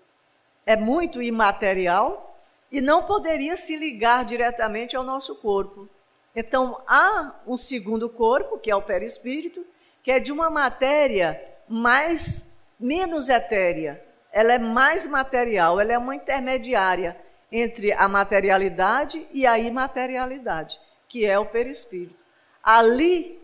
é 0.65 0.75
muito 0.75 1.19
imaterial 1.19 2.39
e 2.71 2.79
não 2.79 3.03
poderia 3.03 3.57
se 3.57 3.75
ligar 3.75 4.23
diretamente 4.23 4.95
ao 4.95 5.03
nosso 5.03 5.35
corpo. 5.35 5.89
Então 6.35 6.79
há 6.87 7.35
um 7.47 7.57
segundo 7.57 8.07
corpo, 8.07 8.59
que 8.59 8.69
é 8.69 8.75
o 8.75 8.81
perispírito, 8.81 9.65
que 10.09 10.13
é 10.13 10.19
de 10.19 10.31
uma 10.31 10.49
matéria 10.49 11.39
mais 11.67 12.59
menos 12.79 13.29
etérea. 13.29 14.03
Ela 14.31 14.53
é 14.53 14.57
mais 14.57 15.05
material, 15.05 15.79
ela 15.79 15.93
é 15.93 15.99
uma 15.99 16.15
intermediária 16.15 17.15
entre 17.51 17.93
a 17.93 18.07
materialidade 18.07 19.27
e 19.31 19.45
a 19.45 19.59
imaterialidade, 19.59 20.81
que 21.07 21.27
é 21.27 21.37
o 21.37 21.45
perispírito. 21.45 22.25
Ali, 22.63 23.39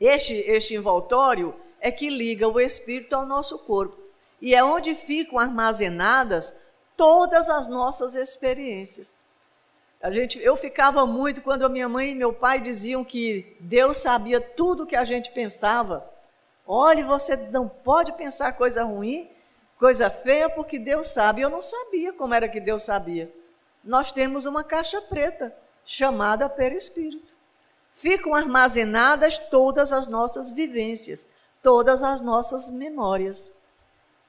este, 0.00 0.34
este 0.34 0.76
envoltório 0.76 1.52
é 1.80 1.90
que 1.90 2.08
liga 2.08 2.46
o 2.46 2.60
espírito 2.60 3.16
ao 3.16 3.26
nosso 3.26 3.58
corpo. 3.58 3.98
E 4.40 4.54
é 4.54 4.62
onde 4.62 4.94
ficam 4.94 5.40
armazenadas 5.40 6.56
todas 6.96 7.50
as 7.50 7.66
nossas 7.66 8.14
experiências. 8.14 9.18
A 10.00 10.10
gente, 10.10 10.38
eu 10.38 10.56
ficava 10.56 11.04
muito 11.06 11.42
quando 11.42 11.64
a 11.64 11.68
minha 11.68 11.88
mãe 11.88 12.10
e 12.10 12.14
meu 12.14 12.32
pai 12.32 12.60
diziam 12.60 13.04
que 13.04 13.56
Deus 13.60 13.98
sabia 13.98 14.40
tudo 14.40 14.84
o 14.84 14.86
que 14.86 14.94
a 14.94 15.04
gente 15.04 15.30
pensava. 15.32 16.08
Olhe, 16.66 17.02
você 17.02 17.36
não 17.36 17.68
pode 17.68 18.12
pensar 18.12 18.52
coisa 18.52 18.84
ruim, 18.84 19.28
coisa 19.78 20.08
feia, 20.08 20.48
porque 20.48 20.78
Deus 20.78 21.08
sabe. 21.08 21.42
Eu 21.42 21.50
não 21.50 21.62
sabia 21.62 22.12
como 22.12 22.34
era 22.34 22.48
que 22.48 22.60
Deus 22.60 22.82
sabia. 22.82 23.32
Nós 23.82 24.12
temos 24.12 24.46
uma 24.46 24.62
caixa 24.62 25.00
preta 25.00 25.54
chamada 25.84 26.48
perispírito. 26.48 27.34
Ficam 27.92 28.34
armazenadas 28.34 29.38
todas 29.38 29.92
as 29.92 30.06
nossas 30.06 30.50
vivências 30.50 31.28
todas 31.62 32.02
as 32.02 32.20
nossas 32.20 32.70
memórias. 32.70 33.52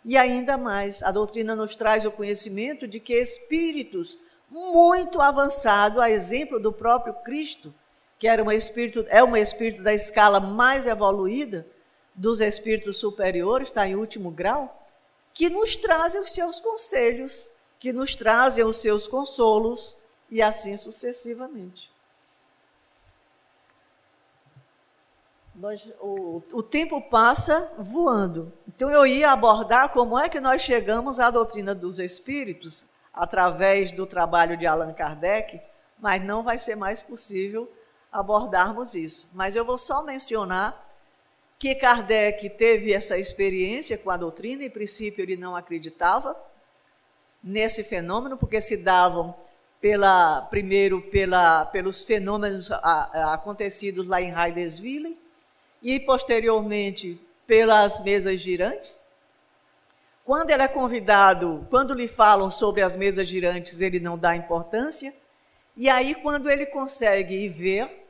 E 0.04 0.18
ainda 0.18 0.58
mais, 0.58 1.04
a 1.04 1.12
doutrina 1.12 1.56
nos 1.56 1.76
traz 1.76 2.06
o 2.06 2.12
conhecimento 2.12 2.88
de 2.88 3.00
que 3.00 3.14
espíritos 3.14 4.18
muito 4.50 5.22
avançados, 5.22 6.00
a 6.00 6.10
exemplo 6.10 6.60
do 6.60 6.74
próprio 6.74 7.14
Cristo, 7.14 7.74
que 8.18 8.28
era 8.28 8.44
um 8.44 8.52
espírito, 8.52 9.06
é 9.10 9.24
um 9.24 9.38
espírito 9.38 9.82
da 9.84 9.94
escala 9.94 10.40
mais 10.40 10.86
evoluída 10.86 11.66
dos 12.14 12.42
espíritos 12.42 12.98
superiores, 12.98 13.70
está 13.70 13.88
em 13.88 13.96
último 13.96 14.30
grau, 14.30 14.88
que 15.34 15.50
nos 15.50 15.78
trazem 15.78 16.22
os 16.22 16.32
seus 16.32 16.60
conselhos, 16.60 17.52
que 17.80 17.94
nos 17.94 18.16
trazem 18.16 18.66
os 18.66 18.82
seus 18.82 19.08
consolos 19.08 19.96
e 20.30 20.42
assim 20.42 20.76
sucessivamente. 20.76 21.92
Nós, 25.56 25.86
o, 26.00 26.42
o 26.54 26.64
tempo 26.64 27.02
passa 27.02 27.74
voando. 27.78 28.52
Então 28.68 28.90
eu 28.90 29.06
ia 29.06 29.32
abordar 29.32 29.90
como 29.90 30.18
é 30.18 30.30
que 30.30 30.40
nós 30.40 30.62
chegamos 30.62 31.20
à 31.20 31.30
doutrina 31.30 31.76
dos 31.76 32.00
espíritos 32.00 32.86
através 33.14 33.92
do 33.92 34.06
trabalho 34.06 34.58
de 34.58 34.66
Allan 34.66 34.94
Kardec, 34.94 35.60
mas 36.00 36.24
não 36.24 36.44
vai 36.44 36.58
ser 36.58 36.76
mais 36.76 37.02
possível 37.02 37.72
abordarmos 38.12 38.96
isso. 38.96 39.30
Mas 39.34 39.56
eu 39.56 39.66
vou 39.66 39.78
só 39.78 40.04
mencionar 40.04 40.88
que 41.58 41.76
Kardec 41.76 42.50
teve 42.52 42.94
essa 42.94 43.18
experiência 43.18 43.98
com 43.98 44.10
a 44.10 44.18
doutrina, 44.18 44.64
em 44.64 44.70
princípio 44.70 45.22
ele 45.22 45.36
não 45.36 45.56
acreditava 45.56 46.36
nesse 47.44 47.84
fenômeno, 47.84 48.38
porque 48.38 48.62
se 48.62 48.78
davam 48.78 49.36
pela, 49.82 50.42
primeiro 50.44 51.02
pela, 51.02 51.66
pelos 51.66 52.04
fenômenos 52.04 52.72
a, 52.72 52.78
a, 52.78 53.34
acontecidos 53.34 54.08
lá 54.08 54.22
em 54.22 54.34
Heidesville, 54.34 55.18
e 55.82 56.00
posteriormente 56.00 57.20
pelas 57.48 58.04
mesas 58.04 58.40
girantes. 58.40 59.02
Quando 60.30 60.52
ele 60.52 60.62
é 60.62 60.68
convidado, 60.68 61.66
quando 61.72 61.92
lhe 61.92 62.08
falam 62.08 62.52
sobre 62.52 62.84
as 62.84 62.96
mesas 62.96 63.28
girantes, 63.28 63.82
ele 63.82 64.00
não 64.00 64.16
dá 64.16 64.36
importância. 64.36 65.12
E 65.76 65.90
aí, 65.90 66.14
quando 66.14 66.52
ele 66.52 66.68
consegue 66.68 67.50
ver 67.50 68.08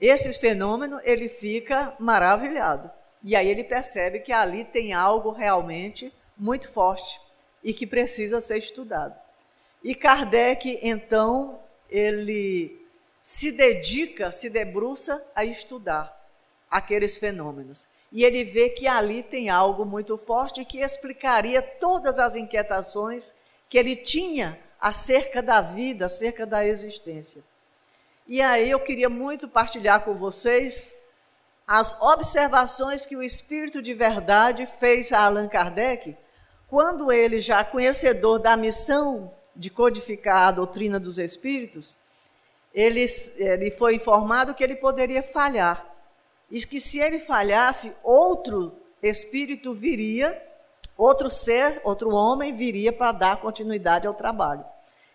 esses 0.00 0.36
fenômenos, 0.36 1.02
ele 1.04 1.28
fica 1.28 1.96
maravilhado. 1.98 2.88
E 3.24 3.34
aí 3.34 3.48
ele 3.48 3.64
percebe 3.64 4.20
que 4.20 4.30
ali 4.30 4.64
tem 4.66 4.92
algo 4.92 5.32
realmente 5.32 6.14
muito 6.36 6.70
forte 6.70 7.20
e 7.60 7.74
que 7.74 7.88
precisa 7.88 8.40
ser 8.40 8.58
estudado. 8.58 9.16
E 9.82 9.96
Kardec, 9.96 10.78
então, 10.80 11.58
ele 11.90 12.86
se 13.20 13.50
dedica, 13.50 14.30
se 14.30 14.48
debruça 14.48 15.28
a 15.34 15.44
estudar 15.44 16.24
aqueles 16.70 17.18
fenômenos. 17.18 17.88
E 18.12 18.24
ele 18.24 18.44
vê 18.44 18.68
que 18.68 18.86
ali 18.86 19.22
tem 19.22 19.50
algo 19.50 19.84
muito 19.84 20.16
forte 20.16 20.64
que 20.64 20.80
explicaria 20.80 21.60
todas 21.60 22.18
as 22.18 22.36
inquietações 22.36 23.34
que 23.68 23.78
ele 23.78 23.96
tinha 23.96 24.58
acerca 24.80 25.42
da 25.42 25.60
vida, 25.60 26.06
acerca 26.06 26.46
da 26.46 26.66
existência. 26.66 27.42
E 28.26 28.40
aí 28.42 28.70
eu 28.70 28.80
queria 28.80 29.08
muito 29.08 29.48
partilhar 29.48 30.04
com 30.04 30.14
vocês 30.14 30.94
as 31.66 32.00
observações 32.00 33.04
que 33.04 33.16
o 33.16 33.22
Espírito 33.22 33.82
de 33.82 33.92
Verdade 33.92 34.66
fez 34.66 35.12
a 35.12 35.24
Allan 35.24 35.48
Kardec, 35.48 36.16
quando 36.68 37.10
ele, 37.10 37.40
já 37.40 37.64
conhecedor 37.64 38.38
da 38.38 38.56
missão 38.56 39.32
de 39.54 39.70
codificar 39.70 40.48
a 40.48 40.52
doutrina 40.52 41.00
dos 41.00 41.18
Espíritos, 41.18 41.96
ele, 42.74 43.04
ele 43.38 43.70
foi 43.70 43.96
informado 43.96 44.54
que 44.54 44.62
ele 44.62 44.76
poderia 44.76 45.22
falhar 45.22 45.95
e 46.50 46.60
que 46.60 46.80
se 46.80 47.00
ele 47.00 47.18
falhasse, 47.18 47.94
outro 48.02 48.72
espírito 49.02 49.72
viria, 49.72 50.40
outro 50.96 51.28
ser, 51.28 51.80
outro 51.84 52.10
homem 52.10 52.54
viria 52.54 52.92
para 52.92 53.12
dar 53.12 53.40
continuidade 53.40 54.06
ao 54.06 54.14
trabalho. 54.14 54.64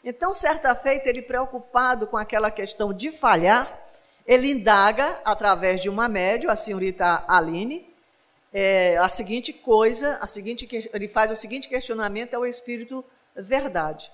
Então, 0.04 0.34
certa 0.34 0.74
feita, 0.74 1.10
ele 1.10 1.22
preocupado 1.22 2.08
com 2.08 2.18
aquela 2.18 2.50
questão 2.50 2.92
de 2.94 3.12
falhar, 3.12 3.80
ele 4.26 4.52
indaga, 4.52 5.20
através 5.24 5.82
de 5.82 5.90
uma 5.90 6.08
médium, 6.08 6.52
a 6.52 6.56
senhorita 6.56 7.24
Aline, 7.28 7.88
é, 8.54 8.98
a 8.98 9.08
seguinte 9.08 9.54
coisa, 9.54 10.18
a 10.22 10.28
seguinte, 10.28 10.68
ele 10.94 11.08
faz 11.08 11.32
o 11.32 11.36
seguinte 11.36 11.70
questionamento 11.70 12.34
ao 12.34 12.46
Espírito 12.46 13.04
Verdade. 13.36 14.12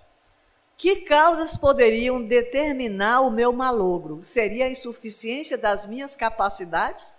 Que 0.78 0.98
causas 0.98 1.58
poderiam 1.58 2.22
determinar 2.22 3.22
o 3.22 3.32
meu 3.32 3.52
malogro? 3.52 4.22
Seria 4.22 4.66
a 4.66 4.70
insuficiência 4.70 5.58
das 5.58 5.88
minhas 5.88 6.16
capacidades? 6.16 7.18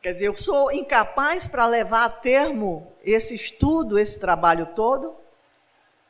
Quer 0.00 0.12
dizer, 0.12 0.26
eu 0.28 0.36
sou 0.36 0.72
incapaz 0.72 1.46
para 1.46 1.66
levar 1.66 2.04
a 2.06 2.08
termo 2.08 2.90
esse 3.04 3.34
estudo, 3.34 3.98
esse 3.98 4.18
trabalho 4.18 4.66
todo? 4.74 5.14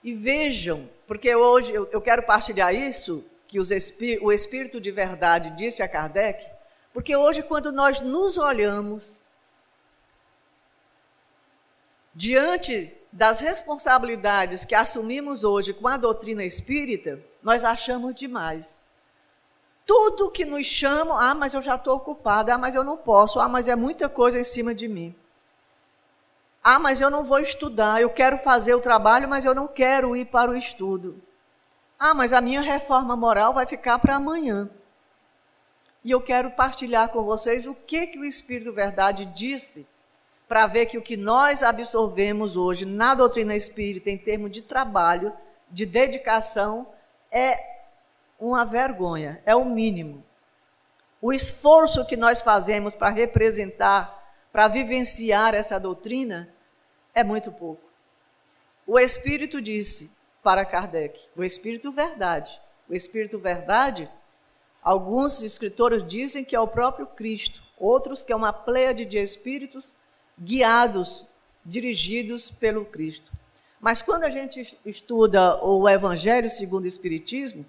E 0.03 0.15
vejam, 0.15 0.89
porque 1.09 1.35
hoje 1.35 1.75
eu, 1.75 2.01
quero 2.01 2.23
partilhar 2.23 2.73
isso, 2.73 3.25
que 3.49 3.59
espí 3.59 4.19
o 4.23 4.33
Espírito 4.33 4.81
de 4.81 4.91
Verdade 4.93 5.51
disse 5.51 5.83
a 5.83 5.89
Kardec, 5.89 6.49
porque 6.93 7.17
hoje, 7.17 7.43
quando 7.43 7.73
nós 7.73 8.01
nos 8.01 8.39
olhamos 8.39 9.25
diante 12.15 12.97
das 13.13 13.41
responsabilidades 13.41 14.65
que 14.65 14.75
assumimos 14.75 15.45
hoje 15.45 15.75
com 15.75 15.87
a 15.87 15.99
doutrina 15.99 16.43
espírita, 16.43 17.21
nós 17.43 17.63
achamos 17.63 18.15
demais. 18.15 18.81
Tudo 19.85 20.31
que 20.31 20.47
nos 20.47 20.67
chamam, 20.67 21.19
ah, 21.19 21.35
mas 21.35 21.53
eu 21.53 21.61
já 21.61 21.75
estou 21.75 21.97
ocupada, 21.97 22.55
ah, 22.55 22.59
mas 22.59 22.75
eu 22.75 22.83
não 22.83 22.97
posso, 22.97 23.39
ah, 23.39 23.49
mas 23.49 23.69
é 23.69 23.77
muita 23.77 24.09
coisa 24.09 24.41
em 24.41 24.45
cima 24.45 24.75
de 24.75 24.89
mim. 24.89 25.15
Ah, 26.65 26.79
mas 26.79 27.01
eu 27.01 27.11
não 27.11 27.25
vou 27.25 27.41
estudar, 27.41 28.01
eu 28.01 28.09
quero 28.09 28.39
fazer 28.39 28.75
o 28.75 28.81
trabalho, 28.81 29.29
mas 29.29 29.45
eu 29.45 29.55
não 29.55 29.69
quero 29.69 30.17
ir 30.17 30.27
para 30.27 30.51
o 30.51 30.57
estudo. 30.57 31.21
Ah, 31.99 32.15
mas 32.15 32.33
a 32.33 32.41
minha 32.41 32.63
reforma 32.63 33.15
moral 33.15 33.53
vai 33.53 33.67
ficar 33.67 33.99
para 33.99 34.17
amanhã. 34.17 34.71
E 36.05 36.11
eu 36.11 36.21
quero 36.21 36.51
partilhar 36.53 37.11
com 37.11 37.23
vocês 37.25 37.67
o 37.67 37.75
que, 37.75 38.07
que 38.07 38.19
o 38.19 38.25
Espírito 38.25 38.73
Verdade 38.73 39.27
disse 39.27 39.87
para 40.53 40.67
ver 40.67 40.85
que 40.85 40.99
o 40.99 41.03
que 41.03 41.17
nós 41.17 41.63
absorvemos 41.63 42.57
hoje 42.59 42.85
na 42.85 43.15
doutrina 43.15 43.57
espírita, 43.57 44.11
em 44.11 44.19
termos 44.19 44.51
de 44.51 44.61
trabalho, 44.61 45.33
de 45.71 45.87
dedicação, 45.87 46.87
é 47.31 47.59
uma 48.39 48.63
vergonha, 48.63 49.41
é 49.47 49.57
o 49.57 49.65
mínimo. 49.65 50.23
O 51.23 51.33
esforço 51.33 52.05
que 52.05 52.19
nós 52.19 52.43
fazemos 52.43 52.95
para 52.95 53.09
representar, 53.09 54.31
para 54.53 54.69
vivenciar 54.69 55.55
essa 55.55 55.81
doutrina, 55.81 56.51
é 57.15 57.25
muito 57.25 57.51
pouco. 57.51 57.89
O 58.87 58.99
Espírito 58.99 59.59
disse 59.59 60.15
para 60.43 60.67
Kardec, 60.67 61.19
o 61.35 61.43
Espírito 61.43 61.91
Verdade. 61.91 62.61
O 62.91 62.95
Espírito 62.95 63.39
Verdade, 63.39 64.07
alguns 64.83 65.43
escritores 65.43 66.07
dizem 66.07 66.45
que 66.45 66.55
é 66.55 66.61
o 66.61 66.69
próprio 66.69 67.07
Cristo, 67.07 67.63
outros 67.79 68.23
que 68.23 68.35
é 68.35 68.37
uma 68.37 68.53
pleiade 68.53 69.07
de 69.07 69.17
espíritos 69.17 69.97
guiados, 70.43 71.25
dirigidos 71.65 72.51
pelo 72.51 72.85
Cristo. 72.85 73.31
Mas 73.81 74.03
quando 74.03 74.25
a 74.25 74.31
gente 74.31 74.79
estuda 74.85 75.63
o 75.65 75.89
Evangelho 75.89 76.51
segundo 76.51 76.85
o 76.85 76.89
Espiritismo, 76.89 77.65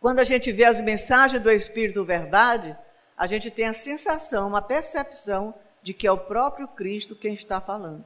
quando 0.00 0.18
a 0.18 0.24
gente 0.24 0.50
vê 0.50 0.64
as 0.64 0.80
mensagens 0.80 1.42
do 1.42 1.50
Espírito 1.50 2.04
Verdade, 2.04 2.76
a 3.16 3.26
gente 3.26 3.50
tem 3.50 3.68
a 3.68 3.72
sensação, 3.72 4.48
uma 4.48 4.62
percepção 4.62 5.54
de 5.82 5.92
que 5.92 6.06
é 6.06 6.12
o 6.12 6.18
próprio 6.18 6.66
Cristo 6.68 7.14
quem 7.14 7.34
está 7.34 7.60
falando. 7.60 8.04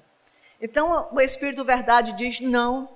Então, 0.60 1.08
o 1.12 1.20
Espírito 1.20 1.64
Verdade 1.64 2.12
diz 2.12 2.40
não. 2.40 2.88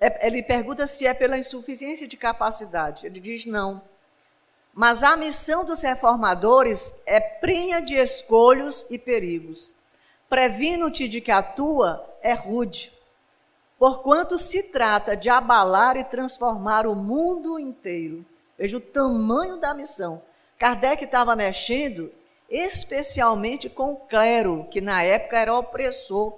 É, 0.00 0.26
ele 0.26 0.42
pergunta 0.42 0.86
se 0.86 1.06
é 1.06 1.12
pela 1.12 1.38
insuficiência 1.38 2.08
de 2.08 2.16
capacidade. 2.16 3.06
Ele 3.06 3.20
diz 3.20 3.44
não. 3.44 3.82
Mas 4.74 5.02
a 5.02 5.16
missão 5.16 5.64
dos 5.64 5.82
reformadores 5.82 6.94
é 7.04 7.20
prenha 7.20 7.80
de 7.80 7.94
escolhos 7.94 8.86
e 8.88 8.98
perigos. 8.98 9.74
Previno-te 10.32 11.08
de 11.08 11.20
que 11.20 11.30
a 11.30 11.42
tua 11.42 12.02
é 12.22 12.32
rude, 12.32 12.90
porquanto 13.78 14.38
se 14.38 14.62
trata 14.62 15.14
de 15.14 15.28
abalar 15.28 15.98
e 15.98 16.04
transformar 16.04 16.86
o 16.86 16.94
mundo 16.94 17.58
inteiro. 17.58 18.24
Veja 18.56 18.78
o 18.78 18.80
tamanho 18.80 19.58
da 19.58 19.74
missão. 19.74 20.22
Kardec 20.56 21.04
estava 21.04 21.36
mexendo 21.36 22.10
especialmente 22.48 23.68
com 23.68 23.92
o 23.92 23.96
clero, 23.96 24.66
que 24.70 24.80
na 24.80 25.02
época 25.02 25.38
era 25.38 25.54
opressor. 25.54 26.32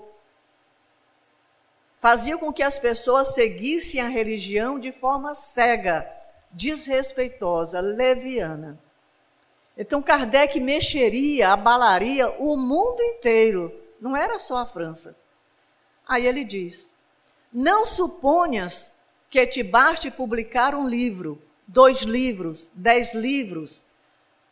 Fazia 2.01 2.36
com 2.36 2.53
que 2.53 2.64
as 2.64 2.80
pessoas 2.80 3.32
seguissem 3.32 4.01
a 4.01 4.09
religião 4.09 4.76
de 4.76 4.90
forma 4.90 5.36
cega, 5.36 6.05
desrespeitosa, 6.51 7.78
leviana. 7.78 8.76
Então 9.78 10.03
Kardec 10.03 10.59
mexeria, 10.59 11.53
abalaria 11.53 12.28
o 12.40 12.57
mundo 12.57 13.01
inteiro 13.01 13.84
não 14.05 14.15
era 14.15 14.39
só 14.39 14.59
a 14.59 14.67
França. 14.67 15.19
Aí 16.07 16.27
ele 16.27 16.45
diz: 16.45 16.95
Não 17.51 17.87
suponhas 17.87 18.95
que 19.31 19.47
te 19.47 19.63
baste 19.63 20.11
publicar 20.11 20.75
um 20.75 20.87
livro, 20.87 21.43
dois 21.67 22.03
livros, 22.03 22.71
dez 22.75 23.15
livros, 23.15 23.87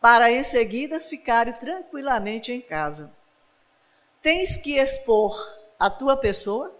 para 0.01 0.31
em 0.31 0.43
seguida 0.43 0.99
ficar 0.99 1.59
tranquilamente 1.59 2.51
em 2.51 2.59
casa. 2.59 3.15
Tens 4.23 4.57
que 4.57 4.79
expor 4.79 5.35
a 5.79 5.87
tua 5.87 6.17
pessoa, 6.17 6.75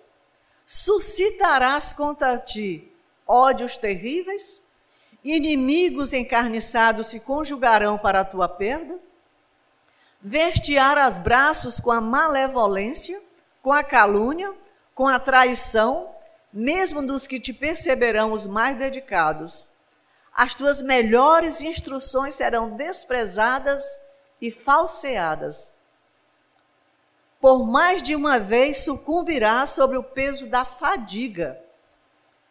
suscitarás 0.66 1.94
contra 1.94 2.40
ti 2.40 2.92
ódios 3.28 3.78
terríveis, 3.78 4.64
inimigos 5.24 6.12
encarniçados 6.12 7.06
se 7.06 7.20
conjugarão 7.20 8.00
para 8.00 8.22
a 8.22 8.26
tua 8.26 8.50
perda 8.50 9.00
vertear 10.24 10.98
as 10.98 11.18
braços 11.18 11.82
com 11.82 11.92
a 11.92 12.00
malevolência, 12.00 13.22
com 13.62 13.74
a 13.74 13.84
calúnia, 13.84 14.54
com 14.96 15.06
a 15.06 15.20
traição, 15.20 16.16
mesmo 16.52 17.06
dos 17.06 17.28
que 17.28 17.42
te 17.42 17.52
perceberão 17.52 18.32
os 18.32 18.48
mais 18.48 18.78
dedicados. 18.78 19.70
As 20.34 20.56
tuas 20.56 20.82
melhores 20.82 21.62
instruções 21.62 22.36
serão 22.36 22.70
desprezadas 22.78 23.84
e 24.40 24.50
falseadas. 24.50 25.74
Por 27.42 27.66
mais 27.66 28.02
de 28.02 28.16
uma 28.16 28.40
vez 28.40 28.86
sucumbirás 28.86 29.72
sobre 29.72 29.98
o 29.98 30.04
peso 30.04 30.48
da 30.48 30.64
fadiga. 30.64 31.60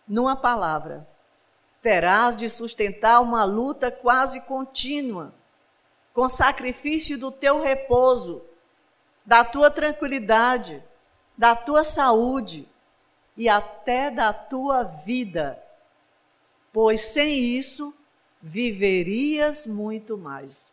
Numa 0.06 0.36
palavra, 0.36 1.08
terás 1.80 2.36
de 2.36 2.50
sustentar 2.50 3.22
uma 3.22 3.44
luta 3.44 3.90
quase 3.90 4.42
contínua 4.42 5.32
com 6.12 6.28
sacrifício 6.28 7.18
do 7.18 7.30
teu 7.30 7.60
repouso, 7.60 8.44
da 9.24 9.44
tua 9.44 9.70
tranquilidade, 9.70 10.82
da 11.36 11.56
tua 11.56 11.84
saúde 11.84 12.68
e 13.36 13.48
até 13.48 14.10
da 14.10 14.32
tua 14.32 14.82
vida, 14.82 15.62
pois 16.72 17.00
sem 17.00 17.34
isso 17.34 17.94
viverias 18.42 19.66
muito 19.66 20.18
mais. 20.18 20.72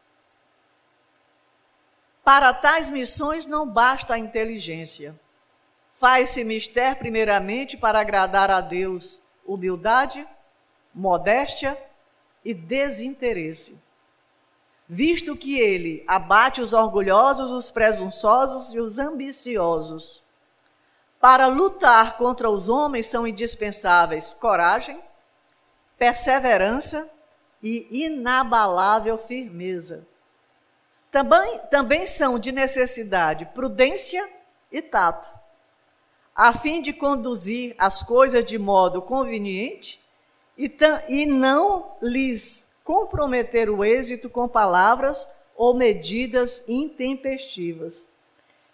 Para 2.23 2.53
tais 2.53 2.89
missões 2.89 3.45
não 3.45 3.67
basta 3.67 4.15
a 4.15 4.19
inteligência. 4.19 5.17
Faz-se 5.97 6.43
mister 6.43 6.97
primeiramente 6.97 7.77
para 7.77 7.99
agradar 7.99 8.51
a 8.51 8.61
Deus 8.61 9.21
humildade, 9.45 10.27
modéstia 10.93 11.77
e 12.43 12.53
desinteresse 12.53 13.81
visto 14.91 15.37
que 15.37 15.59
ele 15.59 16.03
abate 16.07 16.61
os 16.61 16.73
orgulhosos, 16.73 17.51
os 17.51 17.69
presunçosos 17.69 18.73
e 18.73 18.79
os 18.79 18.97
ambiciosos. 18.97 20.23
Para 21.19 21.45
lutar 21.45 22.17
contra 22.17 22.49
os 22.49 22.69
homens 22.69 23.05
são 23.05 23.27
indispensáveis 23.27 24.33
coragem, 24.33 24.99
perseverança 25.95 27.07
e 27.61 27.87
inabalável 28.05 29.19
firmeza. 29.19 30.07
Também, 31.11 31.59
também 31.69 32.07
são 32.07 32.39
de 32.39 32.51
necessidade 32.51 33.45
prudência 33.53 34.27
e 34.71 34.81
tato, 34.81 35.27
a 36.35 36.53
fim 36.53 36.81
de 36.81 36.93
conduzir 36.93 37.75
as 37.77 38.01
coisas 38.01 38.43
de 38.43 38.57
modo 38.57 39.01
conveniente 39.01 40.01
e, 40.57 40.71
e 41.07 41.25
não 41.25 41.95
lhes 42.01 42.68
comprometer 42.89 43.69
o 43.69 43.85
êxito 43.85 44.27
com 44.31 44.47
palavras 44.47 45.29
ou 45.55 45.75
medidas 45.75 46.67
intempestivas. 46.67 48.09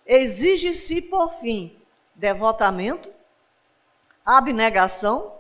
Exige-se, 0.07 1.01
por 1.01 1.33
fim, 1.41 1.77
devotamento, 2.15 3.11
abnegação, 4.25 5.33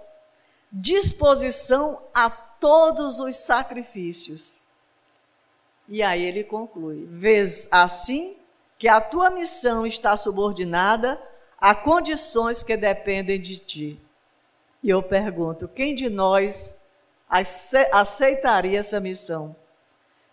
disposição 0.69 2.01
a 2.13 2.29
todos 2.29 3.21
os 3.21 3.37
sacrifícios. 3.37 4.61
E 5.87 6.03
aí 6.03 6.25
ele 6.25 6.43
conclui: 6.43 7.05
vês 7.05 7.69
assim 7.71 8.35
que 8.77 8.89
a 8.89 8.99
tua 8.99 9.29
missão 9.29 9.85
está 9.85 10.17
subordinada 10.17 11.17
a 11.57 11.73
condições 11.73 12.61
que 12.61 12.75
dependem 12.75 13.39
de 13.39 13.57
ti. 13.57 14.01
E 14.83 14.89
eu 14.89 15.01
pergunto: 15.01 15.65
quem 15.65 15.95
de 15.95 16.09
nós 16.09 16.77
aceitaria 17.91 18.79
essa 18.79 18.99
missão? 18.99 19.55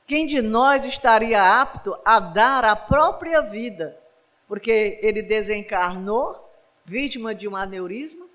Quem 0.07 0.27
de 0.27 0.43
nós 0.43 0.85
estaria 0.85 1.61
apto 1.61 1.97
a 2.05 2.21
dar 2.21 2.65
a 2.65 2.77
própria 2.77 3.41
vida? 3.41 3.99
Porque 4.47 4.99
ele 5.01 5.23
desencarnou, 5.23 6.37
vítima 6.85 7.35
de 7.35 7.49
um 7.49 7.57
aneurisma, 7.57 8.27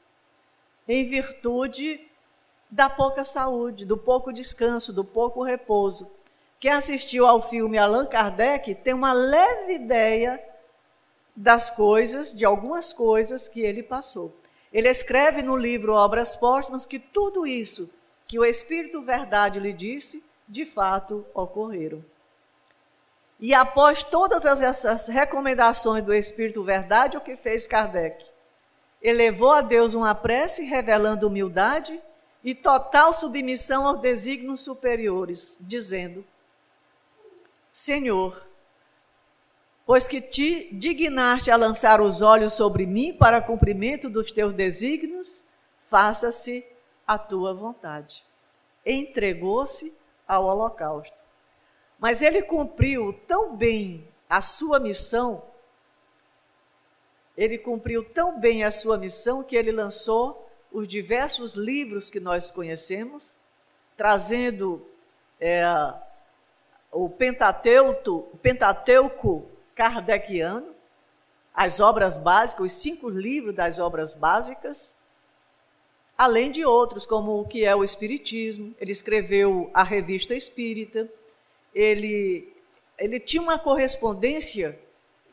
em 0.88 1.07
virtude 1.07 1.99
da 2.70 2.89
pouca 2.89 3.24
saúde, 3.24 3.86
do 3.86 3.97
pouco 3.97 4.32
descanso, 4.34 4.91
do 4.91 5.03
pouco 5.03 5.43
repouso. 5.43 6.09
Quem 6.59 6.72
assistiu 6.72 7.28
ao 7.28 7.47
filme 7.47 7.78
Allan 7.78 8.05
Kardec 8.05 8.74
tem 8.76 8.93
uma 8.93 9.13
leve 9.13 9.74
ideia 9.74 10.41
das 11.36 11.70
coisas, 11.70 12.34
de 12.34 12.43
algumas 12.43 12.91
coisas 12.91 13.47
que 13.47 13.61
ele 13.61 13.84
passou. 13.84 14.34
Ele 14.74 14.89
escreve 14.89 15.43
no 15.43 15.55
livro 15.55 15.93
Obras 15.93 16.36
Póstumas 16.36 16.86
que 16.86 16.97
tudo 16.97 17.45
isso 17.45 17.89
que 18.28 18.38
o 18.38 18.45
Espírito 18.45 19.01
Verdade 19.01 19.59
lhe 19.59 19.71
disse, 19.71 20.23
de 20.47 20.65
fato 20.65 21.25
ocorreram. 21.34 22.03
E 23.39 23.53
após 23.53 24.03
todas 24.03 24.45
essas 24.45 25.07
recomendações 25.07 26.03
do 26.03 26.13
Espírito 26.13 26.63
Verdade, 26.63 27.17
o 27.17 27.21
que 27.21 27.36
fez 27.36 27.67
Kardec? 27.67 28.25
Elevou 29.01 29.51
a 29.51 29.61
Deus 29.61 29.93
uma 29.93 30.15
prece 30.15 30.63
revelando 30.63 31.28
humildade 31.28 32.01
e 32.43 32.55
total 32.55 33.13
submissão 33.13 33.86
aos 33.86 33.99
desígnios 33.99 34.61
superiores, 34.61 35.59
dizendo: 35.61 36.25
Senhor, 37.71 38.47
pois 39.86 40.07
que 40.07 40.19
te 40.19 40.73
dignaste 40.73 41.51
a 41.51 41.55
lançar 41.55 42.01
os 42.01 42.23
olhos 42.23 42.53
sobre 42.53 42.88
mim 42.88 43.13
para 43.13 43.39
cumprimento 43.39 44.09
dos 44.09 44.32
teus 44.32 44.51
desígnios, 44.51 45.45
faça-se 45.89 46.65
a 47.07 47.17
tua 47.17 47.53
vontade. 47.53 48.25
Entregou-se 48.85 49.97
ao 50.27 50.45
holocausto. 50.45 51.23
Mas 51.97 52.21
ele 52.21 52.41
cumpriu 52.41 53.13
tão 53.25 53.55
bem 53.55 54.07
a 54.29 54.41
sua 54.41 54.79
missão, 54.79 55.41
ele 57.37 57.57
cumpriu 57.57 58.03
tão 58.03 58.39
bem 58.39 58.63
a 58.63 58.71
sua 58.71 58.97
missão 58.97 59.43
que 59.43 59.55
ele 59.55 59.71
lançou 59.71 60.49
os 60.71 60.87
diversos 60.87 61.53
livros 61.53 62.09
que 62.09 62.19
nós 62.19 62.49
conhecemos, 62.49 63.37
trazendo 63.95 64.85
é, 65.39 65.63
o 66.91 67.07
Pentateuco, 67.07 68.27
o 68.33 68.37
Pentateuco 68.37 69.47
kardeciano, 69.75 70.75
as 71.53 71.79
obras 71.79 72.17
básicas, 72.17 72.65
os 72.65 72.71
cinco 72.71 73.07
livros 73.07 73.53
das 73.53 73.77
obras 73.77 74.15
básicas, 74.15 74.96
além 76.18 76.51
de 76.51 76.65
outros, 76.65 77.05
como 77.05 77.39
o 77.39 77.47
que 77.47 77.63
é 77.63 77.76
o 77.76 77.84
Espiritismo. 77.84 78.74
Ele 78.80 78.91
escreveu 78.91 79.70
a 79.74 79.84
Revista 79.84 80.34
Espírita. 80.34 81.07
Ele, 81.74 82.51
ele 82.97 83.20
tinha 83.20 83.41
uma 83.41 83.59
correspondência 83.59 84.80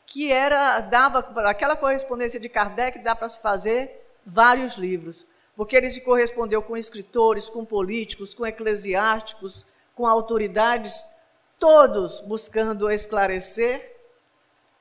que 0.05 0.31
era 0.31 0.79
dava 0.81 1.19
aquela 1.49 1.75
correspondência 1.75 2.39
de 2.39 2.47
Kardec 2.47 2.99
dá 2.99 3.15
para 3.15 3.27
se 3.27 3.41
fazer 3.41 4.05
vários 4.23 4.75
livros, 4.75 5.25
porque 5.55 5.75
ele 5.75 5.89
se 5.89 6.01
correspondeu 6.01 6.61
com 6.61 6.77
escritores, 6.77 7.49
com 7.49 7.65
políticos, 7.65 8.33
com 8.33 8.45
eclesiásticos, 8.45 9.65
com 9.95 10.05
autoridades, 10.05 11.03
todos 11.59 12.19
buscando 12.19 12.91
esclarecer 12.91 13.95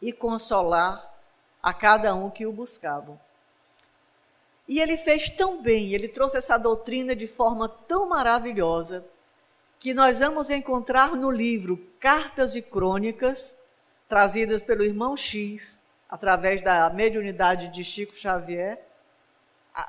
e 0.00 0.12
consolar 0.12 1.14
a 1.62 1.72
cada 1.72 2.14
um 2.14 2.28
que 2.28 2.46
o 2.46 2.52
buscavam. 2.52 3.18
E 4.66 4.80
ele 4.80 4.96
fez 4.96 5.28
tão 5.28 5.60
bem, 5.60 5.92
ele 5.92 6.08
trouxe 6.08 6.38
essa 6.38 6.56
doutrina 6.56 7.14
de 7.14 7.26
forma 7.26 7.68
tão 7.68 8.08
maravilhosa, 8.08 9.04
que 9.78 9.92
nós 9.92 10.20
vamos 10.20 10.48
encontrar 10.48 11.14
no 11.14 11.30
livro 11.30 11.76
Cartas 12.00 12.56
e 12.56 12.62
Crônicas, 12.62 13.62
trazidas 14.08 14.62
pelo 14.62 14.84
irmão 14.84 15.16
X, 15.16 15.84
através 16.08 16.62
da 16.62 16.88
mediunidade 16.88 17.68
de 17.68 17.84
Chico 17.84 18.16
Xavier, 18.16 18.80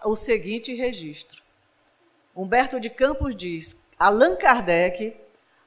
o 0.03 0.15
seguinte 0.15 0.73
registro. 0.73 1.41
Humberto 2.36 2.80
de 2.80 2.89
Campos 2.89 3.36
diz: 3.36 3.88
Allan 3.97 4.36
Kardec, 4.36 5.15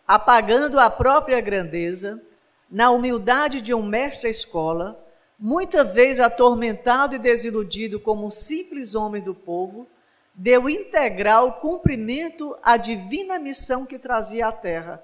apagando 0.07 0.79
a 0.79 0.91
própria 0.91 1.41
grandeza, 1.41 2.23
na 2.71 2.91
humildade 2.91 3.63
de 3.63 3.73
um 3.73 3.83
mestre-escola, 3.83 5.03
muitas 5.39 5.93
vezes 5.93 6.21
atormentado 6.21 7.15
e 7.15 7.19
desiludido 7.19 8.01
como 8.01 8.27
um 8.27 8.31
simples 8.31 8.95
homem 8.95 9.23
do 9.23 9.35
povo, 9.35 9.87
deu 10.35 10.69
integral 10.69 11.55
cumprimento 11.61 12.57
à 12.63 12.77
divina 12.77 13.39
missão 13.39 13.87
que 13.87 13.99
trazia 13.99 14.49
à 14.49 14.53
Terra, 14.53 15.03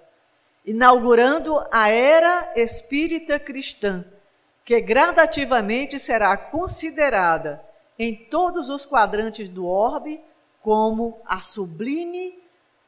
inaugurando 0.65 1.59
a 1.73 1.89
era 1.89 2.53
espírita 2.57 3.39
cristã, 3.39 4.05
que 4.65 4.81
gradativamente 4.81 5.99
será 5.99 6.37
considerada 6.37 7.63
em 7.99 8.15
todos 8.15 8.71
os 8.71 8.87
quadrantes 8.87 9.49
do 9.49 9.67
orbe 9.67 10.23
como 10.63 11.21
a 11.27 11.41
sublime 11.41 12.43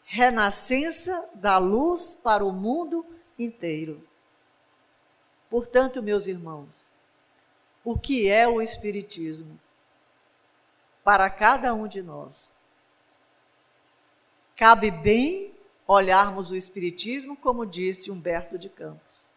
renascença 0.04 1.28
da 1.34 1.58
luz 1.58 2.14
para 2.14 2.44
o 2.44 2.52
mundo 2.52 3.04
inteiro. 3.38 4.02
Portanto, 5.50 6.02
meus 6.02 6.26
irmãos, 6.26 6.85
o 7.86 7.96
que 7.96 8.28
é 8.28 8.48
o 8.48 8.60
Espiritismo? 8.60 9.60
Para 11.04 11.30
cada 11.30 11.72
um 11.72 11.86
de 11.86 12.02
nós. 12.02 12.52
Cabe 14.56 14.90
bem 14.90 15.54
olharmos 15.86 16.50
o 16.50 16.56
Espiritismo 16.56 17.36
como 17.36 17.64
disse 17.64 18.10
Humberto 18.10 18.58
de 18.58 18.68
Campos. 18.68 19.32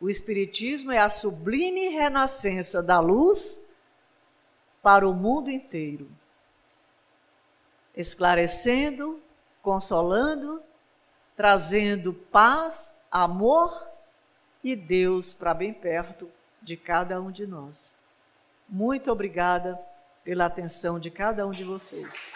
O 0.00 0.08
Espiritismo 0.08 0.92
é 0.92 0.98
a 0.98 1.10
sublime 1.10 1.88
renascença 1.88 2.80
da 2.80 3.00
luz 3.00 3.60
para 4.80 5.08
o 5.08 5.12
mundo 5.12 5.50
inteiro, 5.50 6.08
esclarecendo, 7.96 9.20
consolando, 9.60 10.62
trazendo 11.34 12.14
paz, 12.14 13.02
amor 13.10 13.90
e 14.62 14.76
Deus 14.76 15.34
para 15.34 15.52
bem 15.52 15.74
perto 15.74 16.30
de 16.66 16.76
cada 16.76 17.22
um 17.22 17.30
de 17.30 17.46
nós. 17.46 17.96
Muito 18.68 19.12
obrigada 19.12 19.78
pela 20.24 20.46
atenção 20.46 20.98
de 20.98 21.12
cada 21.12 21.46
um 21.46 21.52
de 21.52 21.62
vocês. 21.62 22.34